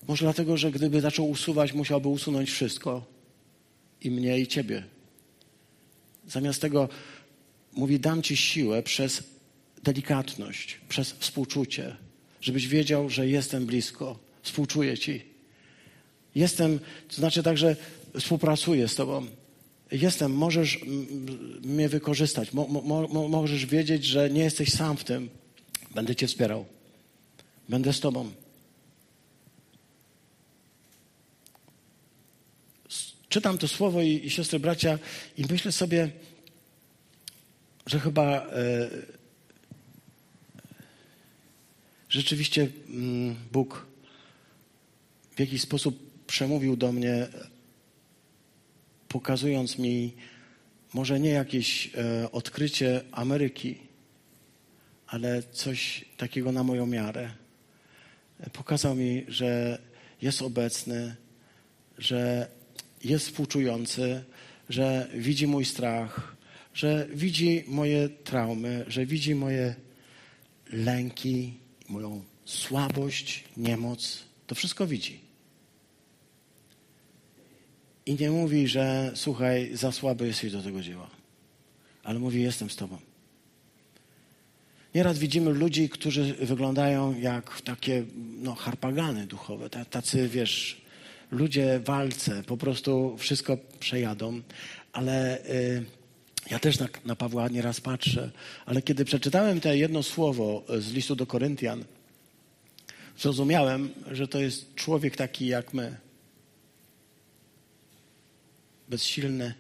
Może 0.09 0.25
dlatego, 0.25 0.57
że 0.57 0.71
gdyby 0.71 1.01
zaczął 1.01 1.31
usuwać, 1.31 1.73
musiałby 1.73 2.09
usunąć 2.09 2.51
wszystko. 2.51 3.05
I 4.01 4.11
mnie, 4.11 4.39
i 4.39 4.47
ciebie. 4.47 4.85
Zamiast 6.29 6.61
tego 6.61 6.89
mówi, 7.73 8.01
dam 8.01 8.23
ci 8.23 8.37
siłę 8.37 8.83
przez 8.83 9.23
delikatność, 9.83 10.79
przez 10.89 11.13
współczucie, 11.13 11.97
żebyś 12.41 12.69
wiedział, 12.69 13.09
że 13.09 13.29
jestem 13.29 13.67
blisko, 13.67 14.19
współczuję 14.43 14.99
ci. 14.99 15.23
Jestem, 16.35 16.79
to 17.09 17.15
znaczy 17.15 17.43
także 17.43 17.77
współpracuję 18.19 18.89
z 18.89 18.95
tobą. 18.95 19.27
Jestem, 19.93 20.33
możesz 20.33 20.81
mnie 21.63 21.89
wykorzystać, 21.89 22.53
mo, 22.53 22.67
mo, 22.69 23.29
możesz 23.29 23.67
wiedzieć, 23.67 24.05
że 24.05 24.31
nie 24.31 24.43
jesteś 24.43 24.73
sam 24.73 24.97
w 24.97 25.05
tym. 25.05 25.31
Będę 25.95 26.17
cię 26.17 26.27
wspierał. 26.27 26.72
Będę 27.69 27.93
z 27.93 28.01
Tobą. 28.01 28.33
Czytam 33.29 33.59
to 33.59 33.69
słowo 33.69 34.03
i, 34.03 34.27
i 34.27 34.31
siostry, 34.31 34.59
bracia, 34.59 34.99
i 35.39 35.45
myślę 35.51 35.73
sobie, 35.73 36.11
że 37.87 38.01
chyba 38.01 38.47
e, 38.47 38.89
rzeczywiście 42.09 42.69
mm, 42.89 43.37
Bóg 43.53 43.87
w 45.37 45.41
jakiś 45.41 45.63
sposób 45.63 46.27
przemówił 46.27 46.77
do 46.77 46.93
mnie, 46.93 47.29
pokazując 49.09 49.79
mi 49.79 50.13
może 50.95 51.21
nie 51.21 51.31
jakieś 51.31 51.91
e, 51.95 52.33
odkrycie 52.33 53.01
Ameryki, 53.13 53.79
ale 55.07 55.43
coś 55.43 56.05
takiego 56.17 56.53
na 56.53 56.63
moją 56.65 56.87
miarę 56.87 57.42
pokazał 58.51 58.95
mi, 58.95 59.25
że 59.29 59.79
jest 60.23 60.43
obecny, 60.43 61.17
że 61.99 62.49
jest 63.05 63.27
współczujący, 63.27 64.25
że 64.69 65.09
widzi 65.15 65.47
mój 65.47 65.65
strach, 65.65 66.37
że 66.75 67.07
widzi 67.15 67.65
moje 67.67 68.09
traumy, 68.09 68.85
że 68.89 69.07
widzi 69.07 69.35
moje 69.35 69.75
lęki, 70.73 71.55
moją 71.89 72.25
słabość, 72.45 73.45
niemoc. 73.57 74.25
To 74.47 74.55
wszystko 74.55 74.87
widzi. 74.87 75.21
I 78.07 78.15
nie 78.15 78.31
mówi, 78.31 78.69
że 78.69 79.13
słuchaj, 79.15 79.77
za 79.77 79.93
słaby 79.93 80.27
jesteś 80.27 80.53
do 80.53 80.63
tego 80.63 80.83
dzieła. 80.83 81.11
Ale 82.03 82.19
mówi, 82.19 82.43
jestem 82.43 82.71
z 82.71 82.77
tobą. 82.77 83.12
Nieraz 84.95 85.19
widzimy 85.19 85.51
ludzi, 85.51 85.89
którzy 85.89 86.35
wyglądają 86.35 87.21
jak 87.21 87.61
takie 87.61 88.05
no, 88.43 88.55
harpagany 88.55 89.27
duchowe, 89.27 89.71
tacy, 89.71 90.29
wiesz, 90.29 90.83
ludzie 91.31 91.81
walce, 91.81 92.43
po 92.43 92.57
prostu 92.57 93.17
wszystko 93.19 93.59
przejadą, 93.81 94.41
ale 94.93 95.47
y, 95.47 95.85
ja 96.51 96.59
też 96.59 96.79
na, 96.79 96.89
na 97.05 97.17
Pawła 97.17 97.49
nieraz 97.49 97.81
patrzę, 97.81 98.31
ale 98.67 98.83
kiedy 98.83 99.05
przeczytałem 99.05 99.61
to 99.61 99.73
jedno 99.73 100.03
słowo 100.03 100.65
z 100.79 100.93
listu 100.93 101.17
do 101.17 101.27
Koryntian, 101.27 101.85
zrozumiałem, 103.19 103.91
że 104.11 104.29
to 104.29 104.41
jest 104.41 104.75
człowiek 104.75 105.17
taki 105.17 105.47
jak 105.47 105.75
my. 105.75 105.97
Bezsilny, 108.89 109.55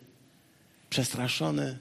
przestraszony, 0.90 1.78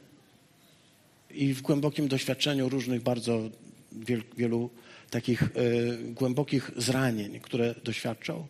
i 1.34 1.54
w 1.54 1.62
głębokim 1.62 2.08
doświadczeniu 2.08 2.70
różnych 2.70 3.02
bardzo 3.04 3.50
wielu, 3.92 4.24
wielu 4.38 4.70
takich 5.10 5.44
y, 5.44 6.14
głębokich 6.14 6.72
zranień, 6.78 7.40
które 7.40 7.76
doświadczał, 7.84 8.48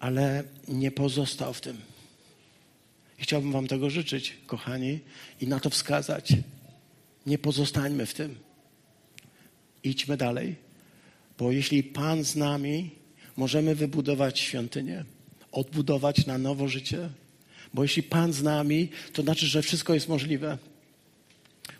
ale 0.00 0.44
nie 0.68 0.90
pozostał 0.90 1.54
w 1.54 1.60
tym. 1.60 1.76
I 3.18 3.22
chciałbym 3.22 3.52
Wam 3.52 3.66
tego 3.66 3.90
życzyć, 3.90 4.36
kochani, 4.46 4.98
i 5.40 5.46
na 5.46 5.60
to 5.60 5.70
wskazać. 5.70 6.32
Nie 7.26 7.38
pozostańmy 7.38 8.06
w 8.06 8.14
tym. 8.14 8.38
Idźmy 9.84 10.16
dalej, 10.16 10.56
bo 11.38 11.52
jeśli 11.52 11.82
Pan 11.82 12.24
z 12.24 12.36
nami, 12.36 12.90
możemy 13.36 13.74
wybudować 13.74 14.40
świątynię, 14.40 15.04
odbudować 15.52 16.26
na 16.26 16.38
nowo 16.38 16.68
życie, 16.68 17.08
Bo 17.74 17.82
jeśli 17.82 18.02
Pan 18.02 18.32
z 18.32 18.42
nami, 18.42 18.88
to 19.12 19.22
znaczy, 19.22 19.46
że 19.46 19.62
wszystko 19.62 19.94
jest 19.94 20.08
możliwe. 20.08 20.58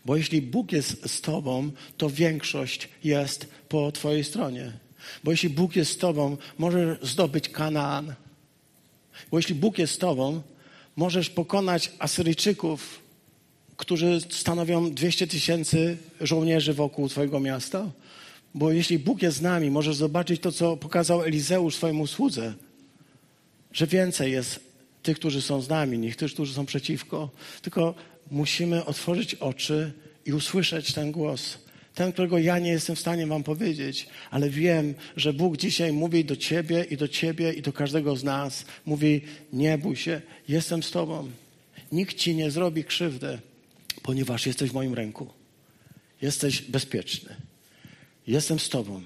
Bo 0.05 0.17
jeśli 0.17 0.43
Bóg 0.43 0.73
jest 0.73 1.11
z 1.11 1.21
Tobą, 1.21 1.71
to 1.97 2.11
większość 2.11 2.89
jest 3.05 3.47
po 3.69 3.93
Twojej 3.93 4.25
stronie. 4.25 4.73
Bo 5.25 5.31
jeśli 5.31 5.51
Bóg 5.51 5.77
jest 5.77 5.93
z 5.93 5.97
Tobą, 5.97 6.37
możesz 6.59 6.99
zdobyć 7.03 7.49
Kanaan. 7.49 8.15
Bo 9.31 9.39
jeśli 9.39 9.55
Bóg 9.55 9.79
jest 9.79 9.95
z 9.95 9.99
Tobą, 9.99 10.43
możesz 10.97 11.31
pokonać 11.31 11.93
Asyryjczyków, 11.99 13.01
którzy 13.77 14.21
stanowią 14.31 14.95
200 14.95 15.27
tysięcy 15.27 15.97
żołnierzy 16.21 16.75
wokół 16.75 17.09
Twojego 17.09 17.41
miasta. 17.41 17.91
Bo 18.55 18.73
jeśli 18.73 18.99
Bóg 18.99 19.23
jest 19.23 19.37
z 19.37 19.41
nami, 19.43 19.71
możesz 19.71 19.97
zobaczyć 19.97 20.41
to, 20.41 20.53
co 20.53 20.77
pokazał 20.77 21.23
Elizeusz 21.23 21.75
swojemu 21.75 22.07
słudze, 22.07 22.55
że 23.73 23.87
więcej 23.87 24.33
jest 24.33 24.61
tych, 25.03 25.19
którzy 25.19 25.43
są 25.43 25.61
z 25.61 25.69
nami, 25.69 25.99
niż 25.99 26.17
tych, 26.17 26.33
którzy 26.33 26.55
są 26.55 26.67
przeciwko. 26.67 27.31
Tylko 27.63 27.95
musimy 28.33 28.85
otworzyć 28.85 29.35
oczy 29.35 29.93
i 30.27 30.33
usłyszeć 30.33 30.93
ten 30.93 31.13
głos. 31.13 31.59
Ten, 31.95 32.13
którego 32.13 32.39
ja 32.39 32.59
nie 32.59 32.71
jestem 32.71 32.97
w 32.97 33.01
stanie 33.01 33.27
Wam 33.27 33.43
powiedzieć, 33.43 34.07
ale 34.31 34.51
wiem, 34.51 34.95
że 35.17 35.33
Bóg 35.33 35.57
dzisiaj 35.57 35.93
mówi 35.93 36.25
do 36.25 36.37
Ciebie 36.37 36.85
i 36.91 36.97
do 36.97 37.09
Ciebie 37.09 37.53
i 37.53 37.63
do 37.63 37.73
każdego 37.73 38.17
z 38.17 38.25
nas. 38.25 38.65
Mówi: 38.87 39.21
Nie 39.53 39.79
bój 39.79 39.97
się, 39.97 40.21
jestem 40.49 40.83
z 40.83 40.91
Tobą. 40.91 41.31
Nikt 41.93 42.17
Ci 42.17 42.35
nie 42.35 42.51
zrobi 42.51 42.85
krzywdy, 42.85 43.39
ponieważ 44.03 44.47
jesteś 44.47 44.71
w 44.71 44.75
moim 44.75 44.95
ręku. 44.95 45.27
Jesteś 46.23 46.63
bezpieczny. 46.63 47.37
Jestem 48.27 48.59
z 48.59 48.69
Tobą. 48.69 49.03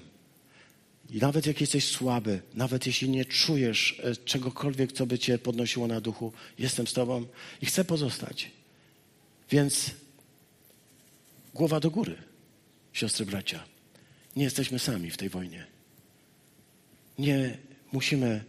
I 1.09 1.17
nawet 1.17 1.45
jak 1.45 1.61
jesteś 1.61 1.85
słaby, 1.85 2.41
nawet 2.53 2.87
jeśli 2.87 3.09
nie 3.09 3.25
czujesz 3.25 4.01
e, 4.03 4.15
czegokolwiek, 4.15 4.91
co 4.91 5.05
by 5.05 5.19
Cię 5.19 5.37
podnosiło 5.37 5.87
na 5.87 6.01
duchu, 6.01 6.33
jestem 6.59 6.87
z 6.87 6.93
Tobą 6.93 7.25
i 7.61 7.65
chcę 7.65 7.85
pozostać. 7.85 8.56
Więc 9.49 9.91
głowa 11.53 11.79
do 11.79 11.91
góry, 11.91 12.15
siostry, 12.93 13.25
bracia. 13.25 13.63
Nie 14.35 14.43
jesteśmy 14.43 14.79
sami 14.79 15.11
w 15.11 15.17
tej 15.17 15.29
wojnie. 15.29 15.67
Nie 17.19 17.57
musimy 17.91 18.43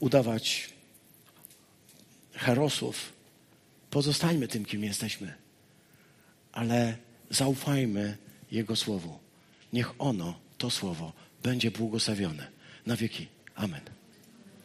udawać 0.00 0.70
herosów. 2.32 3.12
Pozostańmy 3.90 4.48
tym, 4.48 4.64
kim 4.64 4.84
jesteśmy. 4.84 5.34
Ale 6.52 6.96
zaufajmy 7.30 8.16
Jego 8.50 8.76
Słowu. 8.76 9.18
Niech 9.72 9.94
ono, 9.98 10.40
to 10.58 10.70
Słowo, 10.70 11.12
będzie 11.42 11.70
błogosławione 11.70 12.48
na 12.86 12.96
wieki. 12.96 13.26
Amen. 13.54 13.99